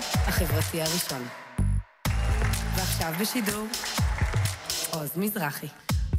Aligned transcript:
החברתי 0.00 0.82
הראשון. 0.82 1.22
ועכשיו 2.76 3.12
בשידור, 3.20 3.66
עוז 4.92 5.10
מזרחי. 5.16 5.66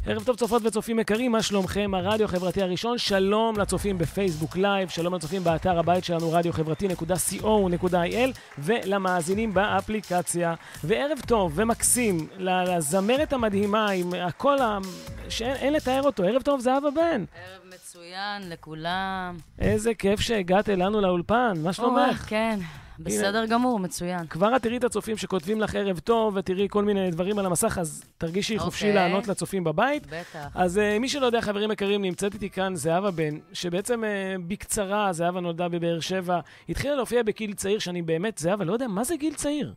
ערב 0.06 0.24
טוב 0.24 0.36
צופות 0.36 0.62
וצופים 0.64 0.98
יקרים, 0.98 1.32
מה 1.32 1.42
שלומכם? 1.42 1.94
הרדיו 1.94 2.24
החברתי 2.24 2.62
הראשון, 2.62 2.98
שלום 2.98 3.58
לצופים 3.58 3.98
בפייסבוק 3.98 4.56
לייב, 4.56 4.88
שלום 4.88 5.14
לצופים 5.14 5.44
באתר 5.44 5.78
הבית 5.78 6.04
שלנו, 6.04 6.32
רדיו-חברתי.co.il 6.32 8.38
ולמאזינים 8.58 9.54
באפליקציה. 9.54 10.54
וערב 10.84 11.18
טוב 11.26 11.52
ומקסים 11.54 12.28
לזמרת 12.38 13.32
המדהימה 13.32 13.90
עם 13.90 14.14
הקול 14.14 14.58
ה... 14.58 14.78
שאין 15.28 15.72
לתאר 15.72 16.02
אותו. 16.02 16.22
ערב 16.22 16.42
טוב, 16.42 16.60
זהבה 16.60 16.90
בן. 16.90 17.24
ערב 17.34 17.74
מצוין 17.74 18.48
לכולם. 18.48 19.36
איזה 19.58 19.94
כיף 19.94 20.20
שהגעת 20.20 20.68
אלינו 20.68 21.00
לאולפן, 21.00 21.52
מה 21.62 21.72
שלומך? 21.72 22.24
כן. 22.26 22.58
בסדר 22.98 23.46
גמור, 23.46 23.78
מצוין. 23.78 24.26
כבר 24.26 24.56
את 24.56 24.62
תראי 24.62 24.76
את 24.76 24.84
הצופים 24.84 25.16
שכותבים 25.16 25.60
לך 25.60 25.74
ערב 25.74 25.98
טוב, 25.98 26.36
ותראי 26.36 26.66
כל 26.70 26.84
מיני 26.84 27.10
דברים 27.10 27.38
על 27.38 27.46
המסך, 27.46 27.78
אז 27.78 28.04
תרגישי 28.18 28.58
חופשי 28.58 28.88
אוקיי. 28.88 28.94
לענות 28.94 29.28
לצופים 29.28 29.64
בבית. 29.64 30.06
בטח. 30.06 30.48
אז 30.54 30.78
uh, 30.78 31.00
מי 31.00 31.08
שלא 31.08 31.26
יודע, 31.26 31.40
חברים 31.40 31.72
יקרים, 31.72 32.02
נמצאת 32.02 32.34
איתי 32.34 32.50
כאן 32.50 32.76
זהבה 32.76 33.10
בן, 33.10 33.38
שבעצם 33.52 34.02
uh, 34.04 34.42
בקצרה, 34.46 35.12
זהבה 35.12 35.40
נולדה 35.40 35.68
בבאר 35.68 36.00
שבע, 36.00 36.40
התחילה 36.68 36.94
להופיע 36.94 37.22
בגיל 37.22 37.52
צעיר, 37.52 37.78
שאני 37.78 38.02
באמת, 38.02 38.38
זהבה, 38.38 38.64
לא 38.64 38.72
יודע, 38.72 38.86
מה 38.86 39.04
זה 39.04 39.16
גיל 39.16 39.34
צעיר? 39.34 39.74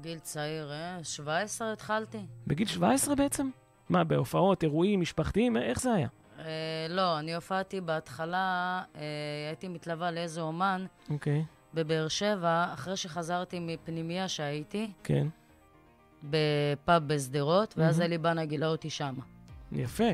גיל 0.00 0.18
צעיר, 0.18 0.72
אה? 0.72 0.98
17 1.02 1.72
התחלתי. 1.72 2.18
בגיל 2.46 2.66
17 2.66 3.14
בעצם? 3.14 3.50
מה, 3.88 4.04
בהופעות, 4.04 4.62
אירועים, 4.62 5.00
משפחתיים, 5.00 5.56
איך 5.56 5.80
זה 5.80 5.92
היה? 5.92 6.08
אה, 6.38 6.86
לא, 6.88 7.18
אני 7.18 7.34
הופעתי 7.34 7.80
בהתחלה, 7.80 8.82
אה, 8.96 9.02
הייתי 9.48 9.68
מתלווה 9.68 10.10
לאיזה 10.10 10.40
אומן 10.40 10.86
אוקיי, 11.10 11.44
בבאר 11.76 12.08
שבע, 12.08 12.66
אחרי 12.74 12.96
שחזרתי 12.96 13.58
מפנימייה 13.60 14.28
שהייתי, 14.28 14.90
כן. 15.02 15.26
בפאב 16.22 17.02
בשדרות, 17.06 17.74
ואז 17.76 17.98
מהמם. 17.98 18.10
אליבנה 18.10 18.44
גילה 18.44 18.66
אותי 18.66 18.90
שמה. 18.90 19.22
יפה. 19.72 20.04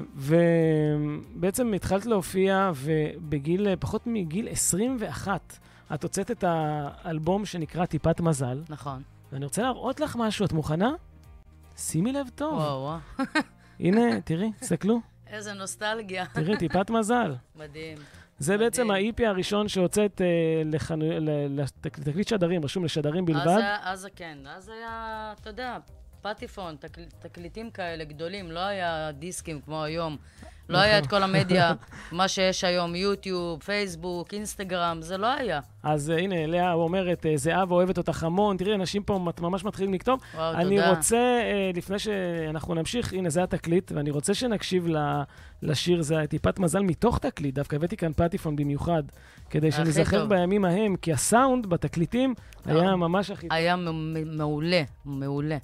ובעצם 0.00 1.72
התחלת 1.72 2.06
להופיע, 2.06 2.70
ובגיל, 2.76 3.76
פחות 3.76 4.02
מגיל 4.06 4.48
21, 4.48 5.58
את 5.94 6.02
הוצאת 6.02 6.30
את 6.30 6.44
האלבום 6.46 7.44
שנקרא 7.44 7.86
טיפת 7.86 8.20
מזל, 8.20 8.62
נכון. 8.68 9.02
ואני 9.32 9.44
רוצה 9.44 9.62
להראות 9.62 10.00
לך 10.00 10.16
משהו, 10.16 10.44
את 10.44 10.52
מוכנה? 10.52 10.92
שימי 11.76 12.12
לב 12.12 12.26
טוב. 12.34 12.54
וואו, 12.54 12.80
וואו. 12.80 13.26
הנה, 13.80 14.20
תראי, 14.20 14.52
תסתכלו, 14.60 15.00
איזה 15.26 15.52
נוסטלגיה. 15.52 16.26
תראי, 16.26 16.56
טיפת 16.56 16.90
מזל. 16.90 17.34
מדהים. 17.56 17.98
זה. 18.38 18.58
בעצם 18.58 18.90
ה-EP 18.90 19.26
הראשון 19.26 19.68
שהוצאת 19.68 20.20
אה, 20.20 20.62
לתקליט 21.84 22.28
שדרים, 22.28 22.64
רשום 22.64 22.84
לשדרים 22.84 23.24
בלבד. 23.24 23.60
אז 23.82 24.08
כן, 24.16 24.38
אז 24.46 24.68
היה, 24.68 25.32
אתה 25.40 25.50
יודע, 25.50 25.78
פטיפון, 26.22 26.76
תקל, 26.80 27.02
תקליטים 27.18 27.70
כאלה 27.70 28.04
גדולים, 28.04 28.50
לא 28.50 28.60
היה 28.60 29.12
דיסקים 29.12 29.60
כמו 29.60 29.84
היום. 29.84 30.16
לא 30.68 30.78
היה 30.78 30.98
את 30.98 31.06
כל 31.06 31.22
המדיה, 31.22 31.72
מה 32.12 32.28
שיש 32.28 32.64
היום, 32.64 32.94
יוטיוב, 32.94 33.62
פייסבוק, 33.62 34.34
אינסטגרם, 34.34 34.98
זה 35.02 35.16
לא 35.16 35.26
היה. 35.26 35.60
אז 35.82 36.10
אה, 36.10 36.18
הנה, 36.18 36.46
לאה 36.46 36.72
אומרת, 36.72 37.26
אה, 37.26 37.36
זהבה 37.36 37.74
אוהבת 37.74 37.98
אותך 37.98 38.22
המון. 38.22 38.56
תראי, 38.56 38.74
אנשים 38.74 39.02
פה 39.02 39.18
ממש 39.40 39.64
מתחילים 39.64 39.94
לכתוב. 39.94 40.20
וואו, 40.34 40.54
אני 40.54 40.76
תודה. 40.76 40.90
רוצה, 40.90 41.16
אה, 41.16 41.70
לפני 41.74 41.98
שאנחנו 41.98 42.74
נמשיך, 42.74 43.12
הנה, 43.12 43.30
זה 43.30 43.42
התקליט, 43.42 43.92
ואני 43.94 44.10
רוצה 44.10 44.34
שנקשיב 44.34 44.86
ל- 44.88 45.22
לשיר, 45.62 46.02
זה 46.02 46.16
טיפת 46.28 46.58
מזל 46.58 46.80
מתוך 46.80 47.18
תקליט. 47.18 47.54
דווקא 47.54 47.76
הבאתי 47.76 47.96
כאן 47.96 48.12
פטיפון 48.12 48.56
במיוחד, 48.56 49.02
כדי 49.50 49.72
טוב. 50.20 50.28
בימים 50.28 50.64
ההם, 50.64 50.96
כי 50.96 51.12
הסאונד 51.12 51.66
בתקליטים 51.66 52.34
היה 52.66 52.90
אה. 52.90 52.96
ממש 52.96 53.30
הכי 53.30 53.48
טוב. 53.48 53.56
היה 53.56 53.76
מעולה, 54.26 54.82
מעולה. 55.04 55.56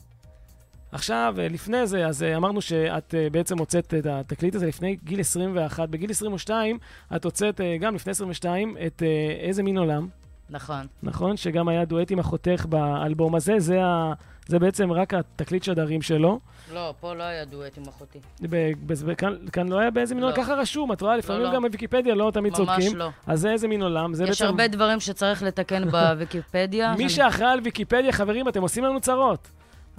עכשיו, 0.93 1.35
אה, 1.39 1.49
לפני 1.49 1.87
זה, 1.87 2.07
אז 2.07 2.23
אה, 2.23 2.37
אמרנו 2.37 2.61
שאת 2.61 3.15
אה, 3.15 3.29
בעצם 3.33 3.59
הוצאת 3.59 3.95
את 3.95 4.07
התקליט 4.07 4.55
הזה 4.55 4.67
לפני 4.67 4.97
גיל 5.05 5.21
21. 5.21 5.89
בגיל 5.89 6.11
22, 6.11 6.79
את 7.17 7.25
הוצאת, 7.25 7.61
גם 7.81 7.95
לפני 7.95 8.11
22, 8.11 8.77
את 8.87 9.03
איזה 9.41 9.63
מין 9.63 9.79
עולם, 9.79 10.09
נכון. 10.51 10.87
נכון? 11.03 11.37
שגם 11.37 11.69
היה 11.69 11.85
דואט 11.85 12.11
עם 12.11 12.19
אחותך 12.19 12.67
באלבום 12.69 13.35
הזה. 13.35 13.55
זה, 13.59 13.85
ה... 13.85 14.13
זה 14.47 14.59
בעצם 14.59 14.93
רק 14.93 15.15
התקליט 15.15 15.63
שדרים 15.63 16.03
שלו. 16.03 16.41
לא, 16.73 16.95
פה 17.01 17.15
לא 17.15 17.23
היה 17.23 17.45
דואט 17.45 17.79
עם 17.79 17.85
אחותי. 17.89 18.19
ב... 18.43 18.73
ב... 18.87 19.15
כאן, 19.15 19.35
כאן 19.53 19.69
לא 19.69 19.79
היה 19.79 19.91
באיזה 19.91 20.15
מין 20.15 20.25
לא. 20.25 20.31
עולם, 20.31 20.43
ככה 20.43 20.55
רשום, 20.55 20.93
את 20.93 21.01
רואה? 21.01 21.17
לפעמים 21.17 21.43
לא. 21.43 21.55
גם 21.55 21.63
בוויקיפדיה 21.63 22.15
לא 22.15 22.31
תמיד 22.35 22.53
ממש 22.53 22.69
צודקים. 22.69 22.97
לא. 22.97 23.09
אז 23.27 23.41
זה 23.41 23.51
איזה 23.51 23.69
מין 23.69 23.83
עולם. 23.83 24.15
זה 24.15 24.25
יש 24.25 24.29
בעצם... 24.29 24.45
הרבה 24.45 24.69
דברים 24.69 25.01
שצריך 25.01 25.43
לתקן 25.43 25.91
בוויקיפדיה. 25.91 26.95
מי 26.99 27.09
שאחראי 27.09 27.49
על 27.49 27.61
ויקיפדיה, 27.65 28.13
חברים, 28.13 28.49
אתם 28.49 28.63
עושים 28.63 28.85
לנו 28.85 29.01
צרות. 29.01 29.51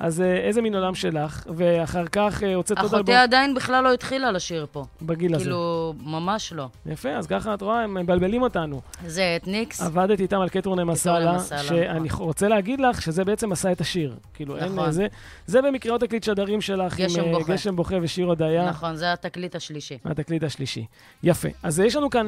אז 0.01 0.21
אה, 0.21 0.37
איזה 0.37 0.61
מין 0.61 0.75
עולם 0.75 0.95
שלך, 0.95 1.43
ואחר 1.55 2.05
כך 2.07 2.43
אה, 2.43 2.55
הוצאת 2.55 2.77
עוד 2.77 2.85
אלבום 2.85 2.99
אחותי 2.99 3.13
עדיין 3.13 3.53
בכלל 3.53 3.83
לא 3.83 3.93
התחילה 3.93 4.31
לשיר 4.31 4.65
פה. 4.71 4.85
בגיל 5.01 5.35
הזה. 5.35 5.43
כאילו, 5.43 5.93
ממש 6.03 6.53
לא. 6.53 6.67
יפה, 6.85 7.09
אז 7.09 7.27
ככה 7.27 7.53
את 7.53 7.61
רואה, 7.61 7.83
הם 7.83 7.93
מבלבלים 7.93 8.41
אותנו. 8.41 8.81
זה 9.07 9.33
אתניקס. 9.35 9.81
עבדת 9.81 10.19
איתם 10.19 10.41
על 10.41 10.49
קטרוני 10.49 10.83
מסאלה, 10.83 11.39
שאני 11.39 12.07
נכון. 12.07 12.25
רוצה 12.25 12.47
להגיד 12.47 12.79
לך 12.79 13.01
שזה 13.01 13.23
בעצם 13.23 13.51
עשה 13.51 13.71
את 13.71 13.81
השיר. 13.81 14.15
כאילו, 14.33 14.57
אין 14.57 14.65
נכון. 14.65 14.91
זה. 14.91 15.07
זה 15.47 15.61
במקרה 15.61 15.91
עוד 15.91 16.05
תקליט 16.05 16.23
שדרים 16.23 16.61
שלך 16.61 16.99
עם 16.99 17.05
גשם 17.05 17.23
אה, 17.23 17.31
בוכה. 17.31 17.53
גשם 17.53 17.75
בוכה 17.75 17.95
ושיר 18.01 18.27
הודיה. 18.27 18.69
נכון, 18.69 18.95
זה 18.95 19.13
התקליט 19.13 19.55
השלישי. 19.55 19.97
התקליט 20.05 20.43
השלישי. 20.43 20.85
יפה. 21.23 21.49
אז 21.63 21.79
יש 21.79 21.95
לנו 21.95 22.09
כאן 22.09 22.25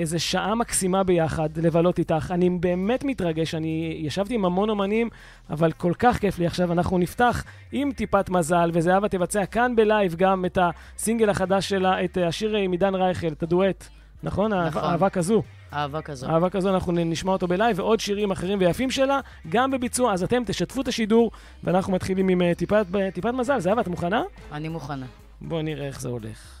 איזה 0.00 0.18
שעה 0.18 0.54
מקסימה 0.54 1.02
ביחד 1.02 1.48
לבלות 1.56 1.98
איתך. 1.98 2.30
אני 2.30 2.50
באמת 2.50 3.04
מתרגש, 3.04 3.54
אני 3.54 3.98
ישבתי 4.00 4.34
עם 4.34 4.44
המון 4.44 4.70
אומנים, 4.70 5.08
אבל 5.50 5.72
כל 5.72 5.92
כך 5.98 6.18
כיף 6.18 6.38
לי 6.38 6.46
עכשיו. 6.46 6.72
אנחנו 6.72 6.98
נפתח 7.12 7.44
עם 7.72 7.92
טיפת 7.92 8.30
מזל, 8.30 8.70
וזהבה 8.74 9.08
תבצע 9.08 9.46
כאן 9.46 9.76
בלייב 9.76 10.14
גם 10.14 10.44
את 10.44 10.58
הסינגל 10.60 11.30
החדש 11.30 11.68
שלה, 11.68 12.04
את 12.04 12.18
השיר 12.26 12.54
אה, 12.54 12.60
עם 12.60 12.72
עידן 12.72 12.94
רייכל, 12.94 13.28
את 13.28 13.42
הדואט. 13.42 13.88
נכון? 14.22 14.54
נכון. 14.54 14.82
אהבה 14.84 15.10
כזו. 15.10 15.42
אהבה 15.72 16.02
כזו. 16.02 16.26
אהבה 16.26 16.50
כזו, 16.50 16.74
אנחנו 16.74 16.92
נשמע 16.92 17.32
אותו 17.32 17.48
בלייב, 17.48 17.78
ועוד 17.78 18.00
שירים 18.00 18.30
אחרים 18.30 18.58
ויפים 18.60 18.90
שלה, 18.90 19.20
גם 19.48 19.70
בביצוע. 19.70 20.12
אז 20.12 20.22
אתם 20.22 20.42
תשתפו 20.46 20.80
את 20.80 20.88
השידור, 20.88 21.30
ואנחנו 21.64 21.92
מתחילים 21.92 22.28
עם 22.28 22.42
אה, 22.42 22.54
טיפת, 22.54 22.86
טיפת 23.14 23.30
מזל. 23.30 23.60
זהבה, 23.60 23.80
את 23.80 23.88
מוכנה? 23.88 24.22
אני 24.52 24.68
מוכנה. 24.68 25.06
בואו 25.40 25.62
נראה 25.62 25.86
איך 25.86 26.00
זה 26.00 26.08
הולך. 26.08 26.60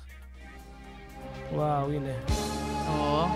וואו, 1.52 1.90
הנה. 1.90 2.12
או, 2.88 3.26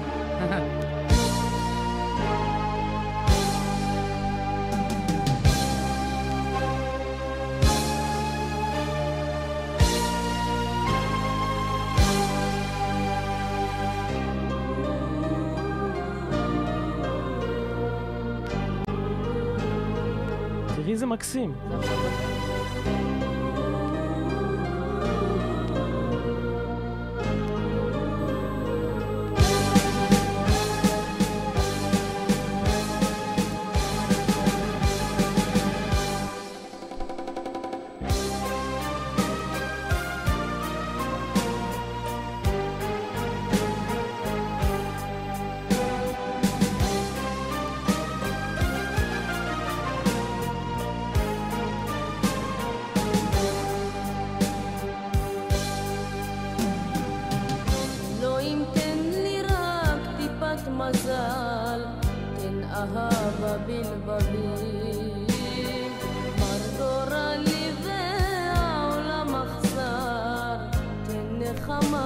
תראי 20.87 20.95
איזה 20.95 21.07
מקסים. 21.07 21.55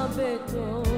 beton 0.09 0.90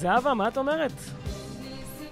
זהבה, 0.00 0.34
מה 0.34 0.48
את 0.48 0.56
אומרת? 0.58 0.92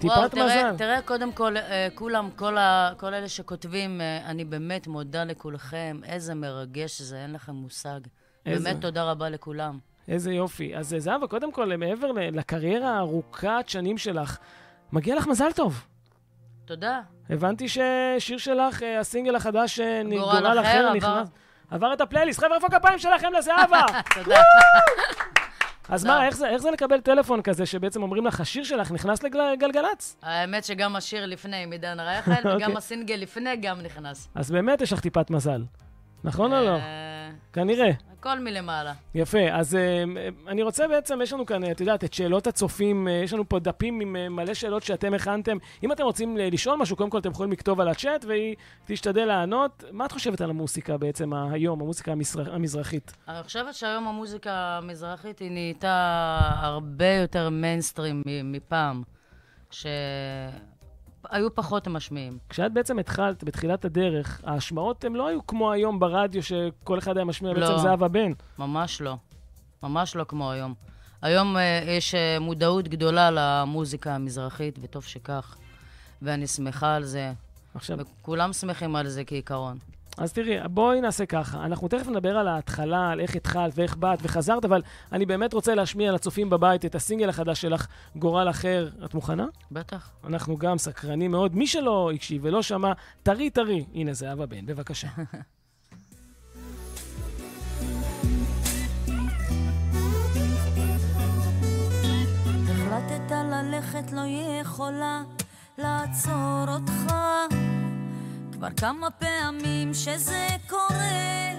וואו, 0.03 0.23
טיפת 0.23 0.35
תראה, 0.35 0.47
מזל. 0.47 0.77
תראה, 0.79 1.03
קודם 1.03 1.33
כל, 1.33 1.57
אה, 1.57 1.89
כולם, 1.95 2.29
כל, 2.37 2.59
ה, 2.59 2.93
כל 2.97 3.15
אלה 3.15 3.29
שכותבים, 3.29 4.01
אה, 4.01 4.31
אני 4.31 4.45
באמת 4.45 4.87
מודה 4.87 5.25
לכולכם, 5.25 6.01
איזה 6.05 6.35
מרגש 6.35 7.01
זה, 7.01 7.17
אין 7.17 7.33
לכם 7.33 7.53
מושג. 7.53 8.01
איזה. 8.47 8.65
באמת 8.65 8.81
תודה 8.81 9.05
רבה 9.11 9.29
לכולם. 9.29 9.79
איזה 10.09 10.33
יופי. 10.33 10.77
אז 10.77 10.95
אה, 10.95 11.01
זהבה, 11.01 11.27
קודם 11.27 11.53
כל, 11.53 11.77
מעבר 11.77 12.13
לקריירה 12.13 12.91
הארוכת 12.91 13.65
שנים 13.67 13.99
שלך, 13.99 14.39
מגיע 14.93 15.17
לך 15.17 15.27
מזל 15.27 15.53
טוב. 15.53 15.87
תודה. 16.65 17.01
הבנתי 17.31 17.67
ששיר 17.69 18.39
שלך, 18.39 18.83
הסינגל 19.01 19.37
החדש, 19.37 19.81
גורל 20.19 20.61
אחר, 20.61 20.87
עבר. 20.89 20.93
נכנס. 20.95 21.29
עבר 21.71 21.93
את 21.93 22.01
הפלייליסט. 22.01 22.41
חבר'ה, 22.41 22.55
איפה 22.57 22.67
הכפיים 22.67 22.99
שלכם 22.99 23.33
לזהבה? 23.33 23.83
תודה. 24.15 24.41
אז 25.89 26.05
מה, 26.05 26.27
איך 26.27 26.37
זה, 26.37 26.49
איך 26.49 26.63
זה 26.63 26.71
לקבל 26.71 27.01
טלפון 27.01 27.43
כזה 27.43 27.67
שבעצם 27.67 28.03
אומרים 28.03 28.27
לך, 28.27 28.41
השיר 28.41 28.65
שלך 28.65 28.93
נכנס 28.93 29.23
לגלגלצ? 29.23 30.17
האמת 30.23 30.65
שגם 30.65 30.97
השיר 30.97 31.27
לפני 31.27 31.63
עם 31.63 31.73
עידן 31.73 32.01
רייכל, 32.01 32.31
וגם 32.41 32.53
אוקיי. 32.55 32.77
הסינגל 32.77 33.15
לפני 33.15 33.57
גם 33.57 33.81
נכנס. 33.81 34.29
אז 34.35 34.51
באמת 34.51 34.81
יש 34.81 34.93
לך 34.93 35.01
טיפת 35.01 35.31
מזל. 35.31 35.65
נכון 36.25 36.53
או 36.53 36.65
לא? 36.65 36.77
אה, 36.77 37.31
כנראה. 37.53 37.91
הכל 38.21 38.39
מלמעלה. 38.41 38.93
יפה, 39.15 39.39
אז 39.53 39.75
אה, 39.75 40.05
אני 40.49 40.63
רוצה 40.63 40.89
בעצם, 40.89 41.19
יש 41.23 41.33
לנו 41.33 41.47
כאן, 41.47 41.65
אה, 41.65 41.71
את 41.71 41.81
יודעת, 41.81 42.05
את 42.05 42.13
שאלות 42.15 42.47
הצופים, 42.47 43.09
אה, 43.09 43.13
יש 43.13 43.33
לנו 43.33 43.49
פה 43.49 43.59
דפים 43.59 44.01
עם 44.01 44.17
אה, 44.17 44.29
מלא 44.29 44.55
שאלות 44.55 44.83
שאתם 44.83 45.15
הכנתם. 45.15 45.57
אם 45.83 45.93
אתם 45.93 46.03
רוצים 46.03 46.39
אה, 46.39 46.49
לשאול 46.53 46.77
משהו, 46.79 46.97
קודם 46.97 47.11
כל 47.11 47.19
אתם 47.19 47.31
יכולים 47.31 47.53
לכתוב 47.53 47.81
על 47.81 47.89
הצ'אט, 47.89 48.25
והיא 48.25 48.55
תשתדל 48.87 49.25
לענות. 49.25 49.85
מה 49.93 50.07
את 50.07 50.13
חושבת 50.13 50.41
על 50.41 50.51
המוסיקה 50.51 50.97
בעצם 50.97 51.33
היום, 51.35 51.81
המוסיקה 51.81 52.13
המזר- 52.13 52.55
המזרחית? 52.55 53.13
אני 53.29 53.43
חושבת 53.43 53.75
שהיום 53.75 54.09
המוזיקה 54.09 54.51
המזרחית 54.53 55.39
היא 55.39 55.51
נהייתה 55.51 56.39
הרבה 56.55 57.15
יותר 57.15 57.49
מיינסטרים 57.49 58.23
מפעם, 58.45 59.03
שהיו 61.23 61.55
פחות 61.55 61.89
משמיעים. 61.89 62.39
כשאת 62.49 62.73
בעצם 62.73 62.99
התחלת, 62.99 63.45
בתחילת 63.45 63.85
הדרך, 63.85 64.41
ההשמעות 64.45 65.05
הן 65.05 65.13
לא 65.13 65.29
היו 65.29 65.47
כמו 65.47 65.73
היום 65.73 66.01
ברדיו, 66.01 66.43
שכל 66.43 66.99
אחד 66.99 67.17
היה 67.17 67.25
משמיע 67.25 67.53
לא. 67.53 67.61
בעצם 67.61 67.79
זהבה 67.79 68.09
בן. 68.09 68.33
ממש 68.59 69.01
לא. 69.01 69.17
ממש 69.83 70.17
לא 70.17 70.25
כמו 70.29 70.51
היום. 70.53 70.75
היום 71.23 71.57
אה, 71.57 71.83
יש 71.87 72.15
אה, 72.15 72.39
מודעות 72.41 72.89
גדולה 72.89 73.31
למוזיקה 73.33 74.15
המזרחית, 74.15 74.79
וטוב 74.83 75.05
שכך. 75.05 75.57
ואני 76.23 76.47
שמחה 76.47 76.95
על 76.95 77.05
זה, 77.05 77.33
עכשיו, 77.75 77.99
וכולם 77.99 78.53
שמחים 78.53 78.97
על 78.97 79.09
זה 79.09 79.25
כעיקרון. 79.25 79.79
אז 80.19 80.33
תראי, 80.33 80.57
בואי 80.71 81.01
נעשה 81.01 81.27
ככה. 81.27 81.65
אנחנו 81.65 81.89
תכף 81.89 82.09
נדבר 82.09 82.37
על 82.37 82.49
ההתחלה, 82.49 83.11
על 83.11 83.21
איך 83.21 83.37
התחלת 83.37 83.73
ואיך 83.75 83.97
באת 83.97 84.19
וחזרת, 84.23 84.65
אבל 84.65 84.83
אני 85.13 85.27
באמת 85.27 85.53
רוצה 85.53 85.75
להשמיע 85.75 86.13
לצופים 86.13 86.51
בבית 86.51 86.85
את 86.85 86.95
הסינגל 86.95 87.29
החדש 87.29 87.61
שלך, 87.61 87.87
גורל 88.17 88.51
אחר. 88.51 88.91
את 89.05 89.15
מוכנה? 89.15 89.47
בטח. 89.71 90.11
אנחנו 90.25 90.57
גם 90.57 90.79
סקרנים 90.79 91.31
מאוד. 91.31 91.57
מי 91.57 91.67
שלא 91.67 92.11
הקשיב 92.15 92.45
ולא 92.45 92.63
שמע, 92.63 92.93
טרי 93.23 93.51
טרי. 93.51 93.85
הנה 93.95 94.13
זהבה 94.13 94.47
בן, 94.47 94.67
בבקשה. 94.67 95.09
החלטת 102.69 103.31
ללכת, 103.31 104.13
לא 104.13 104.23
יכולה 104.61 105.23
לעצור 105.79 106.65
אותך. 106.69 106.88
כמה 108.81 109.11
פעמים 109.11 109.95
שזה 109.95 110.47
קורה, 110.69 111.53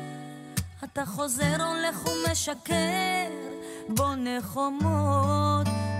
אתה 0.83 1.05
חוזר, 1.05 1.55
הולך 1.63 2.05
ומשקר, 2.05 3.29
בונה 3.89 4.39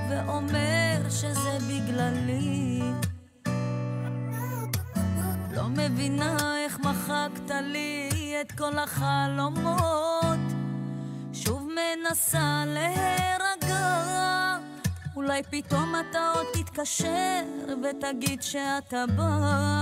ואומר 0.10 1.10
שזה 1.10 1.58
בגללי. 1.70 2.82
לא 5.52 5.64
מבינה 5.70 6.58
איך 6.66 6.80
מחקת 6.80 7.52
לי 7.62 8.10
את 8.42 8.52
כל 8.52 8.78
החלומות. 8.78 10.40
שוב 11.34 11.70
מנסה 11.70 12.64
להירגע, 12.68 14.58
אולי 15.16 15.42
פתאום 15.50 15.94
אתה 16.10 16.32
עוד 16.36 16.46
תתקשר 16.54 17.44
ותגיד 17.84 18.42
שאתה 18.42 19.06
בא, 19.18 19.79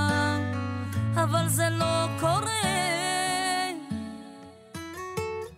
אבל 1.23 1.47
זה 1.47 1.69
לא 1.69 2.07
קורה. 2.19 2.57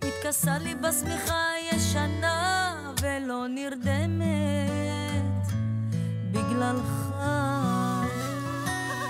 מתכסה 0.03 0.57
לי 0.57 0.75
בשמיכה 0.75 1.49
הישנה 1.51 2.75
ולא 3.01 3.47
נרדמת 3.47 5.47
בגללך. 6.31 7.13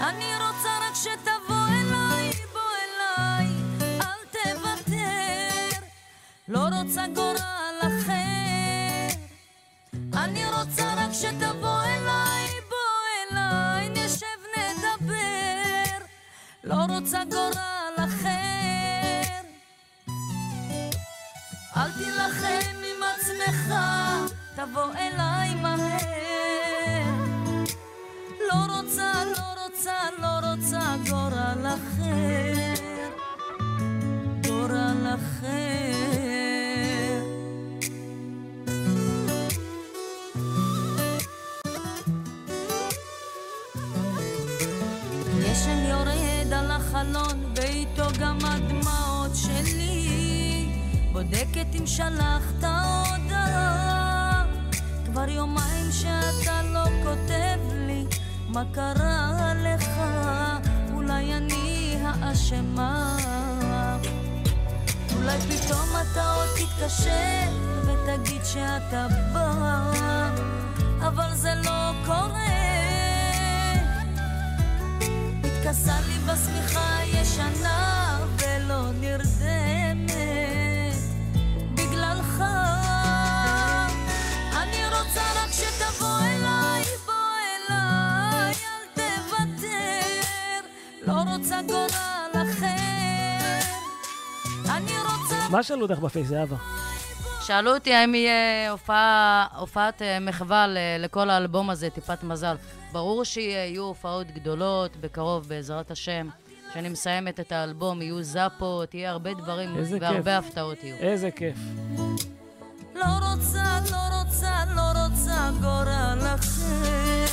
אני 0.01 0.32
רוצה 0.36 0.70
רק 0.88 0.96
שתבוא 0.96 1.68
אליי, 1.68 2.32
בוא 2.53 2.72
אליי, 2.84 3.48
אל 3.82 4.25
תוותר. 4.32 5.79
לא 6.48 6.68
רוצה 6.79 7.06
גורל 7.15 7.79
אחר. 7.79 9.08
אני 10.13 10.46
רוצה 10.46 10.94
רק 10.98 11.13
שתבוא 11.13 11.69
לא 16.70 16.86
רוצה 16.90 17.24
גורל 17.32 17.96
אחר. 17.96 19.42
אל 21.78 21.92
תילחם 21.98 22.76
עם 22.84 23.04
עצמך, 23.04 23.74
תבוא 24.56 24.94
אליי 24.98 25.56
מהר. 25.56 27.06
לא 28.50 28.76
רוצה, 28.76 29.24
לא 29.26 29.64
רוצה, 29.64 29.94
לא 30.20 30.50
רוצה 30.50 30.96
גורל 31.10 31.68
אחר. 31.68 32.74
גורל 34.48 35.08
אחר. 35.16 35.88
החלון, 47.00 47.53
ואיתו 47.56 48.03
גם 48.20 48.38
הדמעות 48.44 49.32
שלי. 49.36 50.70
בודקת 51.12 51.75
אם 51.79 51.88
שלחת 51.88 52.63
הודעה. 52.63 54.46
כבר 55.06 55.29
יומיים 55.29 55.91
שאתה 55.91 56.63
לא 56.63 56.84
כותב 57.03 57.60
לי, 57.88 58.06
מה 58.48 58.63
קרה 58.74 59.53
לך? 59.56 59.89
אולי 60.94 61.34
אני 61.34 61.98
האשמה. 62.03 63.18
אולי 65.15 65.38
פתאום 65.39 65.89
אתה 66.01 66.34
עוד 66.34 66.48
תתקשר 66.56 67.50
ותגיד 67.82 68.41
שאתה 68.46 69.08
בא, 69.34 69.91
אבל 71.08 71.36
זה 71.36 71.53
לא 71.56 71.91
קורה. 72.06 72.59
מתכסה 75.70 76.00
לי 76.08 76.18
בשמיכה 76.18 76.98
הישנה 76.98 78.20
ולא 78.38 78.92
נרדמת 78.92 80.12
בגללך. 81.74 82.44
אני 84.54 84.82
רוצה 84.86 85.22
רק 85.36 85.52
שתבוא 85.52 86.20
אליי, 86.20 86.84
בוא 87.06 87.14
אליי, 87.46 88.54
אל 88.54 88.88
תוותר. 88.94 90.68
לא 91.02 91.34
רוצה 91.34 91.62
גורל 91.68 92.32
אחר. 92.34 93.60
אני 94.70 94.92
רוצה... 94.92 95.50
מה 95.50 95.64
שאלו 95.64 95.82
אותך 95.82 96.00
בפייס, 96.00 96.28
זהבה? 96.28 96.56
שאלו 97.50 97.74
אותי 97.74 97.94
האם 97.94 98.15
יהיה 98.15 98.72
הופעה, 98.72 99.48
הופעת 99.58 100.01
אה, 100.01 100.20
מחווה 100.20 100.68
ל- 100.68 100.77
לכל 101.00 101.29
האלבום 101.29 101.70
הזה, 101.70 101.89
טיפת 101.89 102.24
מזל. 102.24 102.56
ברור 102.91 103.24
שיהיו 103.24 103.84
הופעות 103.84 104.27
גדולות 104.27 104.96
בקרוב, 104.98 105.48
בעזרת 105.48 105.91
השם. 105.91 106.27
כשאני 106.72 106.89
מסיימת 106.89 107.39
את 107.39 107.51
האלבום, 107.51 108.01
יהיו 108.01 108.24
זאפות, 108.24 108.94
יהיה 108.94 109.12
הרבה 109.12 109.34
דברים, 109.34 109.77
איזה 109.77 110.00
כיף. 110.00 110.10
והרבה 110.12 110.38
הפתעות 110.38 110.84
יהיו. 110.84 110.96
איזה 110.96 111.32
כיף. 111.32 111.56
לא 112.96 113.06
רוצה, 113.32 113.63
לא 113.91 113.98
רוצה, 114.22 114.63
לא 114.75 114.82
רוצה 115.06 115.50
גורל 115.62 116.20
אחר. 116.36 117.25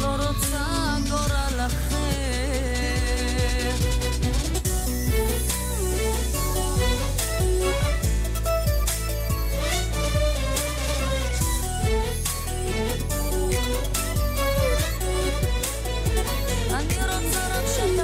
לא 0.00 0.26
רוצה 0.26 0.64
גורל 1.10 1.66
אחר. 1.66 2.45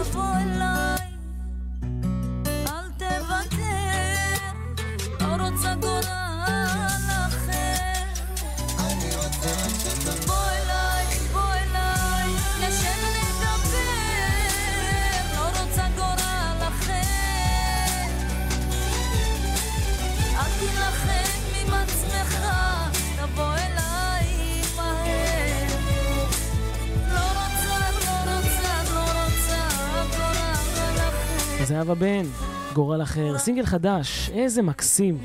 For 0.04 0.18
love. 0.59 1.01
זהבה 31.72 31.94
בן, 31.94 32.22
גורל 32.74 33.02
אחר, 33.02 33.38
סינגל 33.38 33.66
חדש, 33.66 34.30
איזה 34.30 34.62
מקסים. 34.62 35.18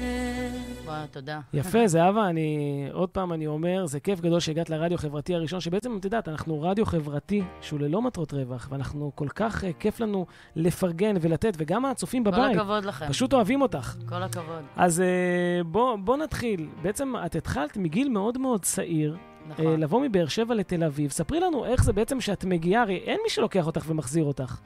וואו, 0.86 1.08
תודה. 1.12 1.40
יפה, 1.54 1.88
זהבה, 1.88 2.30
אני, 2.30 2.90
עוד 2.94 3.10
פעם 3.10 3.34
אני 3.34 3.48
אומר, 3.48 3.86
זה 3.86 4.00
כיף 4.00 4.22
גדול 4.22 4.40
שהגעת 4.40 4.70
לרדיו 4.70 4.96
החברתי 4.96 5.36
הראשון, 5.36 5.60
שבעצם, 5.60 5.98
את 5.98 6.06
יודעת, 6.06 6.28
אנחנו 6.28 6.62
רדיו 6.62 6.86
חברתי 6.86 7.44
שהוא 7.62 7.80
ללא 7.80 8.02
מטרות 8.02 8.34
רווח, 8.34 8.68
ואנחנו 8.72 9.12
כל 9.16 9.28
כך 9.30 9.64
uh, 9.64 9.68
כיף 9.80 10.00
לנו 10.00 10.26
לפרגן 10.56 11.16
ולתת, 11.22 11.54
וגם 11.58 11.86
הצופים 11.86 12.24
כל 12.24 12.32
בבית, 12.32 12.58
הכבוד 12.58 12.86
לכם. 12.86 13.08
פשוט 13.08 13.34
אוהבים 13.34 13.62
אותך. 13.62 13.96
כל 14.10 14.24
הכבוד. 14.24 14.64
אז 14.76 15.00
uh, 15.00 15.64
בוא, 15.68 15.96
בוא 15.96 16.18
נתחיל. 16.18 16.68
בעצם 16.82 17.14
את 17.26 17.36
התחלת 17.36 17.78
מגיל 17.78 18.10
מאוד 18.10 18.38
מאוד 18.38 18.62
צעיר, 18.62 19.18
נכון. 19.48 19.66
uh, 19.66 19.78
לבוא 19.78 20.02
מבאר 20.02 20.28
שבע 20.28 20.56
לתל 20.56 20.84
אביב. 20.84 21.12
ספרי 21.12 21.40
לנו 21.40 21.66
איך 21.66 21.84
זה 21.84 21.94
בעצם 21.94 22.22
שאת 22.22 22.46
מגיעה, 22.46 22.82
הרי 22.82 22.98
אין 22.98 23.20
מי 23.24 23.30
שלוקח 23.30 23.66
אותך 23.68 23.86
ומחזיר 23.88 24.24
אותך 24.24 24.60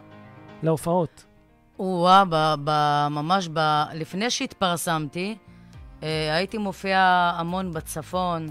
להופעות. 0.64 1.31
או-אה, 1.82 2.24
ב- 2.30 2.56
ב- 2.64 3.08
ממש 3.10 3.50
ב... 3.54 3.84
לפני 3.94 4.30
שהתפרסמתי, 4.30 5.36
אה, 6.04 6.36
הייתי 6.36 6.58
מופיעה 6.58 7.34
המון 7.38 7.72
בצפון, 7.74 8.50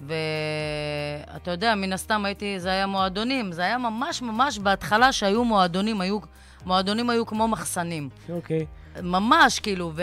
ואתה 0.00 1.50
יודע, 1.50 1.74
מן 1.74 1.92
הסתם 1.92 2.24
הייתי, 2.24 2.60
זה 2.60 2.68
היה 2.68 2.86
מועדונים, 2.86 3.52
זה 3.52 3.62
היה 3.62 3.78
ממש 3.78 4.22
ממש 4.22 4.58
בהתחלה 4.58 5.12
שהיו 5.12 5.44
מועדונים, 5.44 6.00
היו, 6.00 6.18
מועדונים 6.66 7.10
היו 7.10 7.26
כמו 7.26 7.48
מחסנים. 7.48 8.08
אוקיי. 8.28 8.66
ממש, 9.02 9.58
כאילו, 9.58 9.92
ו, 9.94 10.02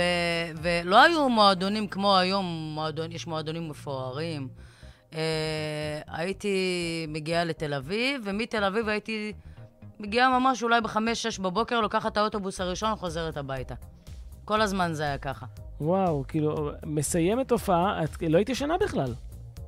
ולא 0.62 1.03
היו 1.03 1.29
מועדונים 1.29 1.88
כמו 1.88 2.17
היום, 2.17 2.72
מועדון, 2.75 3.12
יש 3.12 3.27
מועדונים 3.27 3.69
מפוארים. 3.69 4.48
אה, 5.13 6.00
הייתי 6.07 6.55
מגיעה 7.07 7.43
לתל 7.43 7.74
אביב, 7.74 8.22
ומתל 8.25 8.63
אביב 8.63 8.89
הייתי 8.89 9.34
מגיעה 10.00 10.40
ממש 10.40 10.64
אולי 10.64 10.82
בחמש-שש 10.82 11.40
בבוקר, 11.40 11.82
לוקחת 11.82 12.12
את 12.12 12.18
האוטובוס 12.18 12.62
הראשון, 12.62 12.96
חוזרת 12.96 13.38
הביתה. 13.38 13.75
כל 14.46 14.62
הזמן 14.62 14.94
זה 14.94 15.04
היה 15.04 15.18
ככה. 15.18 15.46
וואו, 15.82 16.24
כאילו, 16.28 16.72
מסיימת 16.86 17.52
הופעה, 17.52 18.04
את 18.04 18.10
לא 18.30 18.38
היית 18.38 18.50
ישנה 18.50 18.78
בכלל. 18.78 19.14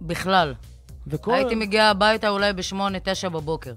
בכלל. 0.02 0.54
וכל... 1.08 1.34
הייתי 1.34 1.56
מגיעה 1.56 1.90
הביתה 1.90 2.30
אולי 2.30 2.54
בשמונה, 2.54 2.98
תשע 3.04 3.30
בבוקר. 3.30 3.74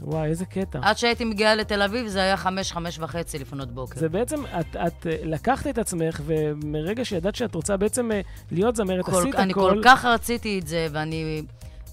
וואי, 0.00 0.28
איזה 0.28 0.46
קטע. 0.46 0.78
עד 0.82 0.98
שהייתי 0.98 1.24
מגיעה 1.24 1.54
לתל 1.54 1.82
אביב 1.82 2.06
זה 2.06 2.22
היה 2.22 2.36
חמש, 2.36 2.72
חמש 2.72 2.98
וחצי 2.98 3.38
לפנות 3.38 3.72
בוקר. 3.72 4.00
זה 4.00 4.08
בעצם, 4.08 4.44
את, 4.60 4.76
את 4.76 5.06
אה, 5.06 5.16
לקחת 5.22 5.66
את 5.66 5.78
עצמך, 5.78 6.20
ומרגע 6.24 7.04
שידעת 7.04 7.34
שאת 7.34 7.54
רוצה 7.54 7.76
בעצם 7.76 8.12
אה, 8.12 8.20
להיות 8.50 8.76
זמרת, 8.76 9.04
כל, 9.04 9.20
עשית 9.20 9.34
אני 9.34 9.52
הכל. 9.52 9.70
כל 9.74 9.80
כך 9.84 10.04
רציתי 10.04 10.58
את 10.58 10.66
זה, 10.66 10.86
ואני, 10.92 11.42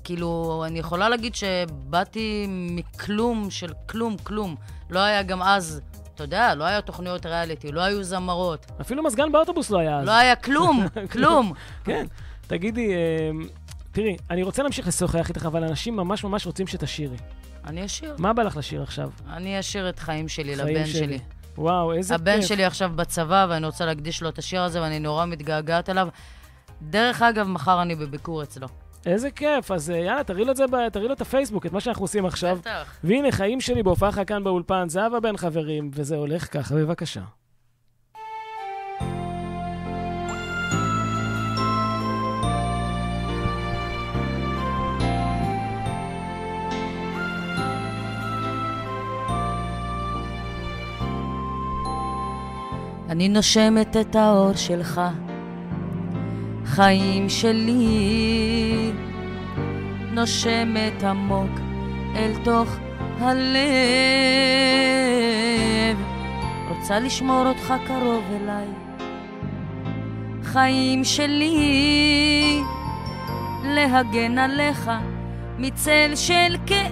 כאילו, 0.08 0.64
אני 0.68 0.80
יכולה 0.80 1.10
להגיד 1.10 1.36
שבאתי 1.36 2.46
מכלום 2.50 3.50
של 3.50 3.74
כלום, 3.90 4.18
כלום. 4.24 4.56
לא 4.90 5.00
היה 5.00 5.24
גם 5.24 5.42
אז, 5.42 5.82
אתה 6.16 6.24
יודע, 6.24 6.56
לא 6.56 6.64
היה 6.64 6.82
תוכניות 6.82 7.26
ריאליטי, 7.26 7.72
לא 7.72 7.82
היו 7.82 8.04
זמרות, 8.04 8.66
אפילו 8.82 9.04
מזגן 9.04 9.32
באוטובוס 9.32 9.70
לא 9.70 9.80
היה 9.80 10.00
אז. 10.00 10.08
לא 10.08 10.12
היה 10.12 10.36
כלום, 10.36 10.86
כלום. 11.14 11.54
כן. 11.84 12.06
תגידי, 12.48 12.94
אה, 12.94 13.32
תראי, 13.92 14.18
אני 14.30 14.44
רוצה 14.44 14.64
להמשיך 14.64 14.88
לשוחח 14.88 15.30
איתך, 15.30 15.46
אבל 15.46 15.64
אנשים 15.64 15.96
ממש 15.96 16.24
ממש 16.24 16.46
רוצים 16.46 16.68
שתשירי. 16.68 17.18
אני 17.66 17.86
אשיר. 17.86 18.16
מה 18.18 18.34
בא 18.34 18.44
לך 18.44 18.58
לשיר 18.58 18.84
עכשיו? 18.84 19.10
אני 19.34 19.60
אשיר 19.60 19.90
את 19.90 20.00
חיים 20.00 20.28
שלי 20.28 20.56
חיים 20.56 20.68
לבן 20.76 20.86
שלי. 20.86 21.00
שלי. 21.00 21.20
וואו, 21.58 21.94
איזה 21.94 22.14
כיף. 22.14 22.22
הבן 22.22 22.42
שלי 22.42 22.66
עכשיו 22.66 22.92
בצבא, 22.96 23.46
ואני 23.50 23.66
רוצה 23.66 23.86
להקדיש 23.86 24.22
לו 24.22 24.30
את 24.30 24.38
השיר 24.38 24.62
הזה, 24.62 24.82
ואני 24.82 25.00
נורא 25.00 25.26
מתגעגעת 25.26 25.90
אליו. 25.90 26.08
דרך 26.82 27.22
אגב, 27.22 27.48
מחר 27.48 27.82
אני 27.82 27.96
בביקור 27.96 28.44
אצלו. 28.44 28.68
איזה 29.06 29.32
כיף. 29.32 29.72
אז 29.72 29.90
אה, 29.92 29.98
יאללה, 29.98 30.24
תראי 30.24 30.46
לו 30.46 30.52
את 30.52 30.58
זה, 30.58 30.68
ב- 30.68 30.90
תראי 30.90 31.08
לו 31.08 31.14
את 31.14 31.22
הפייסבוק, 31.22 31.66
את 31.66 31.72
מה 31.72 31.80
שאנחנו 31.80 32.04
עושים 32.04 32.26
עכשיו. 32.26 32.58
בטח. 32.62 33.00
והנה, 33.04 33.32
חיים 33.32 33.62
שלי 33.62 33.84
בהופעה 33.84 34.10
לך 34.10 34.22
כאן 34.28 34.44
באולפן, 34.44 34.90
זהבה 34.90 35.20
בן 35.20 35.38
חברים, 35.38 35.92
וזה 35.94 36.16
הולך 36.16 36.54
ככה, 36.54 36.76
בבקשה. 36.76 37.22
אני 53.10 53.30
נושמת 53.30 53.98
את 53.98 54.16
האור 54.16 54.54
שלך, 54.54 55.02
חיים 56.68 57.30
שלי, 57.30 58.92
נושמת 60.12 61.04
עמוק 61.04 61.52
אל 62.16 62.32
תוך 62.44 62.78
הלב. 63.20 63.48
רוצה 66.70 67.00
לשמור 67.00 67.48
אותך 67.48 67.74
קרוב 67.88 68.24
אליי, 68.42 68.68
חיים 70.44 71.04
שלי, 71.04 72.62
להגן 73.64 74.38
עליך 74.38 74.92
מצל 75.58 76.12
של 76.16 76.56
כאב. 76.66 76.88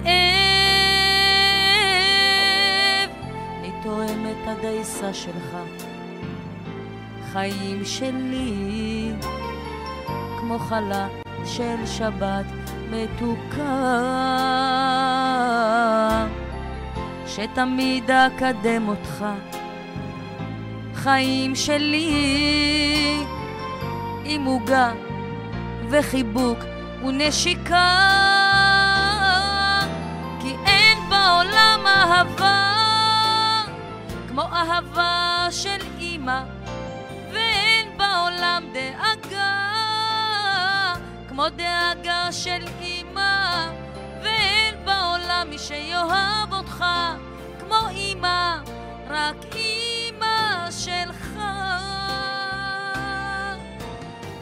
אני 3.60 3.70
תואמת 3.82 4.36
הדייסה 4.46 5.14
שלך. 5.14 5.56
חיים 7.32 7.84
שלי, 7.84 9.12
כמו 10.46 10.58
חלה 10.58 11.08
של 11.44 11.86
שבת 11.86 12.44
מתוקה, 12.90 13.66
שתמיד 17.26 18.10
אקדם 18.10 18.88
אותך. 18.88 19.24
חיים 20.94 21.54
שלי, 21.54 23.24
עם 24.24 24.44
עוגה 24.44 24.92
וחיבוק 25.88 26.58
ונשיקה, 27.04 27.98
כי 30.40 30.56
אין 30.66 30.98
בעולם 31.08 31.80
אהבה 31.86 32.72
כמו 34.28 34.42
אהבה 34.42 35.46
של 35.50 35.78
אימא. 35.98 36.42
ואין 37.32 37.88
בעולם 37.96 38.62
דאגה 38.72 39.65
כמו 41.36 41.48
דאגה 41.48 42.32
של 42.32 42.64
אמא 42.80 43.68
ואין 44.22 44.74
בעולם 44.84 45.46
מי 45.50 45.58
שיאהב 45.58 46.52
אותך 46.52 46.84
כמו 47.60 47.76
אמא 47.96 48.56
רק 49.08 49.36
אמא 49.54 50.70
שלך. 50.70 51.38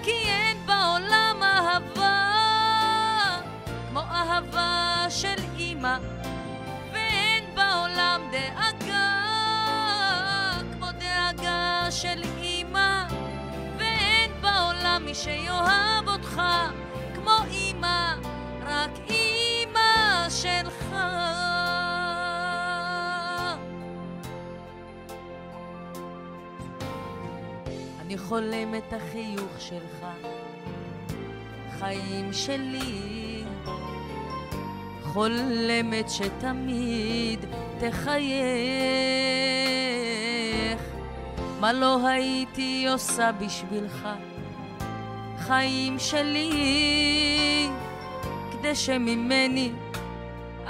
כי 0.03 0.11
אין 0.11 0.67
בעולם 0.67 1.43
אהבה 1.43 2.31
כמו 3.89 4.01
אהבה 4.01 5.07
של 5.09 5.43
אמא 5.59 5.97
ואין 6.93 7.45
בעולם 7.55 8.21
דאגה 8.33 9.23
כמו 10.73 10.87
דאגה 10.99 11.87
של 11.91 12.23
אמא 12.43 13.05
ואין 13.79 14.31
בעולם 14.41 15.03
מי 15.05 15.15
שיאהב 15.15 16.09
אותך 16.09 16.24
כמו 17.15 17.37
אמא, 17.51 18.15
רק 18.67 18.91
אמא 19.11 20.29
שלך. 20.29 20.95
אני 28.01 28.19
חולם 28.19 28.75
את 28.75 28.93
החיוך 28.93 29.61
שלך, 29.61 30.07
חיים 31.79 32.33
שלי. 32.33 33.25
חולמת 35.15 36.11
שתמיד 36.11 37.45
תחייך, 37.79 38.21
מה 41.61 41.73
לא 41.73 42.09
הייתי 42.09 42.87
עושה 42.89 43.31
בשבילך, 43.33 44.09
חיים 45.47 45.99
שלי, 45.99 47.69
כדי 48.53 48.75
שממני 48.75 49.73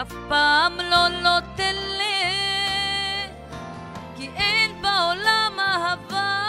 אף 0.03 0.13
פעם 0.29 0.77
לא 0.77 1.09
לא 1.23 1.41
תלך, 1.57 3.31
כי 4.17 4.31
אין 4.37 4.83
בעולם 4.83 5.53
אהבה 5.59 6.41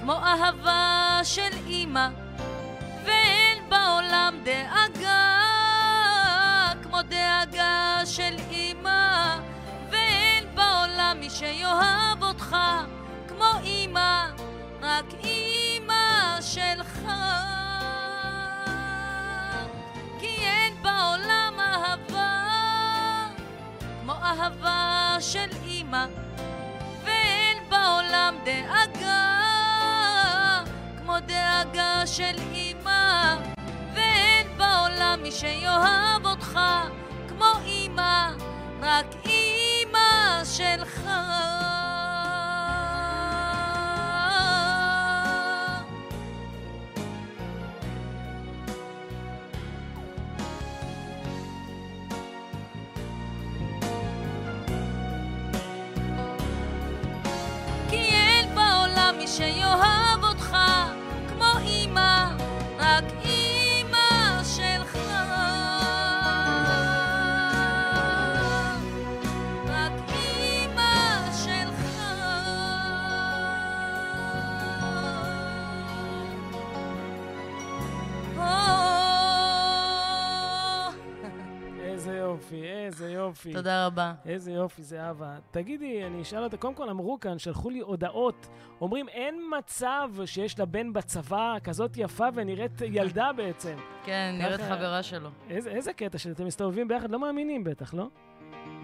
כמו 0.00 0.12
אהבה 0.12 1.20
של 1.22 1.50
אימא, 1.66 2.08
ואין 3.04 3.58
בעולם 3.68 4.34
דאגה 4.42 5.40
כמו 6.82 7.02
דאגה 7.02 8.00
של 8.04 8.36
אימא, 8.50 9.36
ואין 9.90 10.44
בעולם 10.54 11.16
מי 11.20 11.30
שיאהב 11.30 12.22
אותך 12.22 12.56
כמו 13.28 13.50
אימא, 13.64 14.26
רק 14.82 15.04
אימא 15.24 15.63
שלך. 16.44 17.08
כי 20.20 20.36
אין 20.40 20.82
בעולם 20.82 21.54
אהבה 21.60 22.50
כמו 24.00 24.12
אהבה 24.12 25.16
של 25.20 25.48
אימא, 25.64 26.06
ואין 27.04 27.58
בעולם 27.68 28.34
דאגה 28.44 29.40
כמו 30.98 31.14
דאגה 31.26 32.06
של 32.06 32.36
אימא, 32.52 33.36
ואין 33.94 34.46
בעולם 34.56 35.18
מי 35.22 35.32
שיאהב 35.32 36.26
אותך 36.26 36.60
כמו 37.28 37.52
אימא, 37.64 38.30
רק 38.80 39.06
אימא 39.24 40.44
שלך. 40.44 41.08
שיאהב 59.36 60.24
אותך 60.24 60.56
כמו 61.28 61.58
אימא, 61.64 62.28
רק 62.78 63.04
אימא 63.04 63.23
יופי, 82.54 82.68
איזה 82.68 83.10
יופי. 83.12 83.52
תודה 83.52 83.86
רבה. 83.86 84.12
איזה 84.26 84.52
יופי, 84.52 84.82
זהבה. 84.82 85.36
תגידי, 85.50 86.04
אני 86.04 86.22
אשאל 86.22 86.44
אותה, 86.44 86.56
קודם 86.56 86.74
כל 86.74 86.88
אמרו 86.90 87.20
כאן, 87.20 87.38
שלחו 87.38 87.70
לי 87.70 87.80
הודעות, 87.80 88.46
אומרים, 88.80 89.08
אין 89.08 89.40
מצב 89.58 90.10
שיש 90.24 90.58
לה 90.58 90.64
בן 90.64 90.92
בצבא 90.92 91.56
כזאת 91.64 91.90
יפה 91.96 92.26
ונראית 92.34 92.80
ילדה 92.86 93.30
בעצם. 93.36 93.76
כן, 94.04 94.34
נראית 94.38 94.60
ככה- 94.60 94.76
חברה 94.76 95.02
שלו. 95.02 95.28
איזה, 95.50 95.70
איזה 95.70 95.92
קטע 95.92 96.18
שאתם 96.18 96.46
מסתובבים 96.46 96.88
ביחד, 96.88 97.10
לא 97.10 97.18
מאמינים 97.18 97.64
בטח, 97.64 97.94
לא? 97.94 98.06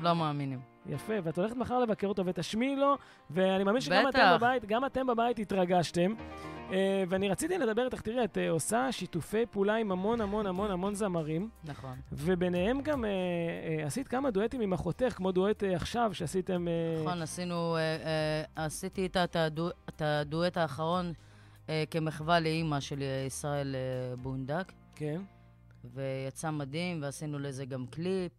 לא 0.02 0.14
מאמינים. 0.14 0.60
יפה, 0.86 1.12
ואת 1.22 1.38
הולכת 1.38 1.56
מחר 1.56 1.78
לבקר 1.78 2.06
אותו 2.06 2.26
ותשמיעי 2.26 2.76
לו, 2.76 2.94
ואני 3.30 3.64
מאמין 3.64 3.80
שגם 3.80 4.04
בטח. 4.08 4.18
אתם 4.18 4.36
בבית, 4.36 4.64
גם 4.64 4.84
אתם 4.84 5.06
בבית 5.06 5.38
התרגשתם. 5.38 6.14
אה, 6.72 7.04
ואני 7.08 7.28
רציתי 7.28 7.58
לדבר 7.58 7.84
איתך, 7.84 8.00
תראי, 8.00 8.24
את 8.24 8.38
אה, 8.38 8.50
עושה 8.50 8.92
שיתופי 8.92 9.46
פעולה 9.46 9.76
עם 9.76 9.92
המון 9.92 10.20
המון 10.20 10.46
המון 10.46 10.70
המון 10.70 10.94
זמרים, 10.94 11.48
נכון. 11.64 11.96
וביניהם 12.12 12.80
גם 12.82 13.04
אה, 13.04 13.10
עשית 13.86 14.08
כמה 14.08 14.30
דואטים 14.30 14.60
עם 14.60 14.72
אחותך, 14.72 15.12
כמו 15.16 15.32
דואט 15.32 15.62
עכשיו, 15.62 16.10
שעשיתם... 16.14 16.66
נכון, 17.04 17.22
עשינו, 17.22 17.76
עשיתי 18.56 19.02
איתה 19.02 19.24
את 19.24 19.36
הדו- 19.36 19.70
את 19.88 20.02
הדואט 20.04 20.56
האחרון 20.56 21.12
כמחווה 21.90 22.40
לאימא 22.40 22.80
של 22.80 23.02
ישראל 23.26 23.76
בונדק, 24.22 24.72
כן. 24.94 25.20
ויצא 25.84 26.50
מדהים, 26.50 27.02
ועשינו 27.02 27.38
לזה 27.38 27.64
גם 27.64 27.86
קליפ. 27.86 28.32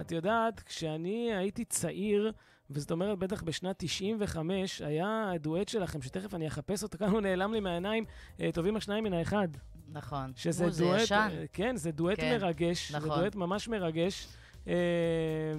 את 0.00 0.12
יודעת, 0.12 0.60
כשאני 0.60 1.34
הייתי 1.34 1.64
צעיר, 1.64 2.32
וזאת 2.70 2.90
אומרת, 2.90 3.18
בטח 3.18 3.42
בשנת 3.42 3.74
95, 3.78 4.82
היה 4.82 5.30
הדואט 5.34 5.68
שלכם, 5.68 6.02
שתכף 6.02 6.34
אני 6.34 6.48
אחפש 6.48 6.82
אותו, 6.82 6.98
כאן 6.98 7.08
הוא 7.08 7.20
נעלם 7.20 7.52
לי 7.52 7.60
מהעיניים, 7.60 8.04
אה, 8.40 8.50
טובים 8.52 8.76
השניים 8.76 9.04
מן 9.04 9.12
האחד. 9.12 9.48
נכון. 9.92 10.32
שזה 10.36 10.64
נו, 10.64 10.70
זה 10.70 10.84
דואט, 10.84 11.00
ישן. 11.00 11.28
אה, 11.32 11.44
כן, 11.52 11.76
זה 11.76 11.90
דואט 11.90 12.20
כן, 12.20 12.38
מרגש, 12.40 12.92
זה 12.92 12.98
נכון. 12.98 13.18
דואט 13.20 13.34
ממש 13.34 13.68
מרגש. 13.68 14.28
אה, 14.68 14.74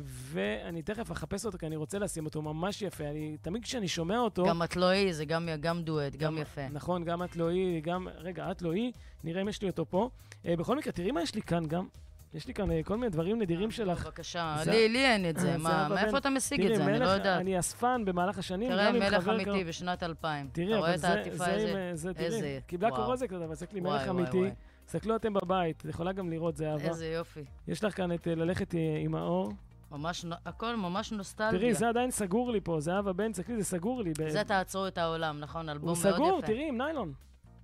ואני 0.04 0.82
תכף 0.82 1.12
אחפש 1.12 1.46
אותו, 1.46 1.58
כי 1.58 1.66
אני 1.68 1.76
רוצה 1.76 2.00
לשים 2.00 2.26
אותו 2.26 2.42
ממש 2.42 2.82
יפה. 2.82 3.04
אני, 3.04 3.38
תמיד 3.42 3.64
כשאני 3.64 3.88
שומע 3.88 4.20
אותו... 4.20 4.46
גם 4.46 4.64
את 4.64 4.76
לא 4.76 4.86
היא, 4.86 5.14
זה 5.14 5.26
גם, 5.26 5.50
גם 5.60 5.82
דואט, 5.82 6.16
גם, 6.16 6.36
גם- 6.36 6.42
יפה. 6.42 6.68
נכון, 6.70 7.04
גם 7.04 7.24
את 7.24 7.36
לא 7.36 7.50
היא, 7.50 7.84
גם... 7.84 8.08
רגע, 8.18 8.52
את 8.52 8.62
לא 8.62 8.72
היא, 8.74 8.92
נראה 9.24 9.42
אם 9.42 9.50
יש 9.50 9.62
לי 9.62 9.70
אותו 9.70 9.86
פה. 9.90 10.10
אה, 10.46 10.56
בכל 10.56 10.78
מקרה, 10.78 10.94
תראי 10.94 11.12
מה 11.12 11.22
יש 11.22 11.36
לי 11.36 11.42
כאן 11.42 11.66
גם. 11.66 11.88
יש 12.34 12.48
לי 12.48 12.54
כאן 12.54 12.72
אה, 12.72 12.84
כל 12.84 12.98
מיני 12.98 13.10
דברים 13.10 13.42
נדירים 13.42 13.72
שלך. 13.72 14.06
בבקשה, 14.06 14.56
לי, 14.66 14.90
לי 14.90 15.06
אין 15.06 15.30
את 15.30 15.38
זה. 15.38 15.58
מה, 15.58 15.86
אבא 15.88 15.96
מאיפה 15.96 16.18
אתה 16.18 16.30
משיג 16.30 16.66
את 16.66 16.76
זה? 16.76 16.86
אני 16.86 17.00
לא 17.00 17.06
יודעת. 17.06 17.42
אני 17.42 17.60
אספן 17.60 18.02
במהלך 18.06 18.38
השנים, 18.38 18.70
תראה, 18.70 18.88
גם 18.90 18.96
עם 18.96 19.02
מלך 19.02 19.28
אמיתי. 19.28 19.64
בשנת 19.64 20.04
2000. 20.04 20.50
תראי, 20.54 20.68
אתה 20.70 20.78
רואה 20.78 20.96
את 20.96 21.04
העטיפה 21.04 21.46
איזה- 21.46 22.60
קיבלה 22.68 22.90
וואו. 22.90 23.04
קורוזק, 23.04 23.34
אבל 23.34 23.56
זה 23.56 23.66
לי 23.74 23.80
וואי, 23.82 24.00
מלך 24.00 24.10
אמיתי. 24.10 24.50
תסתכלו 24.86 25.16
אתם 25.16 25.34
בבית, 25.34 25.78
את 25.82 25.86
יכולה 25.86 26.12
גם 26.12 26.30
לראות, 26.30 26.58
זהבה. 26.58 26.88
איזה 26.90 27.08
יופי. 27.08 27.46
יש 27.68 27.84
לך 27.84 27.98
כאן 27.98 28.12
את 28.12 28.28
אה, 28.28 28.36
ללכת 28.36 28.76
אה, 28.76 28.80
עם 29.04 29.16
האור. 29.16 29.54
ממש, 29.92 30.26
הכל 30.46 30.76
ממש 30.76 31.12
נוסטלגיה. 31.12 31.60
תראי, 31.60 31.74
זה 31.74 31.90
עדיין 31.90 32.12
סגור 32.12 32.52
לי 32.52 32.62
פה, 32.62 32.80
זהבה 32.80 33.14
בן, 33.14 33.32
תסתכלי, 33.32 33.58
זה 33.62 33.66
סגור 33.70 34.02
לי. 34.04 34.14
זה 34.30 34.44
תעצרו 34.44 34.88
את 34.88 34.98
העולם, 34.98 35.40
נכון? 35.40 35.70
אלבום 35.70 35.90
הוא 35.90 35.98
מאוד 35.98 36.08
יפה. 36.08 36.16
סגור, 36.16 36.42
תראי, 36.42 36.70
עם 36.70 36.78
ניילון. 36.78 37.14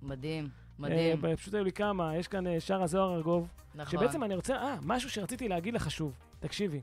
מדהים, 0.02 0.48
מדהים. 0.78 1.24
אה, 1.24 1.36
פשוט 1.36 1.54
היו 1.54 1.64
לי 1.64 1.72
כמה, 1.72 2.16
יש 2.16 2.28
כאן 2.28 2.46
אה, 2.46 2.60
שרה 2.60 2.86
זוהר 2.86 3.14
ארגוב. 3.14 3.48
נכון. 3.74 3.98
שבעצם 3.98 4.24
אני 4.24 4.34
רוצה, 4.34 4.56
אה, 4.56 4.76
משהו 4.82 5.10
שרציתי 5.10 5.48
להגיד 5.48 5.74
לך 5.74 5.90
שוב, 5.90 6.12
תקשיבי. 6.40 6.80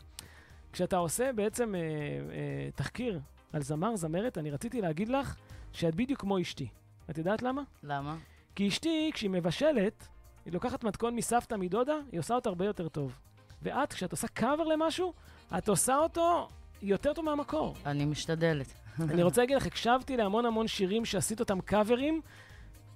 כשאתה 0.73 0.97
עושה 0.97 1.33
בעצם 1.33 1.75
אה, 1.75 1.79
אה, 1.79 2.69
תחקיר 2.75 3.19
על 3.53 3.61
זמר, 3.61 3.95
זמרת, 3.95 4.37
אני 4.37 4.51
רציתי 4.51 4.81
להגיד 4.81 5.09
לך 5.09 5.35
שאת 5.73 5.95
בדיוק 5.95 6.19
כמו 6.19 6.41
אשתי. 6.41 6.67
את 7.09 7.17
יודעת 7.17 7.41
למה? 7.41 7.61
למה? 7.83 8.15
כי 8.55 8.67
אשתי, 8.67 9.11
כשהיא 9.13 9.29
מבשלת, 9.29 10.07
היא 10.45 10.53
לוקחת 10.53 10.83
מתכון 10.83 11.15
מסבתא, 11.15 11.55
מדודה, 11.55 11.95
היא 12.11 12.19
עושה 12.19 12.35
אותו 12.35 12.49
הרבה 12.49 12.65
יותר 12.65 12.87
טוב. 12.89 13.19
ואת, 13.61 13.93
כשאת 13.93 14.11
עושה 14.11 14.27
קאבר 14.27 14.63
למשהו, 14.63 15.13
את 15.57 15.69
עושה 15.69 15.97
אותו 15.97 16.47
יותר 16.81 17.13
טוב 17.13 17.25
מהמקור. 17.25 17.75
אני 17.85 18.05
משתדלת. 18.05 18.73
אני 18.99 19.23
רוצה 19.23 19.41
להגיד 19.41 19.57
לך, 19.57 19.65
הקשבתי 19.65 20.17
להמון 20.17 20.45
המון 20.45 20.67
שירים 20.67 21.05
שעשית 21.05 21.39
אותם 21.39 21.61
קאברים, 21.61 22.21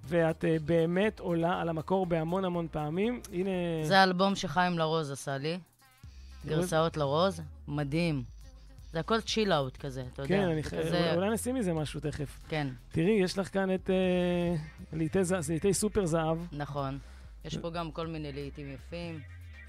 ואת 0.08 0.44
uh, 0.44 0.48
באמת 0.66 1.20
עולה 1.20 1.62
על 1.62 1.70
המקור 1.70 2.06
בהמון 2.06 2.46
המון 2.46 2.68
פעמים. 2.72 3.22
הנה... 3.34 3.50
זה 3.84 4.00
האלבום 4.00 4.36
שחיים 4.36 4.78
לרוז 4.80 5.12
עשה 5.12 5.38
לי. 5.38 5.60
גרסאות 6.46 6.98
לרוז, 6.98 7.42
מדהים. 7.68 8.24
זה 8.94 9.00
הכל 9.00 9.22
צ'יל 9.22 9.54
אאוט 9.54 9.78
כזה, 9.78 10.04
אתה 10.14 10.22
יודע. 10.22 10.36
כן, 10.36 10.50
אני 10.50 10.64
ח... 10.64 10.68
כזה- 10.74 11.14
אולי 11.16 11.30
נשים 11.34 11.56
מזה 11.56 11.74
משהו 11.74 12.00
תכף. 12.00 12.40
כן, 12.50 12.68
תראי, 12.92 13.12
יש 13.12 13.38
לך 13.38 13.54
כאן 13.54 13.74
את 13.76 13.90
אה, 13.90 14.56
לעיתי 14.94 15.24
ז- 15.24 15.50
לעיתי 15.50 15.74
סופר 15.74 16.06
זהב. 16.06 16.38
נכון. 16.52 17.00
יש 17.46 17.58
פה 17.58 17.70
גם 17.70 17.92
כל 17.92 18.08
מיני 18.08 18.32
להיטים 18.32 18.72
יפים. 18.74 19.20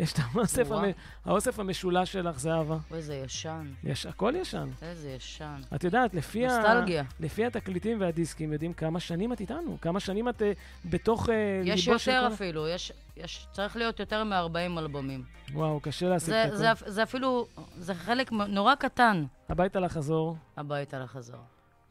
יש 0.01 0.13
את 0.13 0.19
האוסף, 0.33 0.67
וואו. 0.67 0.79
המ... 0.85 0.91
האוסף 1.25 1.59
המשולש 1.59 2.13
שלך, 2.13 2.39
זהבה. 2.39 2.77
אוי, 2.91 3.03
זה 3.03 3.15
ישן. 3.15 3.67
יש, 3.85 4.07
הכל 4.07 4.33
ישן. 4.37 4.69
איזה 4.83 5.11
ישן. 5.11 5.61
את 5.75 5.85
יודעת, 5.85 6.15
לפי, 6.15 6.47
ה... 6.47 6.85
לפי 7.21 7.47
התקליטים 7.47 8.01
והדיסקים, 8.01 8.53
יודעים 8.53 8.73
כמה 8.73 9.01
שנים 9.01 9.33
את 9.33 9.41
איתנו, 9.41 9.79
כמה 9.81 10.01
שנים 10.01 10.29
את 10.29 10.43
אה, 10.43 10.53
בתוך 10.85 11.31
אה, 11.31 11.35
ליבו 11.65 11.75
יש 11.75 11.85
של 11.85 12.11
יותר 12.11 12.29
כל... 12.29 12.35
אפילו, 12.35 12.69
יש, 12.69 12.93
יש, 13.17 13.47
צריך 13.53 13.77
להיות 13.77 14.01
יותר 14.01 14.25
מ-40 14.25 14.79
אלבומים. 14.79 15.25
וואו, 15.53 15.81
קשה 15.81 16.09
להשיג 16.09 16.29
זה, 16.31 16.45
את. 16.45 16.57
זה, 16.57 16.73
אפ- 16.73 16.83
זה 16.87 17.03
אפילו, 17.03 17.47
זה 17.79 17.95
חלק 17.95 18.33
נורא 18.33 18.75
קטן, 18.75 19.25
הביתה 19.49 19.81
לחזור, 19.81 20.37
הביתה 20.57 20.99
לחזור. 20.99 21.41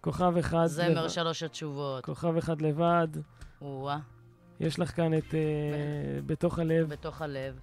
כוכב 0.02 0.38
אחד 0.38 0.66
זמר 0.66 0.90
לבד. 0.90 1.08
שלוש 1.08 1.44
התשובות. 1.44 2.06
כוכב 2.06 2.38
אחד 2.38 2.62
לבד. 2.62 3.08
או-אה, 3.62 3.98
יש 4.60 4.80
לך 4.80 4.96
כאן 4.96 5.18
את 5.18 5.34
אה, 5.36 5.40
בתוך 6.26 6.60
הלב, 6.60 6.90
בתוך 6.90 7.22
הלב. 7.22 7.60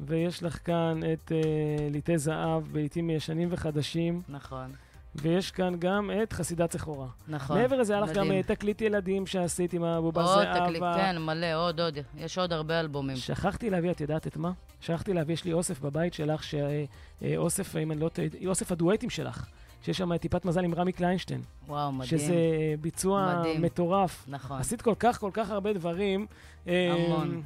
ויש 0.00 0.42
לך 0.42 0.58
כאן 0.64 1.00
את 1.12 1.32
אה, 1.32 1.88
ליטי 1.90 2.18
זהב, 2.18 2.62
בעיתים 2.72 3.10
ישנים 3.10 3.48
וחדשים, 3.50 4.22
נכון, 4.28 4.72
ויש 5.14 5.50
כאן 5.50 5.74
גם 5.78 6.10
את 6.22 6.32
חסידת 6.32 6.72
זכורה. 6.72 7.06
נכון. 7.28 7.58
מעבר 7.58 7.76
לזה, 7.76 7.92
היה 7.92 8.02
לך 8.02 8.12
גם. 8.12 8.32
אה, 8.32 8.42
תקליט 8.42 8.80
ילדים 8.80 9.26
שעשית 9.26 9.72
עם 9.72 9.84
הבובה 9.84 10.22
עוד 10.22 10.44
זהבה. 10.44 10.66
תקליט, 10.66 10.82
כן, 10.96 11.22
מלא, 11.22 11.54
עוד, 11.54 11.80
עוד. 11.80 11.98
יש 12.16 12.38
עוד 12.38 12.52
הרבה 12.52 12.80
אלבומים. 12.80 13.16
שכחתי 13.16 13.70
להביא, 13.70 13.90
את 13.90 14.00
יודעת 14.00 14.26
את 14.26 14.36
מה? 14.36 14.52
שכחתי 14.80 15.12
להביא, 15.12 15.34
יש 15.34 15.44
לי 15.44 15.52
אוסף 15.52 15.80
בבית 15.80 16.14
שלך, 16.14 16.42
שאוסף, 16.42 17.76
אם 17.76 17.92
אני 17.92 18.00
לא 18.00 18.08
טועה, 18.08 18.28
אוסף 18.46 18.72
הדואטים 18.72 19.10
שלך, 19.10 19.46
שיש 19.82 19.98
שם 19.98 20.16
טיפת 20.16 20.44
מזל 20.44 20.64
עם 20.64 20.74
רמי 20.74 20.92
קליינשטיין. 20.92 21.42
וואו, 21.68 21.92
מדהים. 21.92 22.08
שזה 22.08 22.34
ביצוע 22.80 23.36
מדהים. 23.38 23.62
מטורף. 23.62 24.24
נכון. 24.28 24.60
עשית 24.60 24.82
כל 24.82 24.94
כך, 24.98 25.20
כל 25.20 25.30
כך 25.32 25.50
הרבה 25.50 25.72
דברים. 25.72 26.26
המון. 26.66 27.42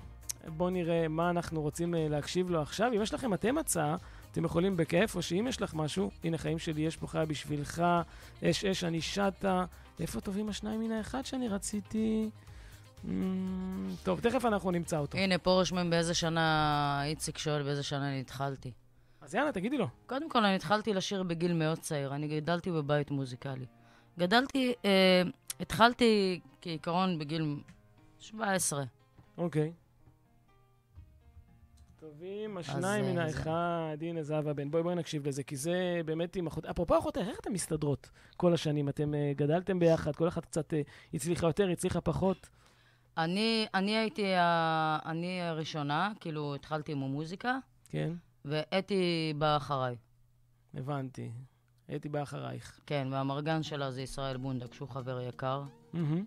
בואו 0.49 0.71
נראה 0.71 1.09
מה 1.09 1.31
אנחנו 1.31 1.63
רוצים 1.63 1.95
אה, 1.95 2.07
להקשיב 2.09 2.51
לו 2.51 2.63
עכשיו. 2.63 2.93
אם 2.97 3.03
יש 3.03 3.15
לכם 3.15 3.35
אתם 3.35 3.59
הצעה, 3.59 3.97
אתם 4.33 4.45
יכולים 4.45 4.77
בכיף, 4.77 5.17
או 5.17 5.23
שאם 5.23 5.47
יש 5.49 5.63
לך 5.63 5.75
משהו, 5.75 6.11
הנה 6.25 6.39
חיים 6.39 6.59
שלי, 6.59 6.83
יש 6.83 6.97
פה 6.97 7.07
חיה 7.07 7.27
בשבילך, 7.27 7.83
אש 8.45 8.65
אש, 8.65 8.85
אני 8.85 9.01
שטה. 9.01 9.65
איפה 10.01 10.21
טובים 10.21 10.49
השניים 10.49 10.81
מן 10.81 10.93
האחד 10.93 11.27
שאני 11.27 11.49
רציתי? 11.49 12.31
Mm, 13.05 13.09
טוב, 14.03 14.21
תכף 14.21 14.45
אנחנו 14.45 14.71
נמצא 14.71 14.99
אותו. 14.99 15.19
הנה, 15.19 15.39
פה 15.39 15.51
רושמים 15.51 15.91
באיזה 15.91 16.15
שנה, 16.15 17.03
איציק 17.05 17.39
שואל 17.39 17.63
באיזה 17.63 17.83
שנה 17.83 18.09
אני 18.09 18.21
התחלתי. 18.21 18.71
אז 19.21 19.35
יאללה, 19.35 19.53
תגידי 19.53 19.79
לו. 19.79 19.89
קודם 20.07 20.31
כל, 20.31 20.45
אני 20.45 20.55
התחלתי 20.55 20.95
לשיר 20.95 21.23
בגיל 21.23 21.53
מאוד 21.53 21.79
צעיר. 21.79 22.15
אני 22.15 22.41
גדלתי 22.41 22.71
בבית 22.71 23.11
מוזיקלי. 23.11 23.67
גדלתי, 24.19 24.73
אה, 24.85 25.23
התחלתי 25.61 26.41
כעיקרון 26.61 27.19
בגיל 27.19 27.57
17. 28.19 28.85
אוקיי. 29.39 29.73
טובים, 32.01 32.59
השניים 32.59 33.05
מן 33.05 33.19
אה, 33.19 33.29
זה- 33.29 33.39
האחד, 33.39 33.97
הנה 34.01 34.23
זהבה 34.23 34.53
בן. 34.53 34.71
בואי, 34.71 34.83
בואי 34.83 34.95
נקשיב 34.95 35.29
לזה, 35.29 35.43
כי 35.43 35.57
זה 35.57 36.01
באמת 36.05 36.37
עם 36.37 36.47
אחות... 36.47 36.67
אפרופו 36.67 36.99
אחותך, 36.99 37.21
איך 37.21 37.39
אתן 37.41 37.53
מסתדרות 37.53 38.11
כל 38.37 38.55
השנים? 38.55 38.89
אתם 38.89 39.15
אה, 39.15 39.33
גדלתם 39.37 39.79
ביחד, 39.79 40.17
כל 40.17 40.29
אחת 40.29 40.45
קצת 40.45 40.75
אה, 40.75 40.81
הצליחה 41.15 41.47
יותר, 41.47 41.69
הצליחה 41.69 42.01
פחות. 42.01 42.49
אני, 43.19 43.67
אני 43.75 43.97
הייתי 43.97 44.35
ה... 44.35 44.99
אני 45.07 45.43
הראשונה, 45.43 46.13
כאילו, 46.21 46.55
התחלתי 46.55 46.93
עם 46.93 47.03
המוזיקה, 47.03 47.59
כן, 47.89 48.13
ואתי 48.45 49.33
באה 49.39 49.57
אחריי. 49.57 49.97
הבנתי. 50.75 51.31
הייתי 51.89 52.09
בא 52.09 52.23
אחרייך. 52.23 52.81
כן, 52.87 53.09
והמרגן 53.11 53.63
שלה 53.63 53.91
זה 53.91 54.03
ישראל 54.03 54.37
בונדק, 54.37 54.75
שהוא 54.75 54.89
חבר 54.89 55.21
יקר. 55.21 55.63
מהמם. 55.93 56.25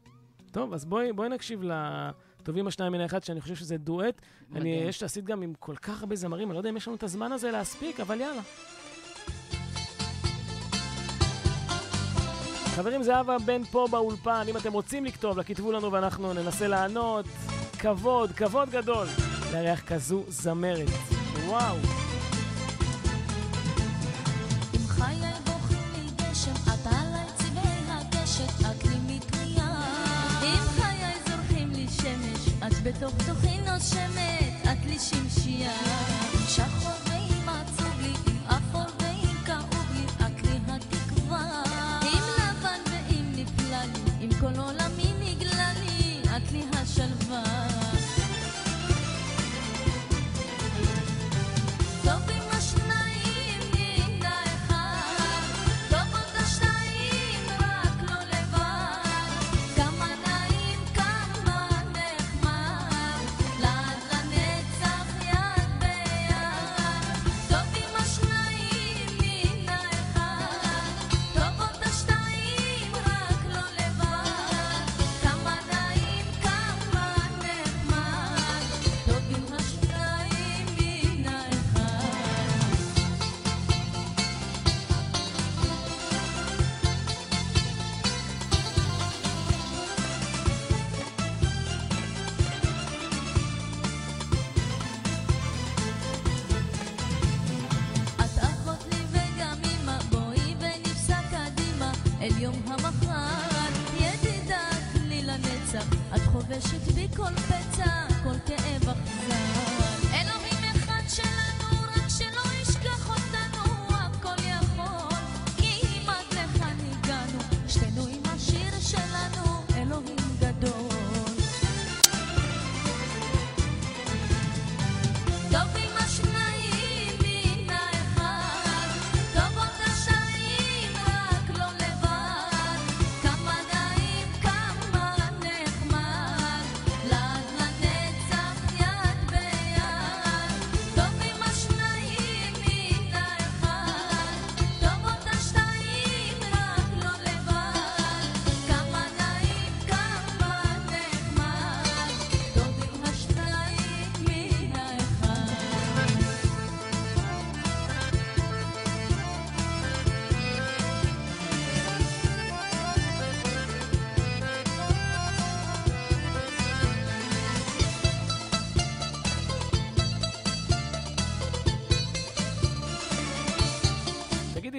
טוב, 0.51 0.73
אז 0.73 0.85
בואי, 0.85 1.13
בואי 1.13 1.29
נקשיב 1.29 1.61
לטובים 2.43 2.67
השניים 2.67 2.91
מן 2.91 2.99
האחד, 2.99 3.23
שאני 3.23 3.41
חושב 3.41 3.55
שזה 3.55 3.77
דואט. 3.77 4.21
אני. 4.55 4.69
יש 4.69 5.03
עשית 5.03 5.25
גם 5.25 5.41
עם 5.41 5.53
כל 5.59 5.75
כך 5.75 6.01
הרבה 6.01 6.15
זמרים, 6.15 6.47
אני 6.47 6.53
לא 6.53 6.59
יודע 6.59 6.69
אם 6.69 6.77
יש 6.77 6.87
לנו 6.87 6.97
את 6.97 7.03
הזמן 7.03 7.31
הזה 7.31 7.51
להספיק, 7.51 7.99
אבל 7.99 8.21
יאללה. 8.21 8.41
חברים, 12.75 13.03
זהבה 13.03 13.37
בן 13.45 13.63
פה 13.63 13.87
באולפן, 13.91 14.45
אם 14.49 14.57
אתם 14.57 14.73
רוצים 14.73 15.05
לכתוב 15.05 15.37
לה, 15.37 15.43
כתבו 15.43 15.71
לנו 15.71 15.91
ואנחנו 15.91 16.33
ננסה 16.33 16.67
לענות. 16.67 17.25
כבוד, 17.79 18.31
כבוד 18.31 18.69
גדול 18.69 19.07
לארח 19.53 19.81
כזו 19.87 20.23
זמרת. 20.27 20.89
וואו. 21.47 21.75
בתוך 33.03 33.27
תוכי 33.27 33.57
נושמת, 33.57 34.63
את 34.63 34.85
לי 34.85 34.99
שמשייה. 34.99 36.12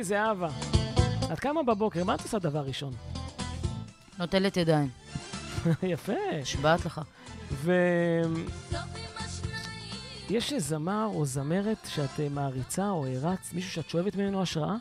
זהבה, 0.05 0.49
את 1.33 1.41
קמה 1.41 1.63
בבוקר, 1.63 2.05
מה 2.05 2.15
את 2.15 2.21
עושה 2.21 2.39
דבר 2.39 2.61
ראשון? 2.61 2.93
נוטלת 4.19 4.57
ידיים. 4.57 4.89
יפה. 5.83 6.13
נשבעת 6.41 6.87
לך. 6.87 7.01
ויש 10.31 10.53
זמר 10.53 11.09
או 11.15 11.25
זמרת 11.25 11.89
שאת 11.89 12.21
אה, 12.21 12.29
מעריצה 12.29 12.91
או 12.91 13.07
הערצת, 13.07 13.53
מישהו 13.53 13.71
שאת 13.71 13.91
שואבת 13.91 14.17
ממנו 14.17 14.43
השראה? 14.43 14.77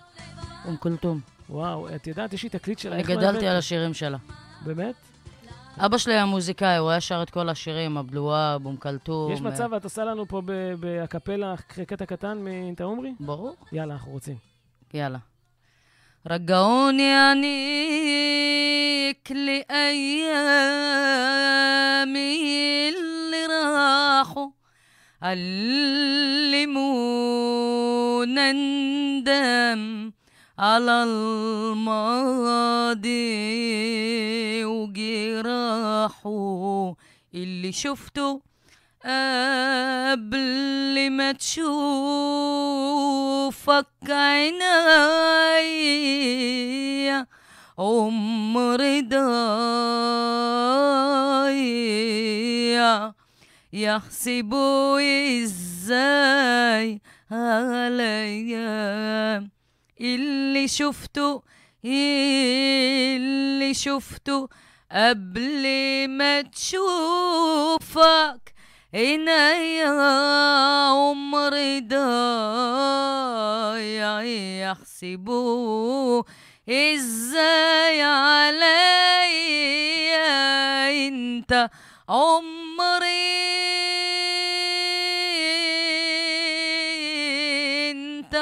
אום 0.66 0.78
כולתום. 0.78 1.20
וואו, 1.50 1.96
את 1.96 2.08
יודעת, 2.08 2.34
יש 2.34 2.44
לי 2.44 2.50
תקליט 2.50 2.80
שלה. 2.80 2.96
אני 2.96 3.04
גדלתי? 3.04 3.48
על 3.48 3.56
השירים 3.58 3.94
שלה. 3.94 4.18
באמת? 4.66 4.96
אבא 5.78 5.98
שלי 5.98 6.14
היה 6.14 6.26
מוזיקאי, 6.26 6.78
הוא 6.78 6.90
היה 6.90 7.02
שר 7.02 7.24
את 7.24 7.30
כל 7.30 7.50
השירים, 7.50 7.98
אבלואה, 7.98 8.58
בום 8.58 8.78
כלתום. 8.78 9.32
יש 9.32 9.42
מצב 9.42 9.70
ואת 9.72 9.84
עושה 9.84 10.06
לנו 10.06 10.28
פה 10.28 10.42
בהקפלה 10.80 11.56
קטע 11.88 12.06
קטן 12.06 12.38
מאינטאומרי? 12.38 13.14
ברור. 13.20 13.56
יאללה, 13.72 13.94
אנחנו 13.94 14.12
רוצים. 14.12 14.53
يلا. 14.94 15.20
رجعوني 16.28 17.14
عنيك 17.14 17.52
لأيامي 19.32 20.10
اللي 22.90 23.46
راحوا. 23.46 24.50
علمونا 25.22 25.74
ندم 28.52 30.12
على 30.60 31.04
الماضي 31.04 32.26
وجراحه 34.66 36.24
اللي 37.34 37.72
شفته 37.72 38.53
قبل 39.04 40.96
ما 41.12 41.32
تشوفك 41.32 41.66
عينيا 44.10 44.74
عمر 47.78 49.00
ضايع. 49.00 49.24
يحسبوا 53.74 55.00
إزاي 55.44 57.02
الأيام 57.32 59.52
اللي 60.02 60.68
شفته 60.68 61.42
اللي 63.16 63.74
شفته 63.74 64.50
قبل 64.92 65.63
ما 66.10 66.42
تشوفك 66.42 68.53
عينيا 68.94 69.90
عمري 70.94 71.80
ضايع 71.82 72.04
يحسبوه 74.72 76.26
إزاي 76.70 78.02
عليا 78.02 78.68
إنت 81.08 81.70
عمري 82.10 83.34
انت 87.92 88.36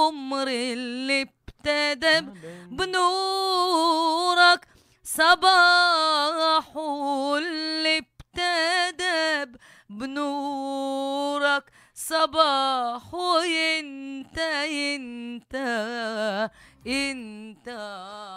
عمري 0.00 0.72
اللي 0.72 1.22
ابتدى 1.22 2.26
بنورك 2.70 4.68
صباح 5.04 6.76
اللي 6.76 7.98
ابتدى 7.98 8.87
بنورك 9.97 11.71
صباح 11.93 13.13
انت 13.79 14.39
انت 14.95 15.55
انت 16.87 17.67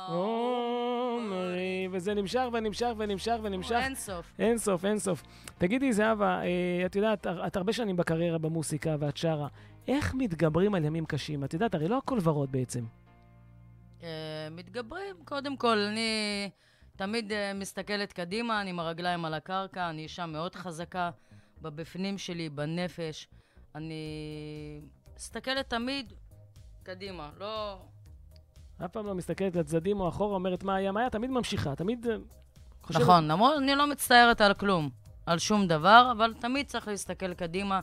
עומרי, 0.09 1.89
וזה 1.93 2.15
נמשך 2.15 2.45
ונמשך 2.53 2.93
ונמשך 2.97 3.37
ונמשך. 3.43 3.81
אין 3.83 3.95
סוף. 3.95 4.33
אין 4.39 4.59
סוף, 4.59 4.85
אין 4.85 4.99
סוף. 4.99 5.23
תגידי, 5.59 5.93
זהבה, 5.93 6.41
אה, 6.43 6.87
את 6.87 6.97
יודעת, 6.97 7.27
את 7.27 7.57
הרבה 7.57 7.73
שנים 7.73 7.97
בקריירה 7.97 8.39
במוסיקה 8.39 8.97
ואת 9.01 9.17
שרה. 9.17 9.49
איך 9.89 10.15
מתגברים 10.15 10.75
על 10.75 10.85
ימים 10.85 11.07
קשים? 11.07 11.45
את 11.45 11.55
יודעת, 11.55 11.75
הרי 11.75 11.89
לא 11.89 11.99
הכל 11.99 12.19
ורוד 12.23 12.53
בעצם. 12.53 12.85
אה, 14.03 14.09
מתגברים, 14.51 15.17
קודם 15.25 15.57
כל, 15.57 15.79
אני 15.79 16.51
תמיד 16.97 17.33
אה, 17.33 17.53
מסתכלת 17.55 18.13
קדימה, 18.13 18.61
אני 18.61 18.71
עם 18.71 18.81
הרגליים 18.81 19.25
על 19.25 19.35
הקרקע, 19.35 19.91
אני 19.91 20.03
אישה 20.03 20.27
מאוד 20.27 20.55
חזקה 20.55 21.11
בבפנים 21.62 22.18
שלי, 22.18 22.50
בנפש. 22.50 23.28
אני 23.76 24.82
מסתכלת 25.16 25.70
תמיד 25.70 26.14
קדימה, 26.84 27.30
לא... 27.40 27.82
אף 28.86 28.92
פעם 28.92 29.06
לא 29.06 29.16
מסתכלת 29.16 29.56
לצדדים 29.56 30.00
או 30.00 30.10
אחורה, 30.10 30.36
אומרת 30.36 30.64
מה 30.64 30.76
היה, 30.76 30.92
מה 30.92 31.00
היה, 31.00 31.10
תמיד 31.10 31.30
ממשיכה, 31.30 31.76
תמיד 31.76 32.08
אה, 32.08 32.16
חושבת... 32.82 33.02
נכון, 33.02 33.28
למרות, 33.28 33.54
אני 33.58 33.76
לא 33.76 33.88
מצטערת 33.88 34.42
על 34.42 34.54
כלום, 34.54 34.90
על 35.26 35.40
שום 35.40 35.68
דבר, 35.68 36.12
אבל 36.18 36.34
תמיד 36.40 36.68
צריך 36.68 36.88
להסתכל 36.88 37.34
קדימה, 37.34 37.80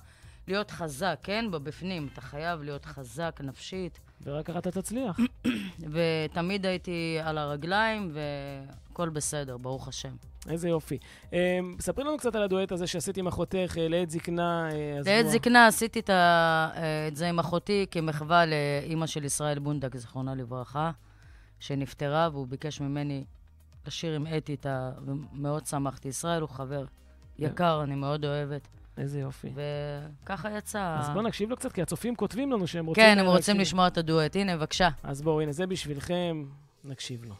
להיות 0.48 0.70
חזק, 0.70 1.18
כן? 1.22 1.50
בבפנים. 1.50 2.08
אתה 2.12 2.20
חייב 2.20 2.62
להיות 2.62 2.84
חזק 2.84 3.40
נפשית, 3.44 4.00
ורק 4.22 4.46
ככה 4.46 4.58
אתה 4.58 4.70
תצליח. 4.70 5.18
ותמיד 5.92 6.66
הייתי 6.66 7.18
על 7.22 7.38
הרגליים, 7.38 8.12
והכל 8.12 9.08
בסדר, 9.08 9.56
ברוך 9.56 9.88
השם. 9.88 10.16
איזה 10.48 10.68
יופי. 10.68 10.98
אה, 11.32 11.58
ספרי 11.80 12.04
לנו 12.04 12.16
קצת 12.16 12.34
על 12.34 12.42
הדואט 12.42 12.72
הזה 12.72 12.86
שעשית 12.86 13.16
עם 13.16 13.26
אחותך 13.26 13.74
אה, 13.78 13.88
לעת 13.88 14.10
זקנה. 14.10 14.68
אה, 14.72 15.00
לעת. 15.04 15.28
זקנה 15.28 15.66
עשיתי 15.66 16.00
את 17.08 17.16
זה 17.16 17.28
עם 17.28 17.38
אחותי 17.38 17.86
כמחווה 17.90 18.44
לאימא 18.46 19.06
של 19.06 19.24
ישראל 19.24 19.58
בונדק, 19.58 19.96
זיכרונה 19.96 20.34
לברכה, 20.34 20.90
שנפטרה, 21.60 22.28
והוא 22.32 22.46
ביקש 22.46 22.80
ממני 22.80 23.24
לשיר 23.86 24.14
עם 24.14 24.26
אתי 24.36 24.54
את 24.54 24.66
ה... 24.66 24.90
ומאוד 25.06 25.66
שמחתי. 25.66 26.08
ישראל 26.08 26.40
הוא 26.40 26.48
חבר 26.48 26.84
יקר, 27.38 27.80
אני 27.82 27.94
מאוד 27.94 28.24
אוהבת, 28.24 28.68
איזה 28.98 29.20
יופי. 29.20 29.48
וככה 30.24 30.50
יצא. 30.58 30.96
אז 31.00 31.10
בואו 31.10 31.22
נקשיב 31.22 31.50
לו 31.50 31.56
קצת, 31.56 31.72
כי 31.72 31.82
הצופים 31.82 32.16
כותבים 32.16 32.52
לנו 32.52 32.66
שהם 32.66 32.86
רוצים... 32.86 33.04
כן, 33.04 33.18
הם 33.18 33.26
אה, 33.26 33.30
רוצים. 33.30 33.60
לשמוע 33.60 33.86
את 33.86 33.98
הדואט. 33.98 34.36
הנה, 34.36 34.56
בבקשה. 34.56 34.88
אז 35.02 35.22
בואו, 35.22 35.40
הנה, 35.40 35.52
זה 35.52 35.66
בשבילכם, 35.66 36.44
נקשיב 36.84 37.24
לו. 37.24 37.34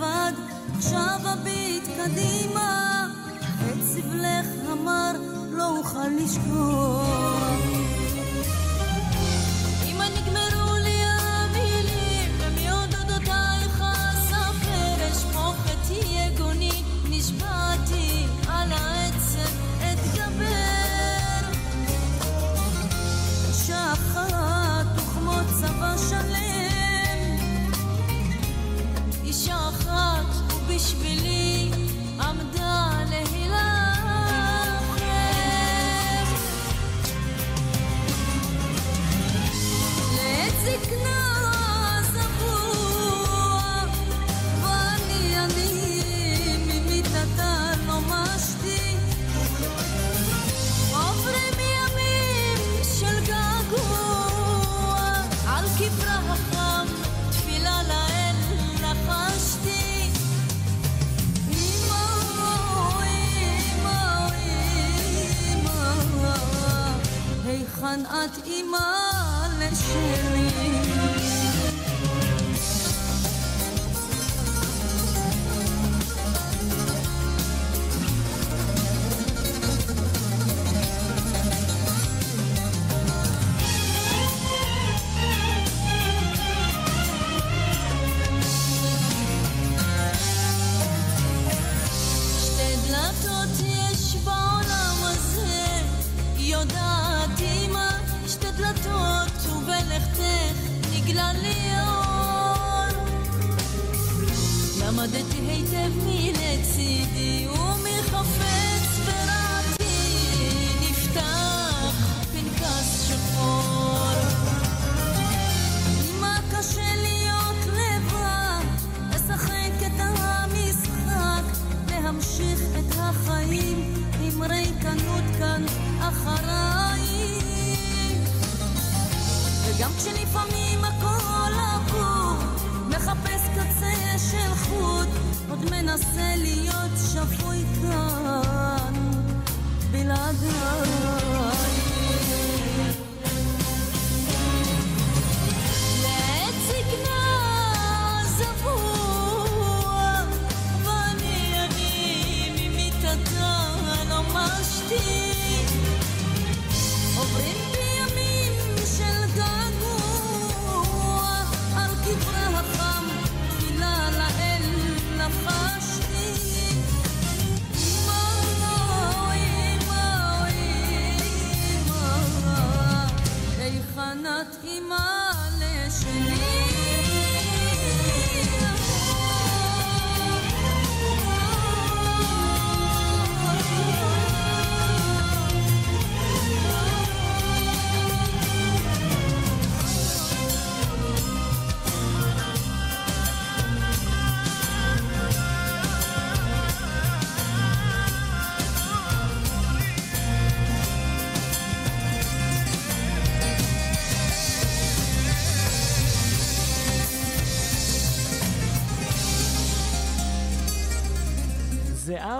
לבד, 0.00 0.32
עכשיו 0.76 1.18
אביט 1.32 1.84
קדימה, 1.84 3.06
את 3.68 3.82
סבלך 3.82 4.46
המר 4.70 5.12
לא 5.52 5.78
אוכל 5.78 6.08
לשכוח. 6.08 7.79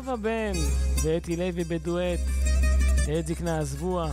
זהבה 0.02 0.16
בן 0.16 0.52
ואתי 1.04 1.36
לוי 1.36 1.64
בדואט, 1.64 2.18
עת 3.08 3.26
זקנה 3.26 3.58
עזבוה. 3.58 4.10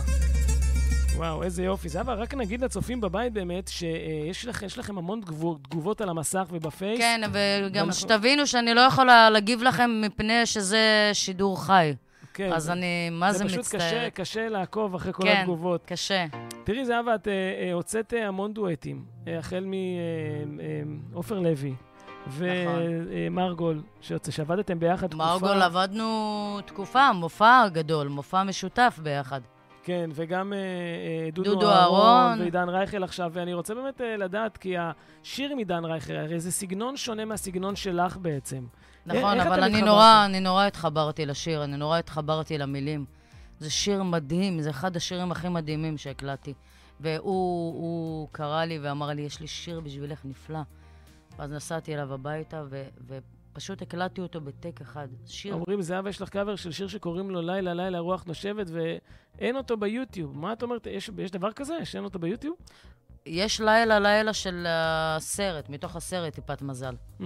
וואו, 1.16 1.42
איזה 1.42 1.62
יופי. 1.64 1.88
זהבה, 1.88 2.14
רק 2.14 2.34
נגיד 2.34 2.60
לצופים 2.64 3.00
בבית 3.00 3.32
באמת, 3.32 3.68
שיש 3.68 4.46
לכ, 4.46 4.62
יש 4.62 4.78
לכם 4.78 4.98
המון 4.98 5.20
תגובות, 5.20 5.58
תגובות 5.70 6.00
על 6.00 6.08
המסך 6.08 6.48
ובפייס. 6.52 6.98
כן, 6.98 7.20
וגם 7.32 7.32
ואנחנו- 7.74 7.92
שתבינו 7.92 8.46
שאני 8.46 8.74
לא 8.74 8.80
יכולה 8.80 9.30
להגיב 9.30 9.62
לכם 9.62 9.90
מפני 10.04 10.46
שזה 10.46 11.10
שידור 11.12 11.64
חי. 11.64 11.94
כן. 12.34 12.52
אז 12.52 12.70
אני, 12.70 13.10
מה 13.12 13.32
זה 13.32 13.38
זה 13.38 13.44
פשוט 13.44 13.58
מצטערת. 13.58 13.82
קשה, 13.82 14.10
קשה 14.10 14.48
לעקוב 14.48 14.94
אחרי 14.94 15.12
כל 15.12 15.22
כן, 15.22 15.36
התגובות. 15.40 15.84
קשה. 15.86 16.26
תראי, 16.64 16.84
זהבה, 16.86 17.14
את 17.14 17.28
אה, 17.28 17.32
אה, 17.32 17.72
הוצאת 17.72 18.14
אה, 18.14 18.28
המון 18.28 18.52
דואטים, 18.52 19.04
החל 19.38 19.64
מעופר 21.12 21.38
לוי 21.38 21.74
ומרגול, 22.30 23.82
שעבדתם 24.30 24.78
ביחד 24.78 25.06
תקופה. 25.06 25.24
מרגול 25.24 25.62
עבדנו 25.62 26.58
תקופה, 26.66 27.12
מופע 27.12 27.68
גדול, 27.68 28.08
מופע 28.08 28.42
משותף 28.42 28.98
ביחד. 29.02 29.40
כן, 29.88 30.10
וגם 30.14 30.52
אה, 30.52 30.58
אה, 30.58 31.30
דודו, 31.32 31.54
דודו 31.54 31.70
אהרון. 31.70 32.40
ועידן 32.40 32.68
רייכל 32.68 33.04
עכשיו, 33.04 33.30
ואני 33.34 33.54
רוצה 33.54 33.74
באמת 33.74 34.00
אה, 34.00 34.16
לדעת, 34.16 34.56
כי 34.56 34.74
השיר 34.78 35.50
עם 35.50 35.58
עידן 35.58 35.84
רייכל, 35.84 36.16
הרי 36.16 36.40
זה 36.40 36.52
סגנון 36.52 36.96
שונה 36.96 37.24
מהסגנון 37.24 37.76
שלך 37.76 38.16
בעצם. 38.16 38.66
נכון, 39.06 39.40
אבל 39.40 39.64
אני? 39.64 39.82
נורא, 39.82 40.22
אני 40.26 40.40
נורא 40.40 40.64
התחברתי 40.64 41.26
לשיר, 41.26 41.64
אני 41.64 41.76
נורא 41.76 41.98
התחברתי 41.98 42.58
למילים. 42.58 43.04
זה 43.58 43.70
שיר 43.70 44.02
מדהים, 44.02 44.60
זה 44.60 44.70
אחד 44.70 44.96
השירים 44.96 45.32
הכי 45.32 45.48
מדהימים 45.48 45.98
שהקלטתי. 45.98 46.54
והוא 47.00 47.74
הוא 47.74 48.28
קרא 48.32 48.64
לי 48.64 48.78
ואמר 48.78 49.06
לי, 49.06 49.22
יש 49.22 49.40
לי 49.40 49.46
שיר 49.46 49.80
בשבילך 49.80 50.20
נפלא. 50.24 50.60
ואז 51.38 51.52
נסעתי 51.52 51.94
אליו 51.94 52.14
הביתה, 52.14 52.64
ו, 52.70 52.84
ופשוט 53.06 53.82
הקלטתי 53.82 54.20
אותו 54.20 54.40
בטק 54.40 54.80
אחד. 54.80 55.08
שיר, 55.26 55.54
אומרים, 55.54 55.82
זהבה, 55.82 56.10
יש 56.10 56.22
לך 56.22 56.28
קאבר 56.28 56.56
של 56.56 56.72
שיר 56.72 56.88
שקוראים 56.88 57.30
לו 57.30 57.42
לילה, 57.42 57.74
לילה, 57.74 57.98
רוח 57.98 58.24
נושבת, 58.24 58.66
ואין 58.70 59.56
אותו 59.56 59.76
ביוטיוב. 59.76 60.38
מה 60.38 60.52
את 60.52 60.62
אומרת? 60.62 60.86
יש, 60.86 61.10
יש 61.18 61.30
דבר 61.30 61.52
כזה? 61.52 61.84
שאין 61.84 62.04
אותו 62.04 62.18
ביוטיוב? 62.18 62.56
יש 63.26 63.60
לילה 63.60 63.98
לילה 63.98 64.32
של 64.32 64.66
הסרט, 64.68 65.68
מתוך 65.68 65.96
הסרט 65.96 66.34
טיפת 66.34 66.62
מזל. 66.62 66.94
Mm, 67.20 67.24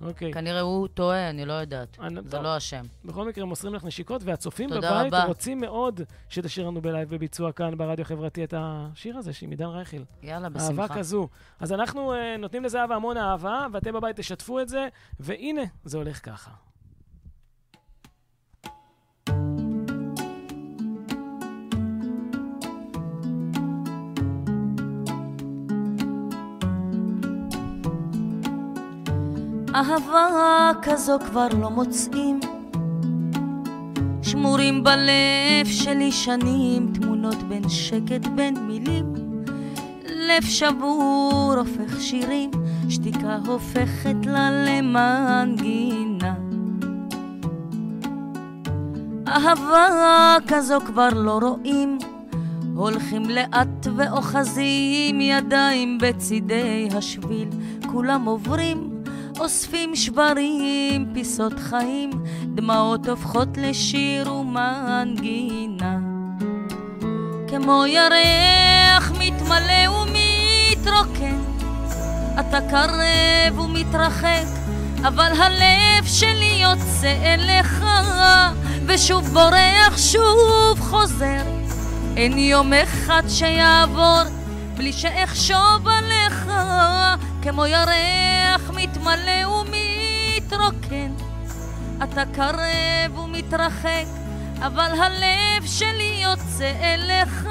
אוקיי. 0.00 0.32
כנראה 0.32 0.60
הוא 0.60 0.88
טועה, 0.88 1.30
אני 1.30 1.44
לא 1.44 1.52
יודעת. 1.52 1.96
אני- 2.00 2.22
זה 2.22 2.30
טוב. 2.30 2.42
לא 2.42 2.56
השם. 2.56 2.84
בכל 3.04 3.28
מקרה, 3.28 3.44
מוסרים 3.44 3.74
לך 3.74 3.84
נשיקות, 3.84 4.22
והצופים 4.24 4.70
בבית 4.70 4.84
רבה. 4.84 5.24
רוצים 5.24 5.60
מאוד 5.60 6.00
שתשאיר 6.28 6.66
לנו 6.66 6.82
בלייב 6.82 7.08
בביצוע 7.14 7.52
כאן 7.52 7.78
ברדיו 7.78 8.02
החברתי 8.04 8.44
את 8.44 8.54
השיר 8.56 9.16
הזה, 9.16 9.30
עם 9.42 9.50
עידן 9.50 9.66
רייכל. 9.66 9.96
יאללה, 10.22 10.46
אהבה 10.46 10.58
בשמחה. 10.68 10.94
כזו. 10.98 11.28
אז 11.60 11.72
אנחנו 11.72 12.12
uh, 12.14 12.16
נותנים 12.38 12.64
לזהבה 12.64 12.94
המון 12.96 13.16
אהבה, 13.16 13.66
ואתם 13.72 13.92
בבית 13.94 14.16
תשתפו 14.16 14.60
את 14.60 14.68
זה, 14.68 14.88
והנה, 15.20 15.62
זה 15.84 15.98
הולך 15.98 16.20
ככה. 16.30 16.50
אהבה 29.74 30.70
כזו 30.82 31.18
כבר 31.26 31.46
לא 31.60 31.70
מוצאים. 31.70 32.40
שמורים 34.22 34.84
בלב 34.84 35.66
שלי 35.66 36.12
שנים 36.12 36.92
תמונות 36.94 37.42
בין 37.42 37.68
שקט 37.68 38.26
בין 38.34 38.66
מילים. 38.66 39.14
לב 40.06 40.42
שבור 40.42 41.54
הופך 41.58 42.00
שירים 42.00 42.50
שתיקה 42.88 43.38
הופכת 43.46 44.26
לה 44.26 44.50
למנגינה 44.50 46.34
אהבה 49.28 50.36
כזו 50.48 50.80
כבר 50.86 51.08
לא 51.14 51.38
רואים. 51.42 51.98
הולכים 52.74 53.22
לאט 53.30 53.86
ואוחזים 53.96 55.20
ידיים 55.20 55.98
בצידי 56.00 56.88
השביל 56.96 57.48
כולם 57.92 58.24
עוברים 58.24 58.93
אוספים 59.40 59.96
שברים, 59.96 61.06
פיסות 61.14 61.52
חיים, 61.58 62.10
דמעות 62.44 63.08
הופכות 63.08 63.48
לשיר 63.56 64.32
ומנגינה. 64.32 65.98
כמו 67.48 67.84
ירח 67.86 69.12
מתמלא 69.18 69.90
ומתרוקן, 69.90 71.38
אתה 72.40 72.58
קרב 72.70 73.58
ומתרחק, 73.58 74.46
אבל 75.02 75.32
הלב 75.42 76.04
שלי 76.04 76.62
יוצא 76.62 77.14
אליך, 77.22 77.84
ושוב 78.86 79.24
בורח, 79.28 79.98
שוב 79.98 80.80
חוזר. 80.80 81.42
אין 82.16 82.38
יום 82.38 82.72
אחד 82.72 83.22
שיעבור 83.28 84.22
בלי 84.76 84.92
שאחשוב 84.92 85.88
עליך, 85.88 86.50
כמו 87.44 87.66
ירח 87.66 88.70
מתמלא 88.74 89.46
ומתרוקן. 89.48 91.12
אתה 92.02 92.22
קרב 92.34 93.18
ומתרחק, 93.18 94.04
אבל 94.58 94.90
הלב 95.00 95.66
שלי 95.66 96.22
יוצא 96.22 96.72
אליך, 96.80 97.48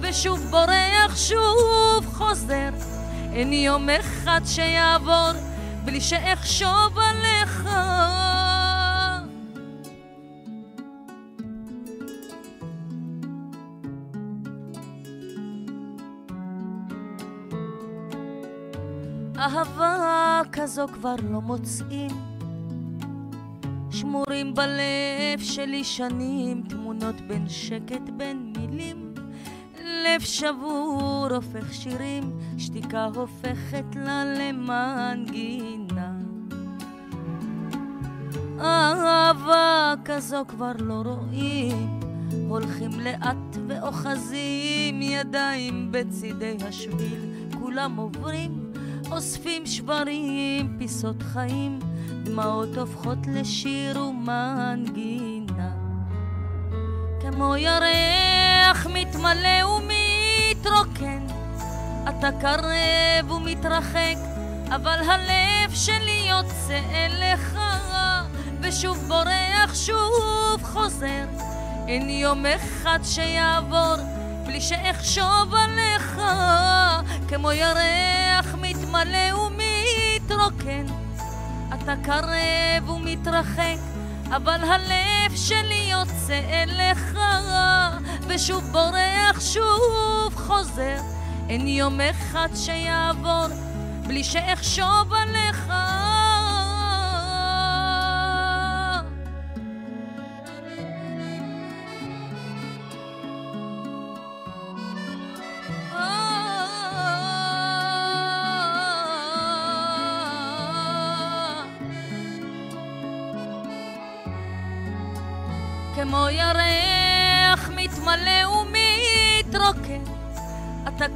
ושוב 0.00 0.40
בורח, 0.50 1.16
שוב 1.16 2.06
חוזר. 2.14 2.68
אין 3.32 3.52
יום 3.52 3.88
אחד 3.90 4.40
שיעבור 4.44 5.30
בלי 5.84 6.00
שאחשוב 6.00 6.98
עליך. 6.98 7.68
אהבה 19.46 20.40
כזו 20.52 20.86
כבר 20.88 21.14
לא 21.30 21.40
מוצאים. 21.40 22.10
שמורים 23.90 24.54
בלב 24.54 25.40
שלי 25.40 25.84
שנים 25.84 26.62
תמונות 26.68 27.20
בין 27.20 27.48
שקט 27.48 28.10
בין 28.16 28.52
מילים. 28.56 29.14
לב 29.84 30.20
שבור 30.20 31.28
הופך 31.34 31.74
שירים 31.74 32.38
שתיקה 32.58 33.04
הופכת 33.14 33.84
לה 33.94 34.24
למנגינה. 34.24 36.12
אהבה 38.60 39.94
כזו 40.04 40.44
כבר 40.48 40.72
לא 40.78 41.02
רואים 41.04 42.00
הולכים 42.48 42.90
לאט 43.00 43.56
ואוחזים 43.68 45.02
ידיים 45.02 45.88
בצידי 45.90 46.56
השביל, 46.68 47.20
כולם 47.60 47.96
עוברים, 47.96 48.65
אוספים 49.12 49.66
שברים, 49.66 50.76
פיסות 50.78 51.22
חיים, 51.22 51.78
דמעות 52.22 52.76
הופכות 52.76 53.18
לשיר 53.26 54.02
ומנגינה. 54.02 55.70
כמו 57.20 57.56
ירח 57.56 58.86
מתמלא 58.86 59.66
ומתרוקן, 59.66 61.26
אתה 62.08 62.28
קרב 62.40 63.30
ומתרחק, 63.30 64.16
אבל 64.68 64.98
הלב 65.10 65.74
שלי 65.74 66.28
יוצא 66.28 66.80
אליך, 66.94 67.58
ושוב 68.60 68.98
בורח, 69.08 69.74
שוב 69.74 70.62
חוזר. 70.62 71.24
אין 71.88 72.10
יום 72.10 72.46
אחד 72.46 72.98
שיעבור 73.02 73.96
בלי 74.46 74.60
שאחשוב 74.60 75.54
עליך, 75.54 76.20
כמו 77.28 77.52
ירח 77.52 78.55
אתה 82.06 82.14
קרב 82.14 82.88
ומתרחק, 82.90 83.76
אבל 84.36 84.60
הלב 84.64 85.36
שלי 85.36 85.90
יוצא 85.90 86.40
אליך, 86.48 87.18
ושוב 88.28 88.64
בורח, 88.72 89.40
שוב 89.40 90.34
חוזר. 90.34 90.96
אין 91.48 91.66
יום 91.66 92.00
אחד 92.00 92.48
שיעבור 92.54 93.46
בלי 94.06 94.24
שאחשוב 94.24 95.12
עליך. 95.12 95.72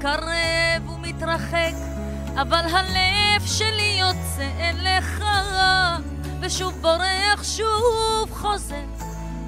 אתה 0.01 0.09
קרב 0.09 0.88
ומתרחק, 0.90 1.72
אבל 2.34 2.64
הלב 2.72 3.46
שלי 3.46 3.98
יוצא 4.01 4.51
אליך, 4.61 5.24
ושוב 6.40 6.72
בורח, 6.80 7.42
שוב 7.42 8.30
חוזר. 8.30 8.84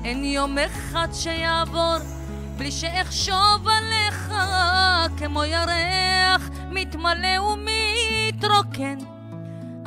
אין 0.05 0.25
יום 0.25 0.59
אחד 0.59 1.09
שיעבור 1.13 1.97
בלי 2.57 2.71
שאחשוב 2.71 3.69
עליך, 3.69 4.35
כמו 5.19 5.45
ירח 5.45 6.49
מתמלא 6.71 7.41
ומתרוקן. 7.41 8.99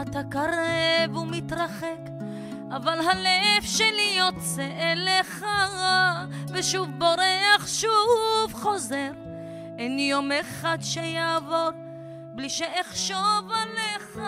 אתה 0.02 0.20
קרב 0.30 1.16
ומתרחק, 1.16 2.10
אבל 2.76 3.00
הלב 3.00 3.64
שלי 3.64 4.18
יוצא 4.18 4.68
אליך, 4.80 5.46
ושוב 6.54 6.88
בורח, 6.98 7.68
שוב 7.68 8.54
חוזר. 8.54 9.12
אין 9.78 10.00
יום 10.00 10.32
אחד 10.32 10.78
שיעבור 10.82 11.70
בלי 12.36 12.50
שאחשוב 12.50 13.52
עליך. 13.52 14.20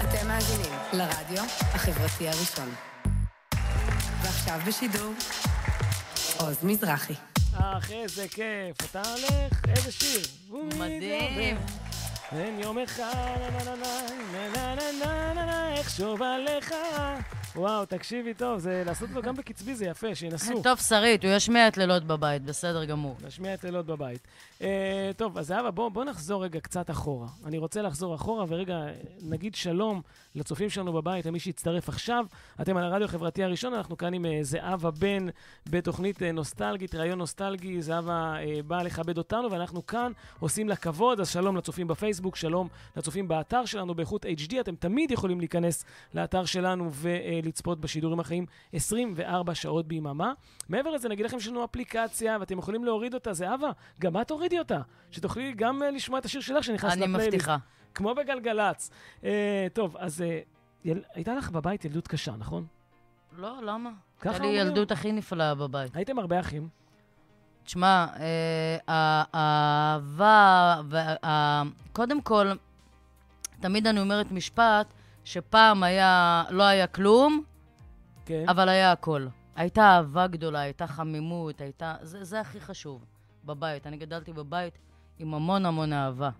אתם 0.00 0.28
מאזינים 0.28 0.72
לרדיו 0.92 1.44
החברתי 1.74 2.28
הראשון. 2.28 2.74
ועכשיו 4.22 4.60
בשידור, 4.66 5.12
עוז 6.38 6.64
מזרחי. 6.64 7.29
אך, 7.54 7.90
איזה 7.90 8.28
כיף. 8.28 8.90
אתה 8.90 9.02
הולך, 9.02 9.62
איזה 9.68 9.92
שיר. 9.92 10.20
מדהים. 10.78 11.58
אין 12.32 12.58
יום 12.58 12.78
אחד, 12.78 13.04
נה 13.40 13.64
נה 13.64 13.74
נה 13.74 14.00
נה 14.32 14.48
נה 14.52 14.74
נה 14.74 14.90
נה 14.92 15.34
נה 15.34 15.44
נה 15.46 15.80
אחשוב 15.80 16.22
עליך. 16.22 16.74
וואו, 17.56 17.84
תקשיבי 17.86 18.34
טוב, 18.34 18.58
זה 18.58 18.82
לעשות 18.86 19.10
לו 19.10 19.22
גם 19.22 19.36
בקצבי 19.36 19.74
זה 19.74 19.84
יפה, 19.86 20.14
שינסו. 20.14 20.62
טוב, 20.62 20.78
שרית, 20.80 21.24
הוא 21.24 21.32
ישמיע 21.32 21.68
את 21.68 21.76
לילות 21.76 22.04
בבית, 22.04 22.42
בסדר 22.42 22.84
גמור. 22.84 23.16
להשמיע 23.24 23.54
את 23.54 23.64
לילות 23.64 23.86
בבית. 23.86 24.20
Uh, 24.60 24.62
טוב, 25.16 25.38
אז 25.38 25.46
זהבה, 25.46 25.70
בוא, 25.70 25.88
בוא 25.88 26.04
נחזור 26.04 26.44
רגע 26.44 26.60
קצת 26.60 26.90
אחורה. 26.90 27.28
אני 27.44 27.58
רוצה 27.58 27.82
לחזור 27.82 28.14
אחורה, 28.14 28.44
ורגע, 28.48 28.78
נגיד 29.22 29.54
שלום 29.54 30.02
לצופים 30.34 30.70
שלנו 30.70 30.92
בבית, 30.92 31.26
למי 31.26 31.40
שהצטרף 31.40 31.88
עכשיו. 31.88 32.26
אתם 32.60 32.76
על 32.76 32.84
הרדיו 32.84 33.04
החברתי 33.04 33.44
הראשון, 33.44 33.74
אנחנו 33.74 33.96
כאן 33.96 34.14
עם 34.14 34.24
uh, 34.24 34.28
זהבה 34.42 34.90
בן 34.90 35.26
בתוכנית 35.70 36.16
uh, 36.16 36.24
נוסטלגית, 36.32 36.94
ראיון 36.94 37.18
נוסטלגי. 37.18 37.82
זהבה 37.82 38.34
uh, 38.36 38.62
באה 38.62 38.82
לכבד 38.82 39.18
אותנו, 39.18 39.50
ואנחנו 39.50 39.86
כאן 39.86 40.12
עושים 40.40 40.68
לה 40.68 40.76
כבוד. 40.76 41.20
אז 41.20 41.30
שלום 41.30 41.56
לצופים 41.56 41.88
בפייסבוק, 41.88 42.36
שלום 42.36 42.68
לצופים 42.96 43.28
באתר 43.28 43.64
שלנו 43.64 43.94
באיכות 43.94 44.24
HD. 44.24 44.54
אתם 44.60 44.74
תמיד 44.74 45.10
יכולים 45.10 45.40
להיכנס 45.40 45.84
לאתר 46.14 46.44
שלנו 46.44 46.90
ולצפות 46.92 47.80
בשידורים 47.80 48.20
החיים 48.20 48.46
24 48.72 49.54
שעות 49.54 49.86
ביממה. 49.86 50.32
מעבר 50.68 50.90
לזה, 50.90 51.08
נגיד 51.08 51.26
לכם 51.26 51.40
שיש 51.40 51.48
לנו 51.48 51.64
אפליקציה, 51.64 52.36
ואתם 52.40 52.58
יכולים 52.58 52.84
להוריד 52.84 53.14
אותה. 53.14 53.32
זהבה, 53.32 53.70
גם 54.00 54.20
את 54.20 54.30
תורידי 54.50 54.58
אותה, 54.58 54.80
שתוכלי 55.10 55.52
גם 55.56 55.82
uh, 55.82 55.84
לשמוע 55.94 56.18
את 56.18 56.24
השיר 56.24 56.40
שלך 56.40 56.64
שנכנס 56.64 56.92
אני 56.92 57.00
לפלייליסט. 57.00 57.26
מבטיחה. 57.26 57.56
כמו 57.94 58.14
בגלגלצ. 58.14 58.90
אה, 59.24 59.66
טוב, 59.72 59.96
אז 59.96 60.22
אה, 60.22 60.40
יל... 60.84 61.02
הייתה 61.14 61.34
לך 61.34 61.50
בבית 61.50 61.84
ילדות 61.84 62.08
קשה, 62.08 62.32
נכון? 62.38 62.66
לא, 63.38 63.62
למה? 63.62 63.90
ככה 64.20 64.30
הייתה 64.30 64.42
לי 64.42 64.48
אומרים. 64.48 64.66
ילדות 64.66 64.90
הכי 64.92 65.12
נפלאה 65.12 65.54
בבית. 65.54 65.96
הייתם 65.96 66.18
הרבה 66.18 66.40
אחים. 66.40 66.68
תשמע, 67.64 68.06
אה, 68.20 68.76
האהבה, 69.32 70.80
וה- 70.88 71.62
קודם 71.92 72.22
כל, 72.22 72.52
תמיד 73.60 73.86
אני 73.86 74.00
אומרת 74.00 74.32
משפט, 74.32 74.94
שפעם 75.24 75.82
היה, 75.82 76.44
לא 76.50 76.62
היה 76.62 76.86
כלום, 76.86 77.42
כן. 78.26 78.44
אבל 78.48 78.68
היה 78.68 78.92
הכל. 78.92 79.26
הייתה 79.56 79.82
אהבה 79.82 80.26
גדולה, 80.26 80.60
הייתה 80.60 80.86
חמימות, 80.86 81.60
הייתה... 81.60 81.94
זה, 82.02 82.24
זה 82.24 82.40
הכי 82.40 82.60
חשוב 82.60 83.04
בבית. 83.44 83.86
אני 83.86 83.96
גדלתי 83.96 84.32
בבית 84.32 84.78
עם 85.18 85.34
המון 85.34 85.66
המון 85.66 85.92
אהבה. 85.92 86.30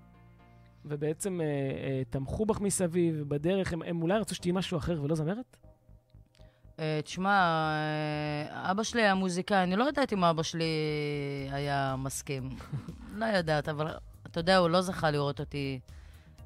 ובעצם 0.84 1.40
אה, 1.40 1.46
אה, 1.46 2.02
תמכו 2.10 2.46
בך 2.46 2.60
מסביב, 2.60 3.24
בדרך, 3.28 3.72
הם, 3.72 3.82
הם 3.82 4.02
אולי 4.02 4.18
רצו 4.18 4.34
שתהיי 4.34 4.52
משהו 4.52 4.78
אחר 4.78 5.02
ולא 5.02 5.14
זמרת? 5.14 5.56
אה, 6.78 7.00
תשמע, 7.04 7.30
אה, 7.30 8.70
אבא 8.70 8.82
שלי 8.82 9.02
היה 9.02 9.14
מוזיקאי, 9.14 9.62
אני 9.62 9.76
לא 9.76 9.84
יודעת 9.84 10.12
אם 10.12 10.24
אבא 10.24 10.42
שלי 10.42 10.64
היה 11.50 11.94
מסכים. 11.98 12.50
לא 13.18 13.24
יודעת, 13.24 13.68
אבל 13.68 13.86
אתה 14.26 14.40
יודע, 14.40 14.56
הוא 14.56 14.68
לא 14.68 14.80
זכה 14.80 15.10
לראות 15.10 15.40
אותי 15.40 15.80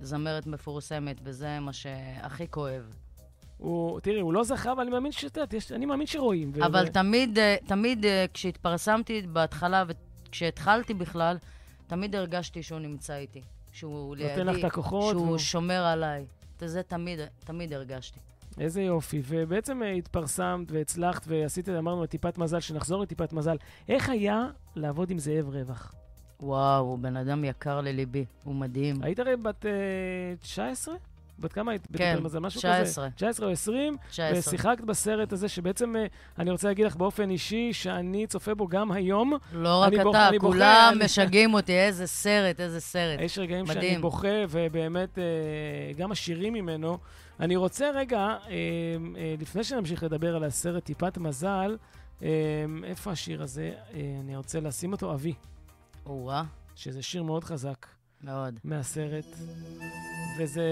זמרת 0.01 0.47
מפורסמת, 0.47 1.17
וזה 1.25 1.61
מה 1.61 1.73
שהכי 1.73 2.49
כואב. 2.51 2.95
הוא, 3.59 4.01
תראי, 4.01 4.21
הוא 4.21 4.33
לא 4.33 4.45
זכה, 4.45 4.73
אבל 4.73 4.83
אני 4.83 4.91
מאמין 4.91 5.13
שאת 5.13 5.37
יודעת, 5.37 5.55
אני 5.73 5.87
מאמין 5.87 6.07
שרואים. 6.07 6.53
ו- 6.55 6.67
אבל 6.67 6.85
ו- 6.89 6.93
תמיד, 6.93 7.39
אה, 7.39 7.57
תמיד 7.67 8.05
אה, 8.05 8.25
כשהתפרסמתי 8.35 9.23
בהתחלה 9.23 9.85
וכשהתחלתי 10.35 10.95
בכלל, 10.95 11.37
תמיד 11.87 12.15
הרגשתי 12.17 12.63
שהוא 12.63 12.79
נמצא 12.81 13.17
איתי. 13.17 13.43
שהוא 13.73 14.17
לידי. 14.17 14.29
נותן 14.31 14.47
לך 14.47 14.59
את 14.59 14.65
הכוחות 14.65 15.15
שהוא 15.17 15.27
והוא- 15.27 15.39
שומר 15.39 15.85
עליי. 15.85 16.25
את 16.63 16.69
זה 16.69 16.83
תמיד, 16.83 17.19
תמיד 17.45 17.73
הרגשתי. 17.73 18.21
איזה 18.61 18.83
יופי. 18.83 19.23
ובעצם 19.27 19.83
אה, 19.83 19.91
התפרסמת 19.93 20.71
והצלחת 20.71 21.25
ועשית, 21.29 21.69
אמרנו, 21.69 22.07
טיפת 22.07 22.39
מזל, 22.39 22.61
שנחזור 22.61 23.03
לטיפת 23.03 23.33
מזל. 23.33 23.57
איך 23.89 24.09
היה 24.09 24.47
לעבוד 24.77 25.11
עם 25.11 25.19
זאב 25.19 25.49
רווח? 25.49 25.95
וואו, 26.41 26.85
הוא 26.85 26.99
בן 26.99 27.17
אדם 27.17 27.45
יקר 27.45 27.81
לליבי, 27.81 28.25
הוא 28.45 28.55
מדהים. 28.55 29.03
היית 29.03 29.19
הרי 29.19 29.37
בת 29.37 29.67
אה, 29.67 29.71
19? 30.41 30.95
בת 31.39 31.53
כמה 31.53 31.71
היית? 31.71 31.87
כן, 31.97 32.13
בטיפת 32.13 32.25
מזל? 32.25 32.39
משהו 32.39 32.59
19. 32.61 33.05
כזה? 33.07 33.15
19 33.17 33.47
או 33.47 33.53
20? 33.53 33.97
19. 34.11 34.39
ושיחקת 34.55 34.85
בסרט 34.85 35.33
הזה, 35.33 35.49
שבעצם, 35.49 35.97
אה, 35.97 36.07
אני 36.39 36.51
רוצה 36.51 36.69
להגיד 36.69 36.87
לך 36.87 36.97
באופן 36.97 37.31
אישי, 37.31 37.73
שאני 37.73 38.27
צופה 38.27 38.55
בו 38.55 38.69
גם 38.69 38.93
היום. 38.93 39.33
לא 39.53 39.83
רק 39.83 39.93
בוח- 39.93 40.01
אתה, 40.17 40.29
בוכה, 40.33 40.39
כולם 40.41 40.93
אני- 40.97 41.05
משגעים 41.05 41.55
אותי, 41.55 41.73
איזה 41.79 42.07
סרט, 42.07 42.61
איזה 42.61 42.81
סרט. 42.81 43.21
יש 43.21 43.39
רגעים 43.39 43.67
שאני 43.67 43.77
מדהים. 43.79 44.01
בוכה, 44.01 44.29
ובאמת, 44.51 45.19
אה, 45.19 45.25
גם 45.97 46.13
השירים 46.13 46.53
ממנו. 46.53 46.99
אני 47.41 47.57
רוצה 47.57 47.91
רגע, 47.95 48.19
אה, 48.19 48.37
לפני 49.41 49.65
שנמשיך 49.65 50.03
לדבר 50.03 50.37
על 50.37 50.45
הסרט 50.45 50.85
טיפת 50.85 51.19
מזל, 51.19 51.77
איפה 52.85 53.11
השיר 53.11 53.43
הזה? 53.43 53.73
אני 54.21 54.37
רוצה 54.37 54.61
לשים 54.61 54.93
אותו, 54.93 55.13
אבי, 55.15 55.33
או-אה, 56.07 56.43
שזה 56.75 57.03
שיר 57.03 57.23
מאוד 57.23 57.45
חזק 57.45 57.87
מאוד. 58.23 58.61
מהסרט, 58.65 59.25
וזה 60.39 60.63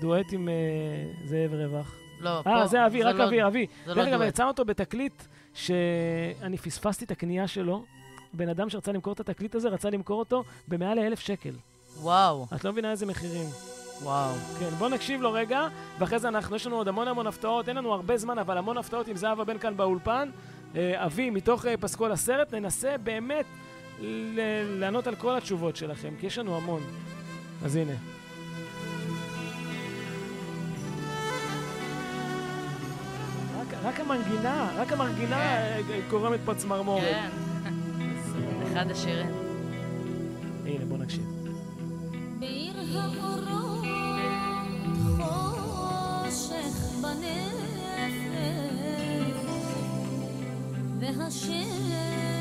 דואט 0.00 0.32
עם 0.32 0.48
אה, 0.48 0.54
זאב 1.24 1.54
רווח. 1.54 1.94
לא, 2.20 2.40
פה... 2.44 2.50
אה, 2.50 2.66
זה 2.66 2.86
אבי, 2.86 3.02
רק 3.02 3.14
לא- 3.14 3.24
אבי, 3.24 3.46
אבי. 3.46 3.66
זה 3.86 3.94
דרך 3.94 4.08
לא 4.08 4.10
אגב. 4.16 4.22
יצא 4.22 4.44
אותו 4.44 4.64
בתקליט 4.64 5.22
שאני 5.54 6.58
פספסתי 6.58 7.04
את 7.04 7.10
הקנייה 7.10 7.48
שלו, 7.48 7.84
בן 8.32 8.48
אדם 8.48 8.70
שרצה 8.70 8.92
למכור 8.92 9.12
את 9.12 9.20
התקליט 9.20 9.54
הזה, 9.54 9.68
רצה 9.68 9.90
למכור 9.90 10.18
אותו 10.18 10.44
במעל 10.68 11.00
לאלף 11.00 11.20
שקל. 11.20 11.54
וואו, 12.00 12.46
את 12.54 12.64
לא 12.64 12.72
מבינה 12.72 12.90
איזה 12.90 13.06
מחירים. 13.06 13.46
וואו. 14.02 14.34
כן, 14.58 14.68
בוא 14.68 14.88
נקשיב 14.88 15.20
לו 15.20 15.32
רגע, 15.32 15.66
ואחרי 15.98 16.18
זה 16.18 16.28
אנחנו, 16.28 16.56
יש 16.56 16.66
לנו 16.66 16.76
עוד 16.76 16.88
המון 16.88 17.08
המון 17.08 17.26
הפתעות, 17.26 17.68
אין 17.68 17.76
לנו 17.76 17.92
הרבה 17.92 18.16
זמן, 18.16 18.38
אבל 18.38 18.58
המון 18.58 18.78
הפתעות 18.78 19.08
עם 19.08 19.16
זהבה 19.16 19.44
בן 19.44 19.58
כאן 19.58 19.76
באולפן. 19.76 20.28
אה, 20.76 21.06
אבי, 21.06 21.30
מתוך 21.30 21.66
אה, 21.66 21.76
פסקול 21.76 22.12
הסרט, 22.12 22.54
ננסה 22.54 22.94
באמת 23.04 23.44
לענות 24.78 25.06
על 25.06 25.14
כל 25.16 25.36
התשובות 25.36 25.76
שלכם, 25.76 26.14
כי 26.20 26.26
יש 26.26 26.38
לנו 26.38 26.56
המון. 26.56 26.82
אז 27.64 27.76
הנה. 27.76 27.92
רק, 33.84 34.00
המנגינה, 34.00 34.70
רק 34.76 34.92
המנגינה 34.92 35.36
אה, 35.36 35.80
גורמת 36.10 36.40
פה 36.44 36.54
צמרמורת. 36.54 37.02
כן. 37.02 37.28
אחד 38.72 38.90
השירים. 38.90 39.30
הנה, 40.66 40.84
בוא 40.84 40.98
נקשיב. 40.98 41.24
בעיר 42.38 42.74
האורות 42.94 43.84
חושך 45.18 46.76
בנפש 47.00 48.32
והשמש 51.00 52.31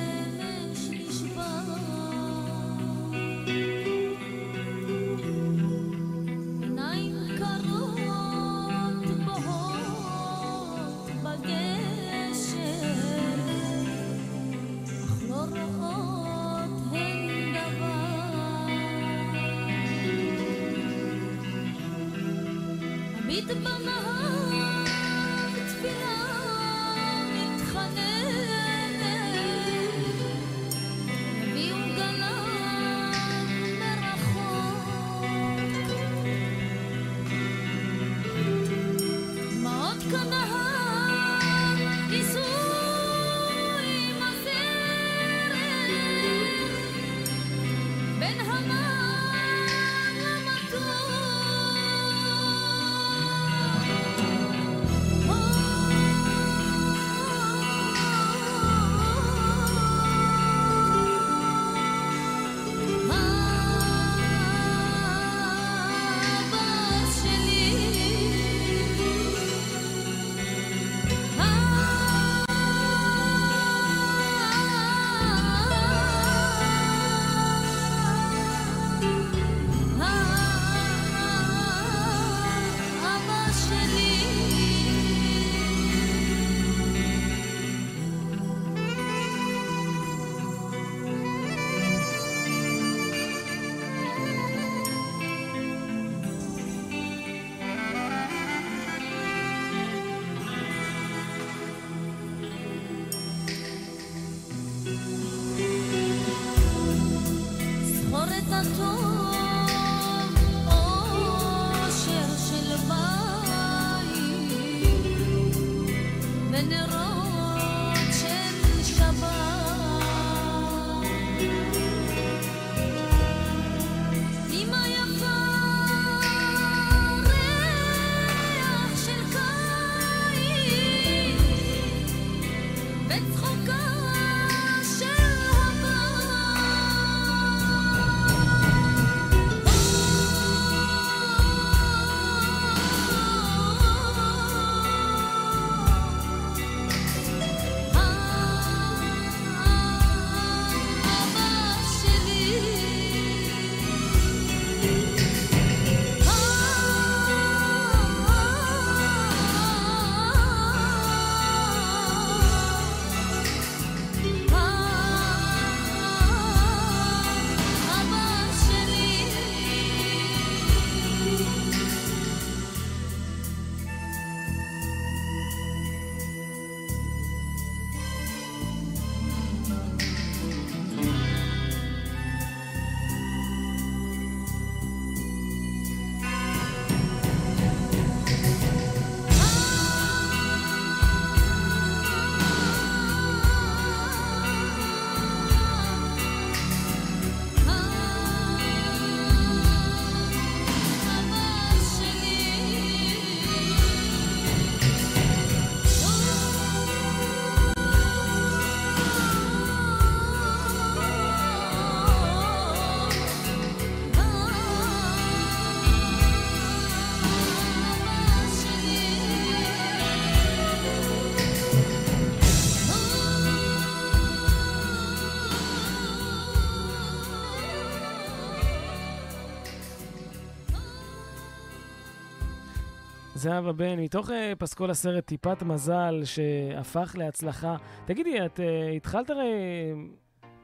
זהבה 233.41 233.71
בן, 233.71 233.99
מתוך 233.99 234.29
uh, 234.29 234.33
פסקול 234.57 234.91
הסרט 234.91 235.25
טיפת 235.25 235.63
מזל 235.63 236.21
שהפך 236.23 237.15
להצלחה. 237.17 237.75
תגידי, 238.05 238.45
את 238.45 238.59
uh, 238.59 238.95
התחלת 238.95 239.29
הרי... 239.29 239.51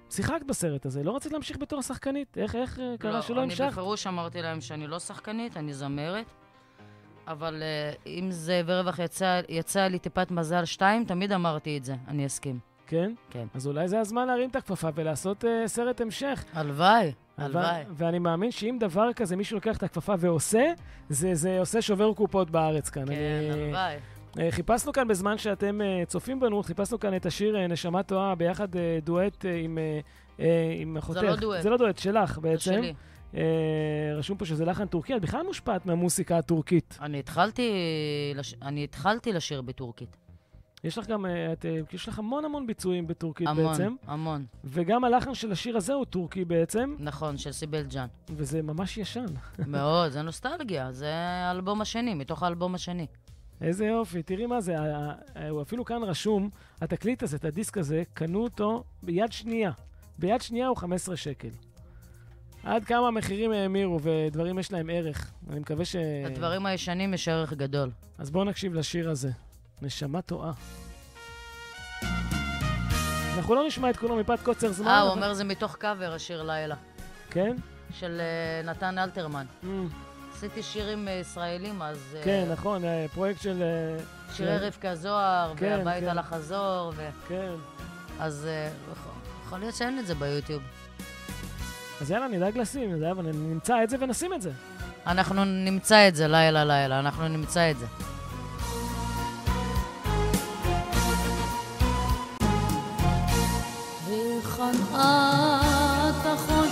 שיחקת 0.09 0.45
בסרט 0.47 0.85
הזה, 0.85 1.03
לא 1.03 1.15
רצית 1.15 1.31
להמשיך 1.31 1.57
בתור 1.57 1.81
שחקנית? 1.81 2.37
איך, 2.37 2.55
איך 2.55 2.77
uh, 2.77 2.81
קרה 2.99 3.21
שלא 3.21 3.35
אני 3.35 3.43
המשכת? 3.43 3.67
בפירוש 3.71 4.07
אמרתי 4.07 4.41
להם 4.41 4.61
שאני 4.61 4.87
לא 4.87 4.99
שחקנית, 4.99 5.57
אני 5.57 5.73
זמרת. 5.73 6.25
אבל 7.27 7.63
uh, 7.63 8.07
אם 8.07 8.31
זה 8.31 8.61
ורווח 8.65 8.99
יצא, 8.99 9.41
יצא 9.49 9.87
לי 9.87 9.99
טיפת 9.99 10.31
מזל 10.31 10.65
שתיים, 10.65 11.05
תמיד 11.05 11.31
אמרתי 11.31 11.77
את 11.77 11.83
זה, 11.83 11.95
אני 12.07 12.25
אסכים. 12.25 12.59
כן? 12.87 13.13
כן. 13.29 13.47
אז 13.53 13.67
אולי 13.67 13.87
זה 13.87 13.99
הזמן 13.99 14.27
להרים 14.27 14.49
את 14.49 14.55
הכפפה 14.55 14.89
ולעשות 14.95 15.45
אה, 15.45 15.67
סרט 15.67 16.01
המשך. 16.01 16.45
הלוואי, 16.53 17.11
הלוואי. 17.37 17.83
ואני 17.95 18.19
מאמין 18.19 18.51
שאם 18.51 18.77
דבר 18.79 19.13
כזה 19.15 19.35
מישהו 19.35 19.55
לוקח 19.55 19.77
את 19.77 19.83
הכפפה 19.83 20.13
ועושה, 20.19 20.63
זה, 21.09 21.35
זה 21.35 21.59
עושה 21.59 21.81
שובר 21.81 22.13
קופות 22.13 22.49
בארץ 22.51 22.89
כאן. 22.89 23.05
כן, 23.05 23.11
אני- 23.11 23.63
הלוואי. 23.63 23.95
אה, 24.39 24.51
חיפשנו 24.51 24.93
כאן 24.93 25.07
בזמן 25.07 25.37
שאתם 25.37 25.81
אה, 25.81 26.03
צופים 26.07 26.39
בנו, 26.39 26.63
חיפשנו 26.63 26.99
כאן 26.99 27.15
את 27.15 27.25
השיר 27.25 27.57
אה, 27.57 27.67
נשמה 27.67 28.03
טועה 28.03 28.35
ביחד 28.35 28.67
דואט 29.03 29.45
עם, 29.63 29.77
עם 30.81 30.97
אחותך. 30.97 31.21
לא 31.23 31.35
דואט. 31.35 31.61
זה 31.61 31.69
לא 31.69 31.77
דואט, 31.77 31.97
שלך 31.97 32.35
זה 32.35 32.41
בעצם. 32.41 32.59
שלי. 32.73 32.93
אה, 33.35 33.41
רשום 34.15 34.37
פה 34.37 34.45
שזה 34.45 34.65
לחן 34.65 34.85
טורקי, 34.85 35.15
את 35.15 35.21
בכלל 35.21 35.43
מושפעת 35.43 35.85
מהמוסיקה 35.85 36.37
הטורקית. 36.37 36.97
אני 37.01 37.19
התחלתי, 37.19 37.71
לש... 38.35 38.55
אני 38.61 38.83
התחלתי 38.83 39.33
לשיר 39.33 39.61
בטורקית. 39.61 40.17
יש 40.83 40.97
לך 40.97 41.07
גם, 41.07 41.25
אה, 41.25 41.53
את, 41.53 41.65
אה, 41.65 41.79
יש 41.93 42.07
לך 42.07 42.19
המון 42.19 42.45
המון 42.45 42.67
ביצועים 42.67 43.07
בטורקית 43.07 43.47
המון, 43.47 43.65
בעצם, 43.65 43.95
המון. 44.07 44.45
וגם 44.63 45.03
הלחן 45.03 45.33
של 45.33 45.51
השיר 45.51 45.77
הזה 45.77 45.93
הוא 45.93 46.05
טורקי 46.05 46.45
בעצם, 46.45 46.95
נכון, 46.99 47.37
של 47.37 47.51
סיבל 47.51 47.83
ג'אן. 47.83 48.07
וזה 48.29 48.61
ממש 48.61 48.97
ישן. 48.97 49.25
מאוד, 49.67 50.11
זה 50.11 50.21
נוסטלגיה, 50.21 50.91
זה 50.91 51.13
האלבום 51.15 51.81
השני, 51.81 52.13
מתוך 52.13 52.43
האלבום 52.43 52.75
השני. 52.75 53.07
איזה 53.61 53.85
יופי, 53.85 54.23
תראי 54.23 54.45
מה 54.45 54.61
זה, 54.61 54.75
הוא 55.49 55.61
אפילו 55.61 55.85
כאן 55.85 56.03
רשום, 56.03 56.49
התקליט 56.81 57.23
הזה, 57.23 57.37
את 57.37 57.45
הדיסק 57.45 57.77
הזה, 57.77 58.03
קנו 58.13 58.43
אותו 58.43 58.83
ביד 59.03 59.31
שנייה. 59.31 59.71
ביד 60.19 60.41
שנייה 60.41 60.67
הוא 60.67 60.77
15 60.77 61.17
שקל. 61.17 61.49
עד 62.63 62.85
כמה 62.85 63.07
המחירים 63.07 63.51
האמירו 63.51 63.99
ודברים 64.01 64.59
יש 64.59 64.71
להם 64.71 64.89
ערך. 64.89 65.31
אני 65.49 65.59
מקווה 65.59 65.85
ש... 65.85 65.95
לדברים 66.25 66.65
הישנים 66.65 67.13
יש 67.13 67.27
ערך 67.27 67.53
גדול. 67.53 67.91
אז 68.17 68.31
בואו 68.31 68.43
נקשיב 68.43 68.73
לשיר 68.73 69.09
הזה. 69.09 69.31
נשמה 69.81 70.21
טועה. 70.21 70.51
אנחנו 73.37 73.55
לא 73.55 73.67
נשמע 73.67 73.89
את 73.89 73.97
כולו 73.97 74.15
מפאת 74.15 74.39
קוצר 74.43 74.71
זמן. 74.71 74.87
אה, 74.87 74.99
הוא 74.99 75.07
אבל- 75.13 75.17
אומר 75.17 75.33
זה 75.33 75.43
מתוך 75.43 75.75
קאבר, 75.75 76.13
השיר 76.13 76.43
לילה, 76.43 76.75
כן? 77.29 77.55
של 77.99 78.21
אה, 78.21 78.69
נתן 78.71 78.97
אלתרמן. 78.97 79.45
Mm, 79.63 79.67
עשיתי 80.35 80.63
שירים 80.63 81.07
אה, 81.07 81.13
ישראלים, 81.13 81.81
אז... 81.81 81.97
אה, 82.15 82.23
כן, 82.23 82.47
נכון, 82.51 82.83
אה, 82.85 83.05
פרויקט 83.13 83.41
של... 83.41 83.61
אה, 83.63 84.03
שירי 84.33 84.59
כן. 84.59 84.65
רבקה 84.65 84.95
זוהר, 84.95 85.53
כן, 85.57 85.81
והבית 85.85 86.03
כן. 86.03 86.09
על 86.09 86.17
החזור, 86.17 86.93
ו... 86.95 87.09
כן. 87.27 87.51
אז 88.19 88.47
יכול- 89.45 89.59
להיות 89.59 89.75
שאין 89.75 89.99
את 89.99 90.07
זה 90.07 90.15
ביוטיוב. 90.15 90.63
אז 92.01 92.11
יאללה, 92.11 92.27
נדאג 92.27 92.57
לשים, 92.57 92.93
נדאג, 92.95 93.17
נמצא 93.19 93.83
את 93.83 93.89
זה 93.89 93.97
ונשים 93.99 94.33
את 94.33 94.41
זה. 94.41 94.51
אנחנו 95.07 95.45
נמצא 95.45 96.07
את 96.07 96.15
זה 96.15 96.27
לילה 96.27 96.65
לילה, 96.65 96.99
אנחנו 96.99 97.27
נמצא 97.27 97.71
את 97.71 97.77
זה. 97.79 97.85
היכן 104.59 104.83
את 104.93 106.25
אחות? 106.25 106.69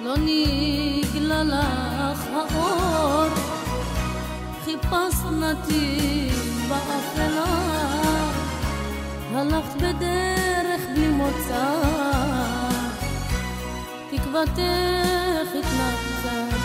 לא 0.00 0.14
נגלה 0.16 1.42
לך 1.42 2.20
האור, 2.32 3.28
חיפשת 4.64 5.24
נתיב 5.32 6.68
באפלה, 6.68 7.44
הלכת 9.34 9.76
בדרך 9.76 10.80
בלי 10.94 11.08
מוצא, 11.08 11.74
תקוותך 14.10 14.58
התנתקה, 15.58 16.56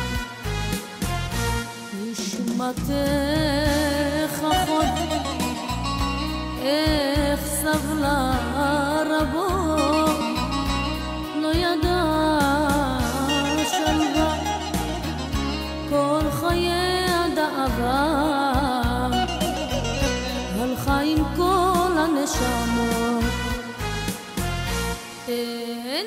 נשמתך 2.04 2.92
אחות 4.26 4.86
איך 6.62 7.40
סבלה 7.46 8.55
רבות, 9.04 10.20
לא 11.36 11.52
ידעה 11.54 13.00
שלווה, 13.72 14.36
כל 15.90 16.30
חייה 16.32 17.26
דאבה, 17.36 18.06
הלכה 20.60 21.00
עם 21.00 21.24
כל 21.36 21.98
הנשמות. 21.98 23.24
אין 25.28 26.06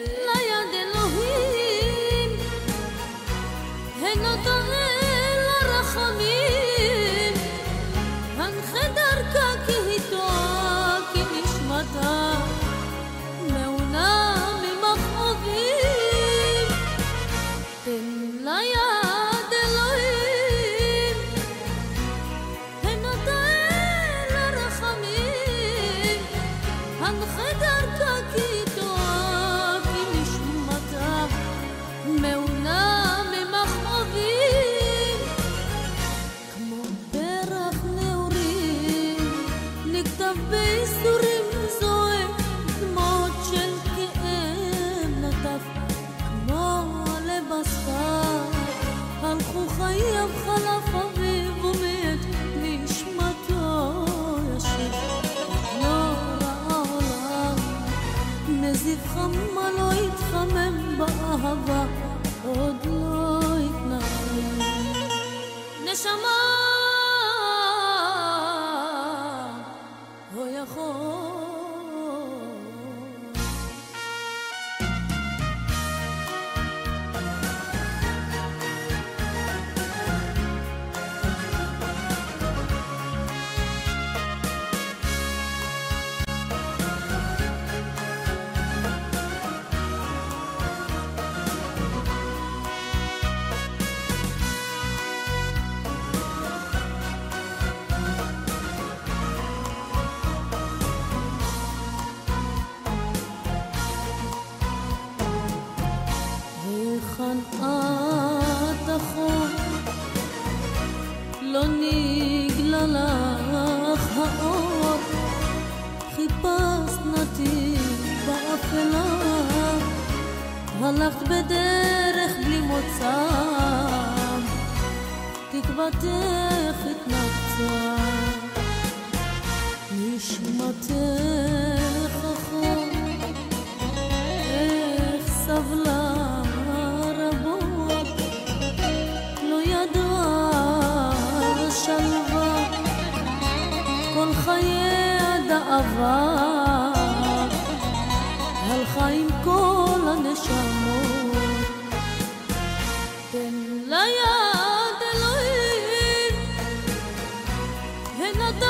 no 158.36 158.67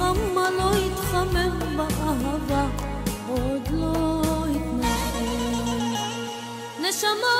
מזיו 0.00 0.14
חמה 0.14 0.50
לא 0.50 0.70
יתחמם 0.78 1.76
באהבה 1.76 2.68
עוד 3.28 3.68
לא 3.72 4.22
התנחם 4.46 5.24
נשמה 6.88 7.36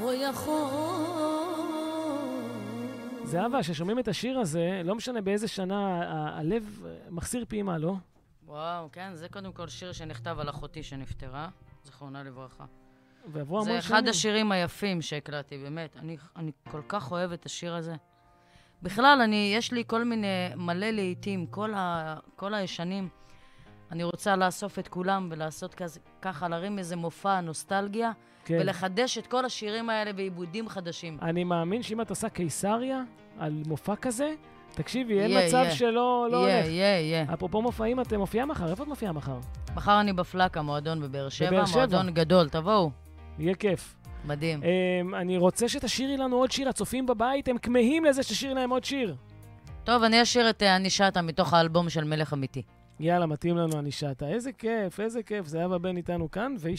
הוא 0.00 0.12
יכול 0.12 0.70
זהבה, 3.24 3.60
כששומעים 3.60 3.98
את 3.98 4.08
השיר 4.08 4.38
הזה, 4.38 4.80
לא 4.84 4.94
משנה 4.94 5.20
באיזה 5.20 5.48
שנה, 5.48 6.02
ה- 6.02 6.38
הלב 6.38 6.82
מחסיר 7.10 7.44
פעימה, 7.48 7.78
לא? 7.78 7.94
וואו, 8.46 8.88
כן, 8.92 9.10
זה 9.14 9.28
קודם 9.28 9.52
כל 9.52 9.68
שיר 9.68 9.92
שנכתב 9.92 10.36
על 10.40 10.50
אחותי 10.50 10.82
שנפטרה, 10.82 11.48
זיכרונה 11.84 12.22
לברכה. 12.22 12.64
ועברו 13.32 13.56
המון 13.60 13.64
זה 13.76 13.82
שנים. 13.82 13.98
אחד 13.98 14.08
השירים 14.08 14.52
היפים 14.52 15.02
שהקלטתי, 15.02 15.58
באמת. 15.58 15.96
אני, 15.96 16.16
אני 16.36 16.50
כל 16.70 16.80
כך 16.88 17.12
אוהבת 17.12 17.40
את 17.40 17.46
השיר 17.46 17.74
הזה. 17.74 17.94
בכלל, 18.84 19.20
אני, 19.24 19.52
יש 19.56 19.72
לי 19.72 19.82
כל 19.86 20.04
מיני, 20.04 20.26
מלא 20.56 20.86
לעיתים, 20.86 21.46
כל, 21.46 21.74
ה, 21.74 22.16
כל 22.36 22.54
הישנים. 22.54 23.08
אני 23.92 24.04
רוצה 24.04 24.36
לאסוף 24.36 24.78
את 24.78 24.88
כולם 24.88 25.28
ולעשות 25.30 25.74
כזה, 25.74 26.00
ככה, 26.22 26.48
להרים 26.48 26.78
איזה 26.78 26.96
מופע 26.96 27.40
נוסטלגיה, 27.40 28.12
כן. 28.44 28.58
ולחדש 28.60 29.18
את 29.18 29.26
כל 29.26 29.44
השירים 29.44 29.90
האלה 29.90 30.12
בעיבודים 30.12 30.68
חדשים. 30.68 31.18
אני 31.22 31.44
מאמין 31.44 31.82
שאם 31.82 32.00
את 32.00 32.10
עושה 32.10 32.28
קיסריה 32.28 33.02
על 33.38 33.52
מופע 33.66 33.96
כזה, 33.96 34.34
תקשיבי, 34.74 35.20
אין 35.20 35.30
יהיה, 35.30 35.46
מצב 35.46 35.56
יהיה. 35.56 35.70
שלא 35.70 36.28
לא 36.30 36.36
יהיה, 36.36 36.56
הולך. 36.56 36.72
יהיה, 36.72 37.00
יהיה. 37.00 37.24
אפרופו 37.34 37.62
מופעים, 37.62 38.00
את 38.00 38.12
מופיעה 38.12 38.46
מחר? 38.46 38.70
איפה 38.70 38.82
את 38.82 38.88
מופיעה 38.88 39.12
מחר? 39.12 39.38
מחר 39.76 40.00
אני 40.00 40.12
בפלאקה, 40.12 40.62
מועדון 40.62 41.00
בבאר 41.00 41.28
שבע, 41.28 41.50
בבאר 41.50 41.66
שבע. 41.66 41.76
מועדון 41.76 42.10
גדול, 42.10 42.48
תבואו. 42.48 42.90
יהיה 43.38 43.54
כיף. 43.54 43.96
מדהים. 44.24 44.60
Um, 44.62 45.16
אני 45.16 45.38
רוצה 45.38 45.68
שתשאירי 45.68 46.16
לנו 46.16 46.36
עוד 46.36 46.50
שיר. 46.50 46.68
הצופים 46.68 47.06
בבית, 47.06 47.48
הם 47.48 47.58
כמהים 47.58 48.04
לזה 48.04 48.22
שתשאירי 48.22 48.54
להם 48.54 48.70
עוד 48.70 48.84
שיר. 48.84 49.16
טוב, 49.84 50.02
אני 50.02 50.22
אשאיר 50.22 50.50
את 50.50 50.62
אה, 50.62 50.76
אני 50.76 50.90
שטה 50.90 51.22
מתוך 51.22 51.54
האלבום 51.54 51.88
של 51.90 52.04
מלך 52.04 52.32
אמיתי. 52.32 52.62
יאללה, 53.00 53.26
מתאים 53.26 53.56
לנו 53.56 53.78
אני 53.78 53.90
שטה. 53.90 54.28
איזה 54.28 54.52
כיף, 54.52 55.00
איזה 55.00 55.22
כיף. 55.22 55.46
זהבה 55.46 55.78
בן 55.78 55.96
איתנו 55.96 56.30
כאן, 56.30 56.54
והיא 56.58 56.76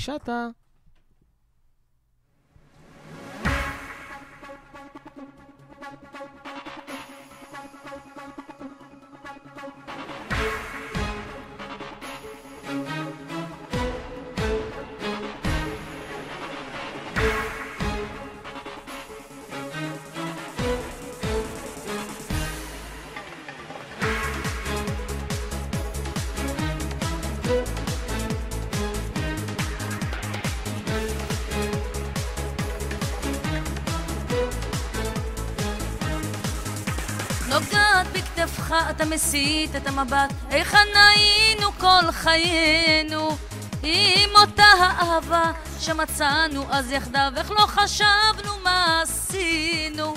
בכתפך, 38.75 38.89
אתה 38.89 39.05
מסיט 39.05 39.75
את 39.75 39.87
המבט, 39.87 40.33
היכן 40.49 40.87
היינו 40.95 41.71
כל 41.77 42.11
חיינו? 42.11 43.37
עם 43.83 44.29
אותה 44.35 44.63
האהבה 44.63 45.51
שמצאנו 45.79 46.65
אז 46.69 46.91
יחדיו, 46.91 47.31
איך 47.37 47.51
לא 47.51 47.65
חשבנו 47.67 48.51
מה 48.63 49.01
עשינו? 49.03 50.13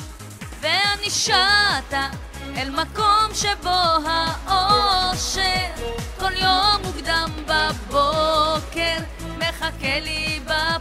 ואני 0.60 1.10
שטה 1.10 2.08
אל 2.56 2.70
מקום 2.70 3.34
שבו 3.34 3.78
האושר 4.46 5.68
כל 6.18 6.32
יום 6.36 6.82
מוקדם 6.84 7.30
בבוקר 7.46 8.96
מחכה 9.38 10.00
לי 10.00 10.40
בפינה 10.44 10.77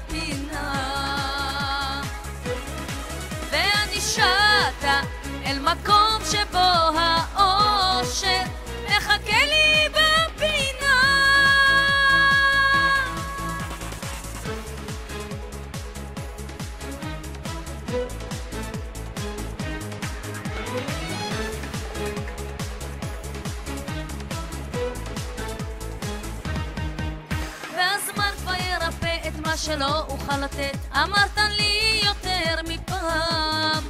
שלא 29.68 30.06
אוכל 30.10 30.38
לתת. 30.38 30.78
אמרת 30.96 31.38
לי 31.58 32.02
יותר 32.06 32.56
מפעם. 32.68 33.84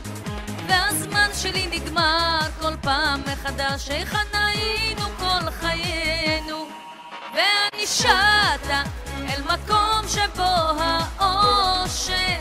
והזמן 0.68 1.30
שלי 1.34 1.68
נגמר 1.72 2.40
כל 2.62 2.74
פעם 2.82 3.22
מחדש, 3.32 3.90
היכן 3.90 4.28
היינו 4.34 5.04
כל 5.20 5.52
חיינו? 5.52 6.66
ואני 7.34 7.88
שטה 7.88 8.84
אל 9.18 9.42
מקום 9.42 10.08
שבו 10.08 10.82
האושר 11.20 12.38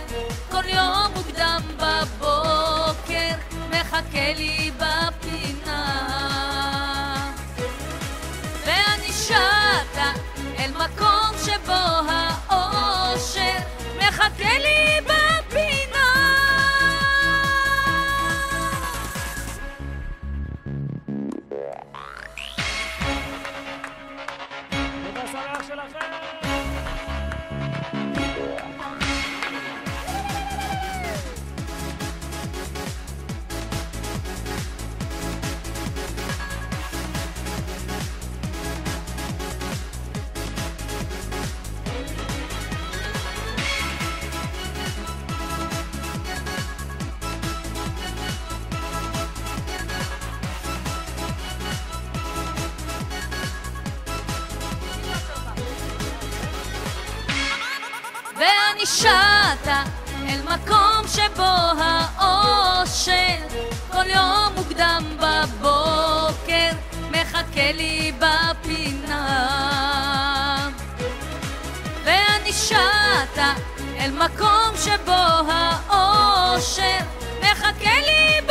כל 0.50 0.68
יום 0.68 1.12
מוקדם 1.14 1.60
בבוקר 1.76 3.34
מחכה 3.70 4.32
לי 4.36 4.70
בפינה. 4.76 5.25
מחכה 14.26 14.58
לי 14.58 15.00
ואני 58.86 58.98
שטה 58.98 59.82
אל 60.28 60.40
מקום 60.42 61.08
שבו 61.08 61.54
האושר. 61.78 63.36
כל 63.92 64.06
יום 64.06 64.52
מוקדם 64.56 65.04
בבוקר 65.16 66.70
מחכה 67.10 67.72
לי 67.72 68.12
בפינה. 68.18 69.20
ואני 72.04 72.52
שטה 72.52 73.52
אל 73.98 74.10
מקום 74.10 74.76
שבו 74.84 75.22
האושר 75.48 76.98
מחכה 77.42 78.00
לי 78.06 78.45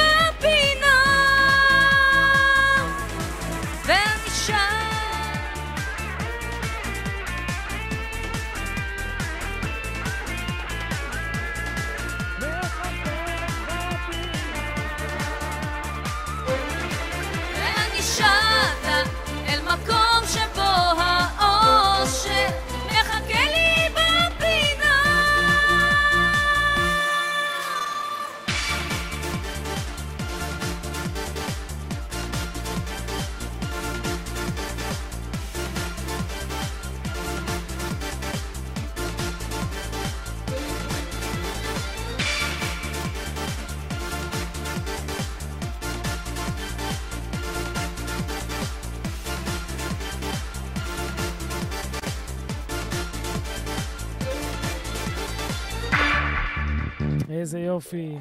איזה 57.55 57.65
יופי. 57.65 58.17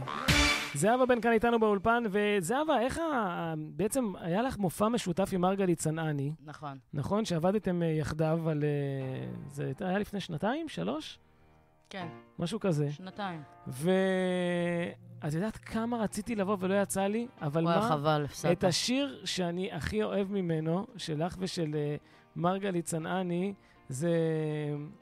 זהבה 0.74 1.06
בן 1.06 1.20
כאן 1.20 1.32
איתנו 1.32 1.60
באולפן, 1.60 2.04
וזהבה, 2.10 2.80
איך 2.80 2.98
ה... 2.98 3.54
בעצם 3.56 4.12
היה 4.20 4.42
לך 4.42 4.58
מופע 4.58 4.88
משותף 4.88 5.28
עם 5.32 5.40
מרגלית 5.40 5.78
צנעני, 5.78 6.32
נכון. 6.44 6.78
נכון? 6.92 7.24
שעבדתם 7.24 7.82
אה, 7.82 7.86
יחדיו 7.86 8.50
על... 8.50 8.64
אה, 8.64 9.26
זה 9.46 9.72
היה 9.80 9.98
לפני 9.98 10.20
שנתיים? 10.20 10.68
שלוש? 10.68 11.18
כן, 11.90 12.06
משהו 12.38 12.60
כזה. 12.60 12.90
שנתיים. 12.90 13.42
ואת 13.66 15.34
יודעת 15.34 15.56
כמה 15.56 15.96
רציתי 15.96 16.34
לבוא 16.34 16.56
ולא 16.60 16.82
יצא 16.82 17.06
לי, 17.06 17.26
אבל 17.42 17.64
וואי, 17.64 17.76
מה? 17.76 17.88
חבל, 17.88 18.24
את 18.24 18.30
הפסדת. 18.30 18.64
השיר 18.64 19.20
שאני 19.24 19.72
הכי 19.72 20.02
אוהב 20.02 20.32
ממנו, 20.32 20.86
שלך 20.96 21.36
ושל 21.38 21.74
אה, 21.74 21.96
מרגלית 22.36 22.84
צנעני, 22.84 23.54
זה... 23.88 24.10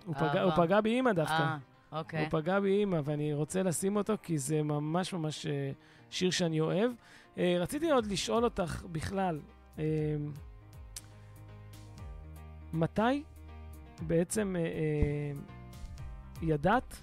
הוא 0.07 0.15
פגע, 0.15 0.43
הוא. 0.43 0.53
פגע 0.53 0.81
באימא 0.81 1.13
דווקא. 1.13 1.33
אה, 1.33 1.57
אוקיי. 1.93 2.21
הוא 2.21 2.29
פגע 2.31 2.61
באימא, 2.61 3.01
ואני 3.05 3.35
רוצה 3.35 3.63
לשים 3.63 3.97
אותו, 3.97 4.15
כי 4.23 4.39
זה 4.39 4.63
ממש 4.63 5.13
ממש 5.13 5.47
אה, 5.47 5.71
שיר 6.11 6.31
שאני 6.31 6.61
אוהב. 6.61 6.93
אה, 7.39 7.57
רציתי 7.61 7.91
עוד 7.91 8.07
לשאול 8.07 8.45
אותך 8.45 8.85
בכלל, 8.93 9.41
אה, 9.79 9.85
מתי 12.73 13.23
בעצם 14.07 14.57
ידעת 16.43 16.97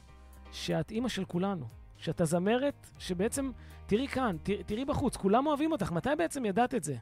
שאת 0.51 0.91
אימא 0.91 1.09
של 1.09 1.25
כולנו? 1.25 1.65
שאת 1.97 2.21
הזמרת, 2.21 2.87
שבעצם, 2.99 3.51
תראי 3.87 4.07
כאן, 4.07 4.37
תראי, 4.43 4.63
תראי 4.63 4.85
בחוץ, 4.85 5.15
כולם 5.15 5.47
אוהבים 5.47 5.71
אותך, 5.71 5.91
מתי 5.91 6.09
בעצם 6.17 6.45
ידעת 6.45 6.75
את 6.75 6.83
זה? 6.83 6.95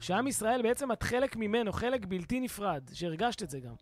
שעם 0.00 0.26
ישראל 0.26 0.62
בעצם 0.62 0.92
את 0.92 1.02
חלק 1.02 1.36
ממנו, 1.36 1.72
חלק 1.72 2.06
בלתי 2.06 2.40
נפרד, 2.40 2.90
שהרגשת 2.92 3.42
את 3.42 3.50
זה 3.50 3.60
גם. 3.60 3.74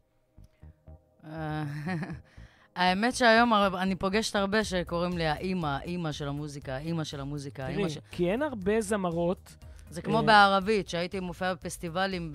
האמת 2.76 3.14
שהיום 3.14 3.52
אני 3.54 3.94
פוגשת 3.94 4.36
הרבה 4.36 4.64
שקוראים 4.64 5.18
לי 5.18 5.26
האימא, 5.26 5.66
האימא 5.66 6.12
של 6.12 6.28
המוזיקה, 6.28 6.74
האימא 6.74 7.04
של 7.04 7.20
המוזיקה, 7.20 7.64
האימא 7.66 7.80
תראי, 7.80 7.90
של... 7.90 8.00
כי 8.10 8.30
אין 8.30 8.42
הרבה 8.42 8.80
זמרות 8.80 9.56
זה 9.90 10.02
כמו 10.02 10.16
אה, 10.16 10.22
בערבית, 10.22 10.88
שהייתי 10.88 11.20
מופיעה 11.20 11.54
בפסטיבלים 11.54 12.32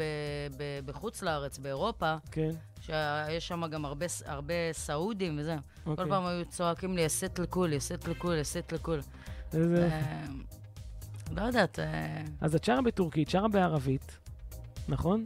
בחוץ 0.86 1.22
לארץ, 1.22 1.58
באירופה, 1.58 2.16
כן, 2.32 2.50
שיש 2.82 3.48
שם 3.48 3.68
גם 3.68 3.86
הרבה, 3.86 4.06
הרבה 4.26 4.54
סעודים 4.72 5.40
וזה. 5.40 5.56
אוקיי. 5.86 6.06
כל 6.06 6.12
פעם 6.12 6.26
היו 6.26 6.46
צועקים 6.46 6.96
לי, 6.96 7.06
אסת 7.06 7.40
לכול, 7.40 7.78
אסת 7.78 8.08
לכול, 8.08 8.42
אסת 8.42 8.72
לכול. 8.74 9.02
איזה... 9.54 9.90
אה, 9.92 10.26
לא 11.36 11.42
יודעת, 11.42 11.80
אה, 11.80 12.22
אז 12.42 12.56
את 12.56 12.64
שרה 12.64 12.82
בטורקית, 12.82 13.30
שרה 13.30 13.48
בערבית, 13.48 14.18
נכון? 14.88 15.26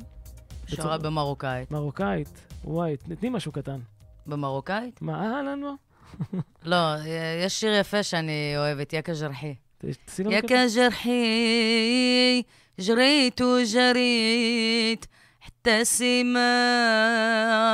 שרה 0.68 0.98
במרוקאית. 0.98 1.72
מרוקאית. 1.72 2.48
וואי, 2.64 2.98
תני 2.98 3.30
משהו 3.30 3.52
קטן. 3.52 3.80
במרוקאית? 4.27 5.03
מה, 5.03 5.37
אהלן 5.37 5.61
מה? 5.61 5.75
לא, 6.65 6.77
אה, 6.77 7.43
יש 7.45 7.61
שיר 7.61 7.75
יפה 7.75 8.03
שאני 8.03 8.55
אוהבת, 8.57 8.93
יקה 8.93 9.13
ג'רחי. 9.21 9.55
תעשי 9.79 10.25
לנו 10.25 10.31
קטן. 10.39 10.55
ياك 10.55 10.71
جرحي 10.75 12.43
جريت 12.81 13.41
وجريت 13.41 15.07
حتى 15.41 15.81
السما 15.81 16.49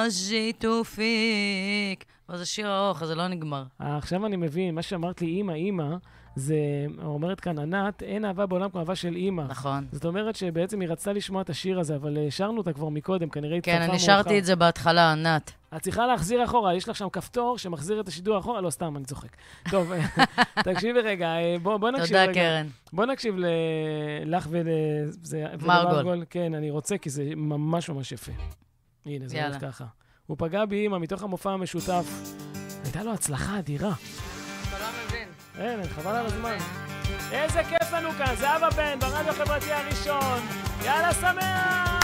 جيت 0.09 0.66
فيك 0.66 2.07
אבל 2.28 2.38
זה 2.38 2.46
שיר 2.46 2.76
ארוך, 2.76 3.02
אז 3.02 3.09
זה 3.09 3.14
לא 3.14 3.28
נגמר. 3.28 3.64
אה, 3.80 3.96
עכשיו 3.96 4.26
אני 4.26 4.36
מבין, 4.36 4.74
מה 4.74 4.82
שאמרת 4.82 5.20
לי, 5.20 5.26
אימא, 5.26 5.52
אימא, 5.52 5.96
זה, 6.36 6.57
אומרת 7.04 7.40
כאן 7.40 7.59
ענת, 7.59 8.02
אין 8.02 8.24
אהבה 8.24 8.46
בעולם 8.46 8.70
כמו 8.70 8.80
אהבה 8.80 8.94
של 8.94 9.16
אימא. 9.16 9.42
נכון. 9.48 9.86
זאת 9.92 10.04
אומרת 10.04 10.36
שבעצם 10.36 10.80
היא 10.80 10.88
רצתה 10.88 11.12
לשמוע 11.12 11.42
את 11.42 11.50
השיר 11.50 11.80
הזה, 11.80 11.96
אבל 11.96 12.18
אה, 12.18 12.30
שרנו 12.30 12.59
אותה 12.59 12.72
כבר 12.72 12.88
מקודם, 12.88 13.28
כנראה 13.28 13.57
התקפה 13.57 13.76
כן, 13.76 13.82
אני 13.82 13.98
שרתי 13.98 14.38
את 14.38 14.44
זה 14.44 14.57
בהתחלה, 14.57 15.12
ענת. 15.12 15.52
את 15.76 15.82
צריכה 15.82 16.07
להחזיר 16.07 16.43
אחורה, 16.43 16.76
יש 16.76 16.89
לך 16.89 16.95
שם 16.95 17.09
כפתור 17.09 17.57
שמחזיר 17.57 17.99
את 17.99 18.07
השידור 18.07 18.39
אחורה, 18.39 18.61
לא 18.61 18.69
סתם, 18.69 18.97
אני 18.97 19.05
צוחק. 19.05 19.30
טוב, 19.69 19.91
תקשיבי 20.74 20.99
רגע, 20.99 21.28
אה, 21.28 21.55
בוא, 21.61 21.78
בוא 21.78 21.91
נקשיב 21.91 22.07
תודה, 22.07 22.24
רגע. 22.24 22.34
קרן. 22.34 22.67
בוא 22.93 23.05
נקשיב 23.05 23.36
ל... 23.38 23.45
לך 24.26 24.47
ול... 24.49 24.67
מרגול. 25.65 25.93
ולמרגול. 25.93 26.26
כן, 26.30 26.53
אני 26.53 26.72
רוצה, 26.72 26.97
כי 26.97 27.09
זה 27.09 27.24
ממש 27.36 27.89
ממש 27.89 28.11
יפה. 28.11 28.32
הנה, 29.05 29.28
זה. 29.28 29.45
הולך 29.45 29.61
ככה. 29.61 29.86
הוא 30.28 30.38
פגע 30.39 30.65
באימא 30.65 30.97
מתוך 30.97 31.24
המופע 31.24 31.51
המשותף. 31.51 32.34
הייתה 32.84 33.03
לו 33.03 33.13
הצלחה 33.13 33.59
אדירה. 33.59 33.91
אתה 34.69 34.80
לא 34.80 34.88
מבין. 35.07 35.28
אין, 35.57 35.88
חבל 35.88 36.15
על 36.15 36.26
הזמן. 36.26 36.57
איזה 37.32 37.63
כיף 37.63 37.93
לנו 37.93 38.09
כאן, 38.11 38.36
זהבה 38.36 38.69
בן, 38.69 38.99
ברדיו 38.99 39.30
החברתי 39.30 39.74
הראשון. 39.74 40.39
יאללה, 40.86 41.13
שמח! 41.13 42.00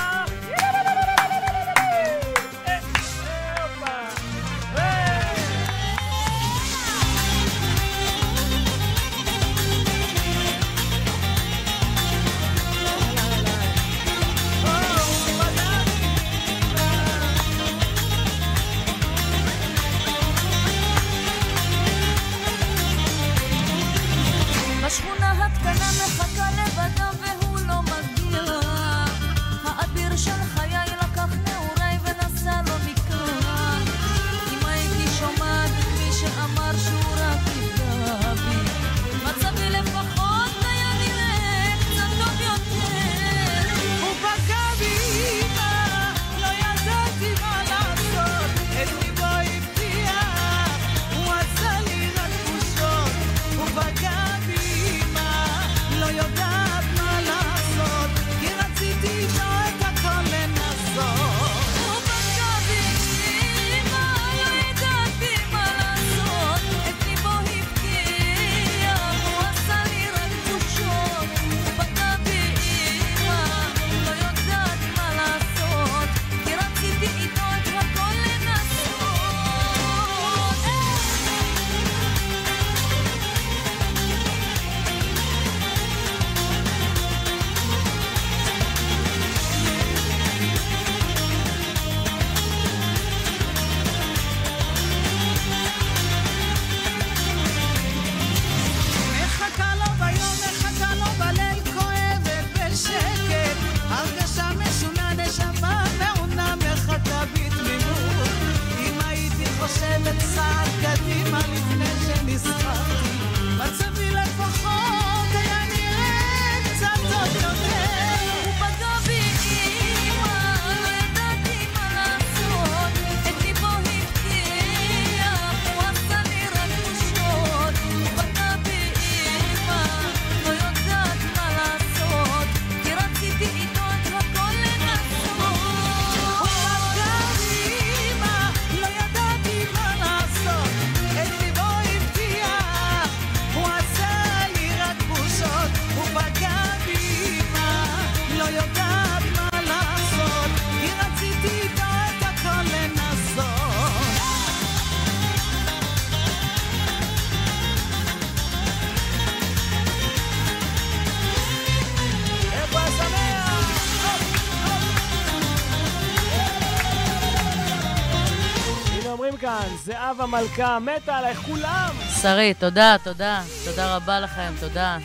זהבה 169.87 170.25
מלכה 170.25 170.79
מתה 170.79 171.17
עלייך 171.17 171.39
כולם! 171.39 171.89
שרית, 172.21 172.59
תודה, 172.59 172.95
תודה. 173.03 173.41
תודה 173.65 173.95
רבה 173.95 174.19
לכם, 174.19 174.53
תודה. 174.59 174.97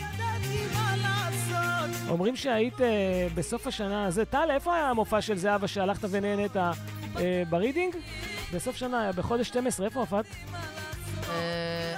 אומרים 2.09 2.35
שהיית 2.35 2.81
אה, 2.81 3.27
בסוף 3.35 3.67
השנה 3.67 4.05
הזה. 4.05 4.25
טל, 4.25 4.51
איפה 4.51 4.75
היה 4.75 4.89
המופע 4.89 5.21
של 5.21 5.37
זהבה 5.37 5.67
שהלכת 5.67 6.07
ונהנית 6.11 6.57
אה, 6.57 6.71
ברידינג? 7.49 7.95
בסוף 8.53 8.75
שנה, 8.75 9.11
בחודש 9.11 9.47
12, 9.47 9.85
איפה 9.85 9.99
הופעת? 9.99 10.25
אה, 11.29 11.95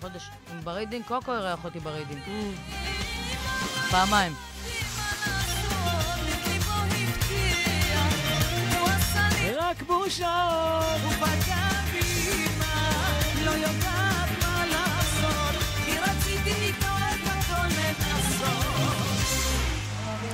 חודש, 0.00 0.30
עם 0.52 0.60
ברידינג, 0.64 1.04
קוקו 1.04 1.32
אירח 1.32 1.64
אותי 1.64 1.80
ברידינג. 1.80 2.20
פעמיים. 3.90 4.32
רק 9.56 9.82
בושות! 9.82 11.81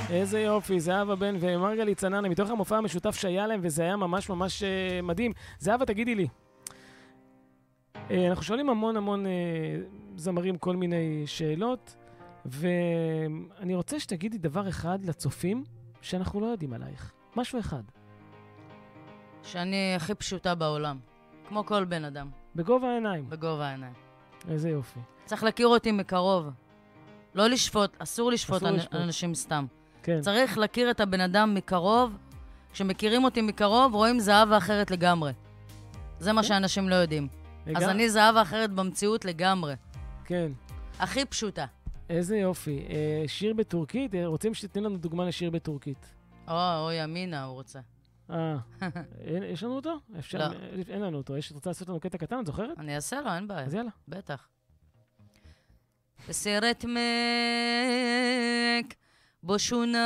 איזה 0.09 0.39
יופי, 0.39 0.79
זהבה 0.79 1.15
בן 1.15 1.35
ומרגלית 1.39 1.97
צננה, 1.97 2.29
מתוך 2.29 2.49
המופע 2.49 2.77
המשותף 2.77 3.15
שהיה 3.15 3.47
להם, 3.47 3.59
וזה 3.63 3.83
היה 3.83 3.95
ממש 3.95 4.29
ממש 4.29 4.63
אה, 4.63 5.01
מדהים. 5.03 5.31
זהבה, 5.59 5.85
תגידי 5.85 6.15
לי, 6.15 6.27
אה, 8.11 8.27
אנחנו 8.27 8.43
שואלים 8.43 8.69
המון 8.69 8.97
המון 8.97 9.25
אה, 9.25 9.31
זמרים 10.15 10.57
כל 10.57 10.75
מיני 10.75 11.23
שאלות, 11.25 11.95
ואני 12.45 13.75
רוצה 13.75 13.99
שתגידי 13.99 14.37
דבר 14.37 14.69
אחד 14.69 15.05
לצופים 15.05 15.63
שאנחנו 16.01 16.39
לא 16.39 16.45
יודעים 16.45 16.73
עלייך. 16.73 17.13
משהו 17.35 17.59
אחד. 17.59 17.83
שאני 19.43 19.93
הכי 19.95 20.15
פשוטה 20.15 20.55
בעולם. 20.55 20.99
כמו 21.49 21.65
כל 21.65 21.83
בן 21.85 22.05
אדם, 22.05 22.29
בגובה 22.55 22.87
העיניים. 22.91 23.29
בגובה 23.29 23.67
העיניים. 23.67 23.93
איזה 24.49 24.69
יופי. 24.69 24.99
צריך 25.25 25.43
להכיר 25.43 25.67
אותי 25.67 25.91
מקרוב. 25.91 26.49
לא 27.35 27.47
לשפוט, 27.47 27.91
אסור 27.99 28.31
לשפוט 28.31 28.57
אסור 28.57 28.69
אנ- 28.69 28.73
לשפוט. 28.73 28.95
אנשים 28.95 29.35
סתם. 29.35 29.65
כן. 30.03 30.21
צריך 30.21 30.57
להכיר 30.57 30.91
את 30.91 30.99
הבן 30.99 31.21
אדם 31.21 31.53
מקרוב. 31.53 32.17
כשמכירים 32.73 33.23
אותי 33.23 33.41
מקרוב, 33.41 33.93
רואים 33.93 34.19
זהבה 34.19 34.57
אחרת 34.57 34.91
לגמרי. 34.91 35.31
זה 36.19 36.33
מה 36.33 36.41
כן. 36.41 36.47
שאנשים 36.47 36.89
לא 36.89 36.95
יודעים. 36.95 37.27
אז 37.65 37.71
וגם- 37.77 37.89
אני 37.89 38.09
זהבה 38.09 38.41
אחרת 38.41 38.71
במציאות 38.71 39.25
לגמרי. 39.25 39.73
כן. 40.25 40.51
הכי 40.99 41.25
פשוטה. 41.25 41.65
איזה 42.09 42.37
יופי. 42.37 42.85
אה, 42.89 43.23
שיר 43.27 43.53
בטורקית? 43.53 44.15
אה, 44.15 44.25
רוצים 44.27 44.53
שתתני 44.53 44.81
לנו 44.81 44.97
דוגמה 44.97 45.25
לשיר 45.25 45.49
בטורקית. 45.49 46.05
או, 46.47 46.53
או 46.53 46.91
ימינה, 46.91 47.43
הוא 47.43 47.53
רוצה. 47.53 47.79
אה, 48.31 48.57
יש 49.53 49.63
לנו 49.63 49.75
אותו? 49.75 49.95
אפשר, 50.19 50.37
לא. 50.37 50.55
אין 50.89 51.01
לנו 51.01 51.17
אותו. 51.17 51.37
יש, 51.37 51.51
רוצה 51.51 51.69
לעשות 51.69 51.89
לנו 51.89 51.99
קטע 51.99 52.17
קטן, 52.17 52.39
את 52.39 52.45
זוכרת? 52.45 52.79
אני 52.79 52.95
אעשה 52.95 53.21
לו, 53.21 53.33
אין 53.33 53.47
בעיה. 53.47 53.65
אז 53.65 53.73
יאללה. 53.73 53.91
בטח. 54.07 54.47
בסרט 56.29 56.85
מק 56.85 56.95
בושונם 59.43 59.97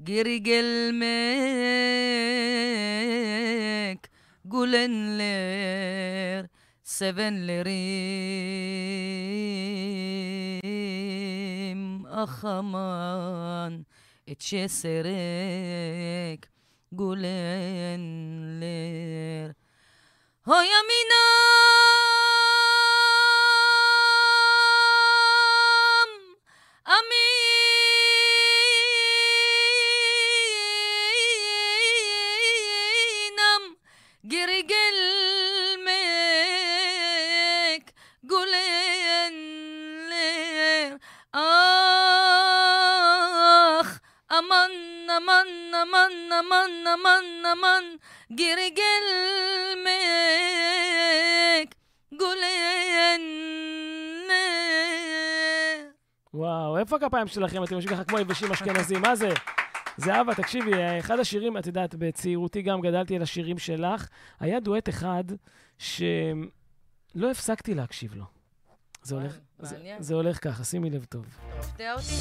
גיריגל 0.00 0.90
מק 0.92 1.02
גולן 4.44 5.18
לר 5.18 6.44
סבן 6.84 7.34
לרים 7.34 7.72
החמן 12.12 13.82
את 14.32 14.40
שסרק 14.40 15.12
גולן 16.92 18.00
לר. 18.60 19.50
הו 20.46 20.54
ימינם 20.54 22.41
אמן 45.22 45.74
אמן 45.82 46.86
אמן 46.94 47.24
אמן 47.52 47.84
גיריגל 48.32 49.04
מק 49.84 51.74
גולן 52.18 53.20
לר 54.28 55.82
וואו, 56.34 56.78
איפה 56.78 56.96
הכפיים 56.96 57.26
שלכם? 57.26 57.64
אתם 57.64 57.74
יושבים 57.74 57.94
ככה 57.94 58.04
כמו 58.04 58.18
יבשים 58.18 58.52
אשכנזים, 58.52 59.02
מה 59.02 59.16
זה? 59.16 59.28
זהבה, 59.96 60.34
תקשיבי, 60.34 60.70
אחד 60.98 61.18
השירים, 61.18 61.58
את 61.58 61.66
יודעת, 61.66 61.94
בצעירותי 61.94 62.62
גם 62.62 62.80
גדלתי 62.80 63.16
על 63.16 63.22
השירים 63.22 63.58
שלך. 63.58 64.08
היה 64.40 64.60
דואט 64.60 64.88
אחד 64.88 65.24
שלא 65.78 67.30
הפסקתי 67.30 67.74
להקשיב 67.74 68.14
לו. 68.14 68.24
זה 69.02 69.14
הולך, 69.14 69.38
זה. 69.58 69.76
זה 69.98 70.14
הולך 70.14 70.44
ככה, 70.44 70.64
שימי 70.64 70.90
לב 70.90 71.04
טוב. 71.04 71.26
אתה 71.48 71.58
מפתיע 71.58 71.94
אותי? 71.94 72.14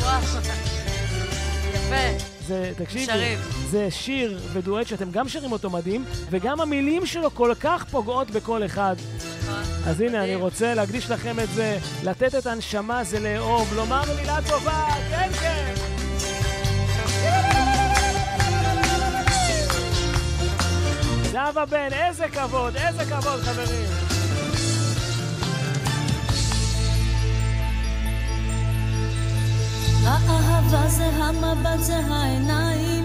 וואו, 0.00 0.89
יפה. 1.90 2.24
זה, 2.46 2.72
תקשיבי. 2.76 3.36
זה 3.70 3.90
שיר 3.90 4.40
ודואט 4.52 4.86
שאתם 4.86 5.10
גם 5.10 5.28
שרים 5.28 5.52
אותו 5.52 5.70
מדהים, 5.70 6.04
וגם 6.30 6.60
המילים 6.60 7.06
שלו 7.06 7.34
כל 7.34 7.52
כך 7.60 7.84
פוגעות 7.90 8.30
בכל 8.30 8.64
אחד. 8.64 8.96
אז 9.86 10.00
הנה, 10.00 10.24
אני. 10.24 10.34
רוצה 10.34 10.74
להקדיש 10.74 11.10
לכם 11.10 11.40
את 11.40 11.48
זה, 11.54 11.78
לתת 12.04 12.34
את 12.34 12.46
הנשמה 12.46 13.04
זה 13.04 13.20
לאהוב, 13.20 13.74
לומר 13.74 14.02
מילה 14.16 14.38
טובה, 14.48 14.86
כן, 15.10 15.28
כן. 15.32 15.74
זהבה 21.32 21.64
בן, 21.66 21.88
איזה 21.92 22.28
כבוד, 22.28 22.76
איזה 22.76 23.04
כבוד, 23.04 23.40
חברים. 23.40 24.09
האהבה 30.10 30.88
זה 30.88 31.06
המבט, 31.06 31.80
זה 31.80 31.96
העיניים, 31.96 33.04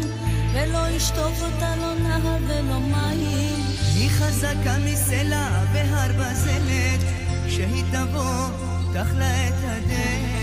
ולא 0.54 0.90
ישטוף 0.90 1.42
אותה 1.42 1.76
לא 1.76 1.94
נהר 2.00 2.38
ולא 2.48 2.80
מים. 2.80 3.66
היא 3.96 4.10
חזקה 4.10 4.76
מסלע 4.86 5.50
והר 5.74 6.12
בזלת, 6.12 7.00
כשהיא 7.48 7.84
תבוא, 7.92 8.48
פתח 8.92 9.08
לה 9.18 9.48
את 9.48 9.54
הדלת. 9.64 10.35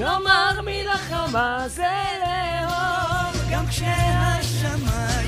לומר 0.00 0.60
מלחמה 0.64 1.64
זה 1.68 1.92
לאהוב. 2.20 3.50
גם 3.52 3.66
כשהשמיים 3.66 5.19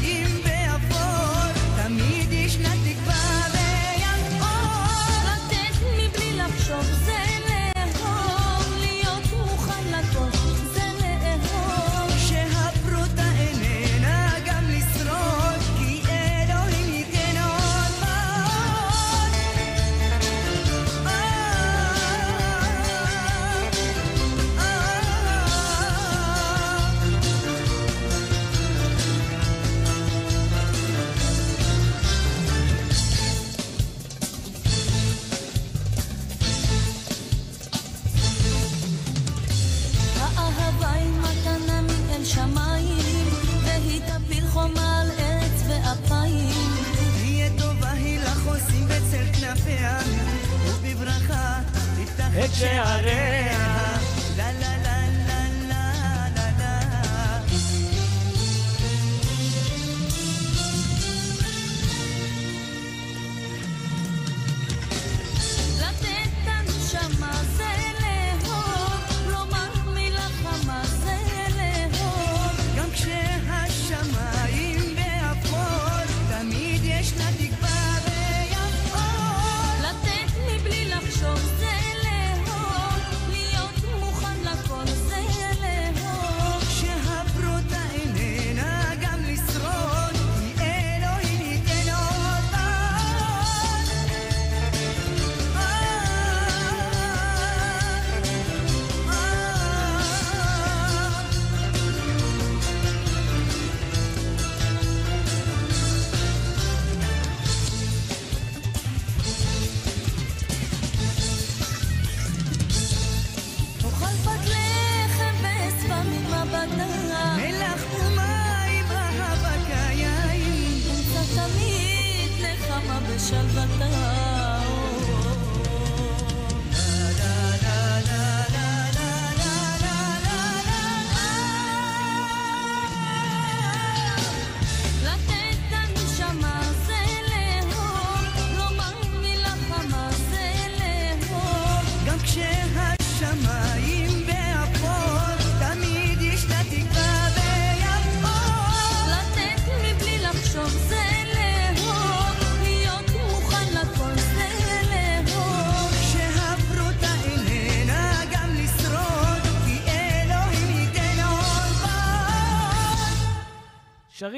את 52.39 52.55
שעריה. 52.55 53.62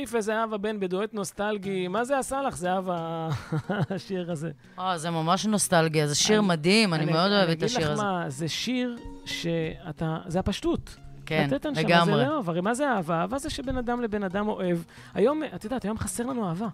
שריף 0.06 0.14
וזהבה 0.18 0.58
בן 0.58 0.80
בדואט 0.80 1.14
נוסטלגי, 1.14 1.88
מה 1.88 2.04
זה 2.04 2.18
עשה 2.18 2.42
לך, 2.42 2.56
זהבה, 2.56 3.28
השיר 3.68 4.32
הזה? 4.32 4.50
אה, 4.78 4.98
זה 4.98 5.10
ממש 5.10 5.46
נוסטלגיה, 5.46 6.06
זה 6.06 6.14
שיר 6.14 6.42
מדהים, 6.42 6.94
אני 6.94 7.04
מאוד 7.04 7.30
אוהבת 7.32 7.58
את 7.58 7.62
השיר 7.62 7.78
אני 7.78 7.84
הזה. 7.84 7.92
אגיד 7.92 8.04
לך 8.04 8.22
מה, 8.24 8.30
זה 8.30 8.48
שיר 8.48 8.96
שאתה, 9.24 10.18
זה 10.26 10.38
הפשטות. 10.38 10.96
כן, 11.26 11.48
לתת 11.50 11.66
הנשמה 11.66 11.82
לגמרי. 11.82 12.14
זה 12.14 12.22
לאהוב, 12.22 12.50
הרי 12.50 12.60
מה 12.60 12.74
זה 12.74 12.88
אהבה? 12.88 13.14
אהבה 13.20 13.38
זה 13.38 13.50
שבין 13.50 13.76
אדם 13.78 14.00
לבן 14.00 14.22
אדם 14.22 14.48
אוהב. 14.48 14.78
היום, 15.14 15.42
את 15.54 15.64
יודעת, 15.64 15.84
היום 15.84 15.98
חסר 15.98 16.26
לנו 16.26 16.48
אהבה. 16.48 16.68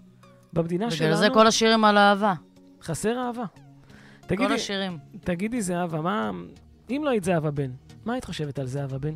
במדינה 0.52 0.90
שלנו 0.90 1.10
בגלל 1.10 1.28
זה 1.28 1.34
כל 1.34 1.46
השירים 1.46 1.84
על 1.84 1.98
אהבה. 1.98 2.34
חסר 2.82 3.18
אהבה. 3.18 3.44
כל 4.20 4.26
תגידי, 4.26 4.54
השירים. 4.54 4.98
תגידי, 5.24 5.62
זהבה, 5.62 6.00
מה... 6.00 6.30
אם 6.90 7.02
לא 7.04 7.10
היית 7.10 7.24
זהבה 7.24 7.50
בן, 7.50 7.70
מה 8.04 8.12
היית 8.12 8.24
חושבת 8.24 8.58
על 8.58 8.66
זהבה 8.66 8.98
בן? 8.98 9.14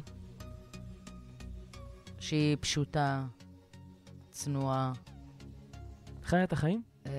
שהיא 2.21 2.57
פשוטה, 2.61 3.23
צנועה, 4.35 4.93
חיה 6.25 6.45
את 6.45 6.53
החיים? 6.53 6.83
אה, 7.07 7.13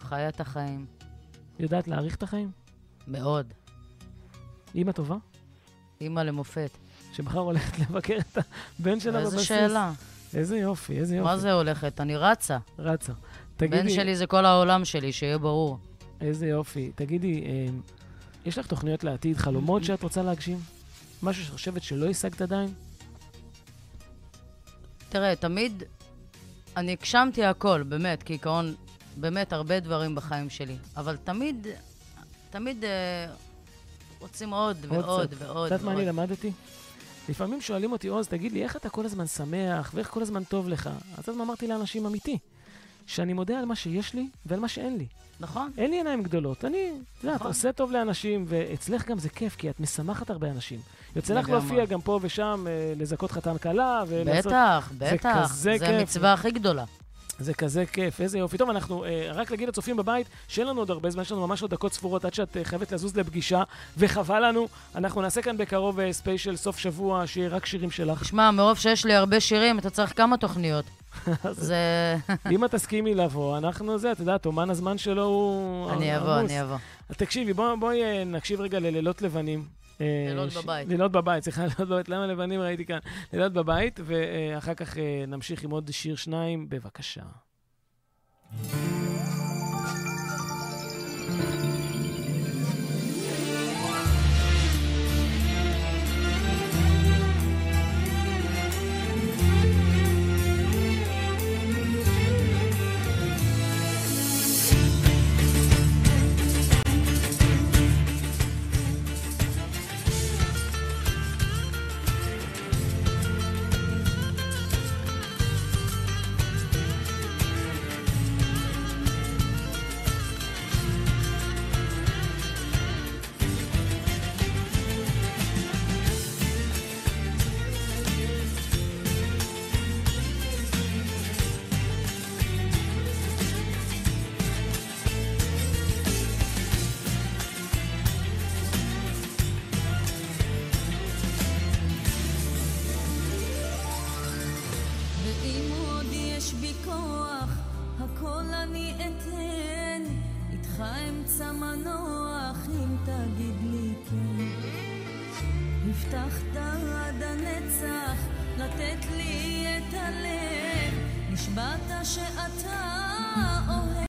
חיה 0.00 0.28
את 0.28 0.40
החיים. 0.40 0.86
יודעת 1.58 1.88
להעריך 1.88 2.14
את 2.14 2.22
החיים? 2.22 2.50
מאוד. 3.06 3.52
אימא 4.74 4.92
טובה? 4.92 5.16
אימא 6.00 6.20
למופת. 6.20 6.70
שמחר 7.12 7.38
הולכת 7.38 7.78
לבקר 7.80 8.18
את 8.18 8.38
הבן 8.80 9.00
שלה 9.00 9.18
איזה 9.18 9.30
בבסיס. 9.30 9.48
שאלה. 9.48 9.92
איזה 10.34 10.58
יופי, 10.58 10.98
איזה 10.98 11.16
יופי. 11.16 11.24
מה 11.24 11.36
זה 11.36 11.52
הולכת? 11.52 12.00
אני 12.00 12.16
רצה. 12.16 12.58
רצה. 12.78 13.12
בן 13.12 13.66
תגידי, 13.66 13.90
שלי 13.90 14.16
זה 14.16 14.26
כל 14.26 14.44
העולם 14.44 14.84
שלי, 14.84 15.12
שיהיה 15.12 15.38
ברור. 15.38 15.78
איזה 16.20 16.46
יופי. 16.46 16.92
תגידי, 16.94 17.42
אה, 17.46 17.66
יש 18.46 18.58
לך 18.58 18.66
תוכניות 18.66 19.04
לעתיד, 19.04 19.36
חלומות 19.36 19.84
שאת 19.84 20.02
רוצה 20.02 20.22
להגשים? 20.22 20.60
משהו 21.22 21.44
שאת 21.44 21.52
חושבת 21.52 21.82
שלא 21.82 22.10
השגת 22.10 22.42
עדיין? 22.42 22.68
תראה, 25.08 25.36
תמיד 25.36 25.82
אני 26.78 26.92
הגשמתי 26.92 27.44
הכל, 27.44 27.82
באמת, 27.82 28.22
כעיקרון, 28.22 28.74
באמת 29.16 29.52
הרבה 29.52 29.80
דברים 29.80 30.14
בחיים 30.14 30.50
שלי. 30.50 30.76
אבל 30.96 31.16
תמיד, 31.24 31.66
תמיד 32.50 32.84
אה, 32.84 32.90
רוצים 34.18 34.50
עוד 34.50 34.76
עוד 34.88 35.04
ועוד 35.04 35.28
קצת. 35.28 35.42
ועוד. 35.42 35.66
את 35.66 35.72
יודעת 35.72 35.82
מה 35.86 35.92
אני. 35.92 36.06
למדתי? 36.06 36.52
לפעמים 37.28 37.60
שואלים 37.60 37.92
אותי, 37.92 38.08
עוז, 38.08 38.28
תגיד 38.28 38.52
לי, 38.52 38.62
איך 38.62 38.76
אתה 38.76 38.88
כל 38.88 39.04
הזמן 39.04 39.26
שמח, 39.26 39.90
ואיך 39.94 40.10
כל 40.10 40.22
הזמן 40.22 40.44
טוב 40.44 40.68
לך? 40.68 40.90
אז 41.18 41.28
אז 41.28 41.40
אמרתי 41.40 41.66
לאנשים 41.66 42.06
אמיתי? 42.06 42.38
שאני 43.08 43.32
מודה 43.32 43.58
על 43.58 43.64
מה 43.64 43.76
שיש 43.76 44.14
לי 44.14 44.28
ועל 44.46 44.60
מה 44.60 44.68
שאין 44.68 44.96
לי. 44.96 45.06
נכון? 45.40 45.70
אין 45.78 45.90
לי 45.90 45.96
עיניים 45.96 46.22
גדולות. 46.22 46.64
אני, 46.64 46.92
את 47.18 47.24
יודעת, 47.24 47.36
נכון. 47.36 47.46
עושה 47.46 47.72
טוב 47.72 47.92
לאנשים, 47.92 48.44
ואצלך 48.48 49.08
גם 49.08 49.18
זה 49.18 49.28
כיף, 49.28 49.56
כי 49.56 49.70
את 49.70 49.80
משמחת 49.80 50.30
הרבה 50.30 50.50
אנשים. 50.50 50.80
יוצא 51.16 51.34
לך. 51.34 51.48
להופיע 51.48 51.84
גם 51.84 52.00
פה 52.00 52.18
ושם, 52.22 52.64
אה, 52.68 52.92
לזכות 52.96 53.30
חתן 53.30 53.58
כלה, 53.58 54.02
ולעשות... 54.08 54.52
בטח, 54.52 54.92
בטח. 54.98 55.36
כזה 55.44 55.54
זה 55.54 55.76
כיף. 55.78 55.88
המצווה 55.88 56.32
הכי 56.32 56.50
גדולה. 56.50 56.84
זה 57.38 57.54
כזה 57.54 57.86
כיף, 57.86 58.20
איזה 58.20 58.38
יופי. 58.38 58.58
טוב, 58.58 58.70
אנחנו, 58.70 59.04
אה, 59.04 59.28
רק 59.34 59.50
להגיד 59.50 59.68
לצופים 59.68 59.96
בבית, 59.96 60.26
שאין 60.48 60.66
לנו 60.66 60.80
עוד 60.80 60.90
הרבה 60.90 61.10
זמן, 61.10 61.22
יש 61.22 61.32
לנו 61.32 61.46
ממש 61.46 61.62
עוד 61.62 61.70
דקות 61.70 61.92
ספורות 61.92 62.24
עד 62.24 62.34
שאת 62.34 62.56
אה, 62.56 62.64
חייבת 62.64 62.92
לזוז 62.92 63.16
לפגישה, 63.16 63.62
וחבל 63.96 64.46
לנו. 64.48 64.68
אנחנו 64.94 65.22
נעשה 65.22 65.42
כאן 65.42 65.56
בקרוב 65.56 66.00
אה, 66.00 66.12
ספיישל 66.12 66.56
סוף 66.56 66.78
שבוע, 66.78 67.26
שיהיה 67.26 67.48
רק 67.48 67.66
שירים 67.66 67.90
שלך. 67.90 68.22
תשמע, 68.22 68.50
מרוב 68.50 68.78
שיש 68.78 69.04
לי 69.04 69.14
הרבה 69.14 69.40
שירים, 69.40 69.78
אתה 69.78 69.90
צריך 69.90 70.16
כמה 70.16 70.36
תוכניות. 70.36 70.84
זה... 71.50 71.76
אם 72.52 72.64
את 72.64 72.70
תסכימי 72.70 73.14
לבוא, 73.14 73.58
אנחנו 73.58 73.98
זה, 73.98 74.12
את 74.12 74.20
יודעת, 74.20 74.46
אומן 74.46 74.70
הזמן 74.70 74.98
שלו 74.98 75.24
הוא 75.24 75.90
אני 75.90 76.16
אבוא. 76.16 76.40
אני 76.40 76.62
אבוא. 76.62 76.76
תקשיבי, 77.12 77.52
בוא- 77.52 77.74
בואי 77.80 78.02
אה, 78.02 78.24
נקשיב 78.24 78.60
רגע 78.60 78.78
ללילות 78.80 79.22
לבנים. 79.22 79.64
אה, 80.00 80.24
לילות 80.28 80.52
בבית. 80.52 80.88
לילות 80.88 81.12
בבית, 81.12 81.44
סליחה, 81.44 81.62
לילות 81.66 81.88
בבית. 81.88 82.08
למה 82.08 82.26
לבנים 82.26 82.60
ראיתי 82.60 82.86
כאן? 82.86 82.98
לילות 83.32 83.52
בבית, 83.52 84.00
ואחר 84.04 84.74
כך 84.74 84.98
אה, 84.98 85.24
נמשיך 85.28 85.64
עם 85.64 85.70
עוד 85.70 85.90
שיר 85.92 86.16
שניים, 86.16 86.68
בבקשה. 86.68 87.22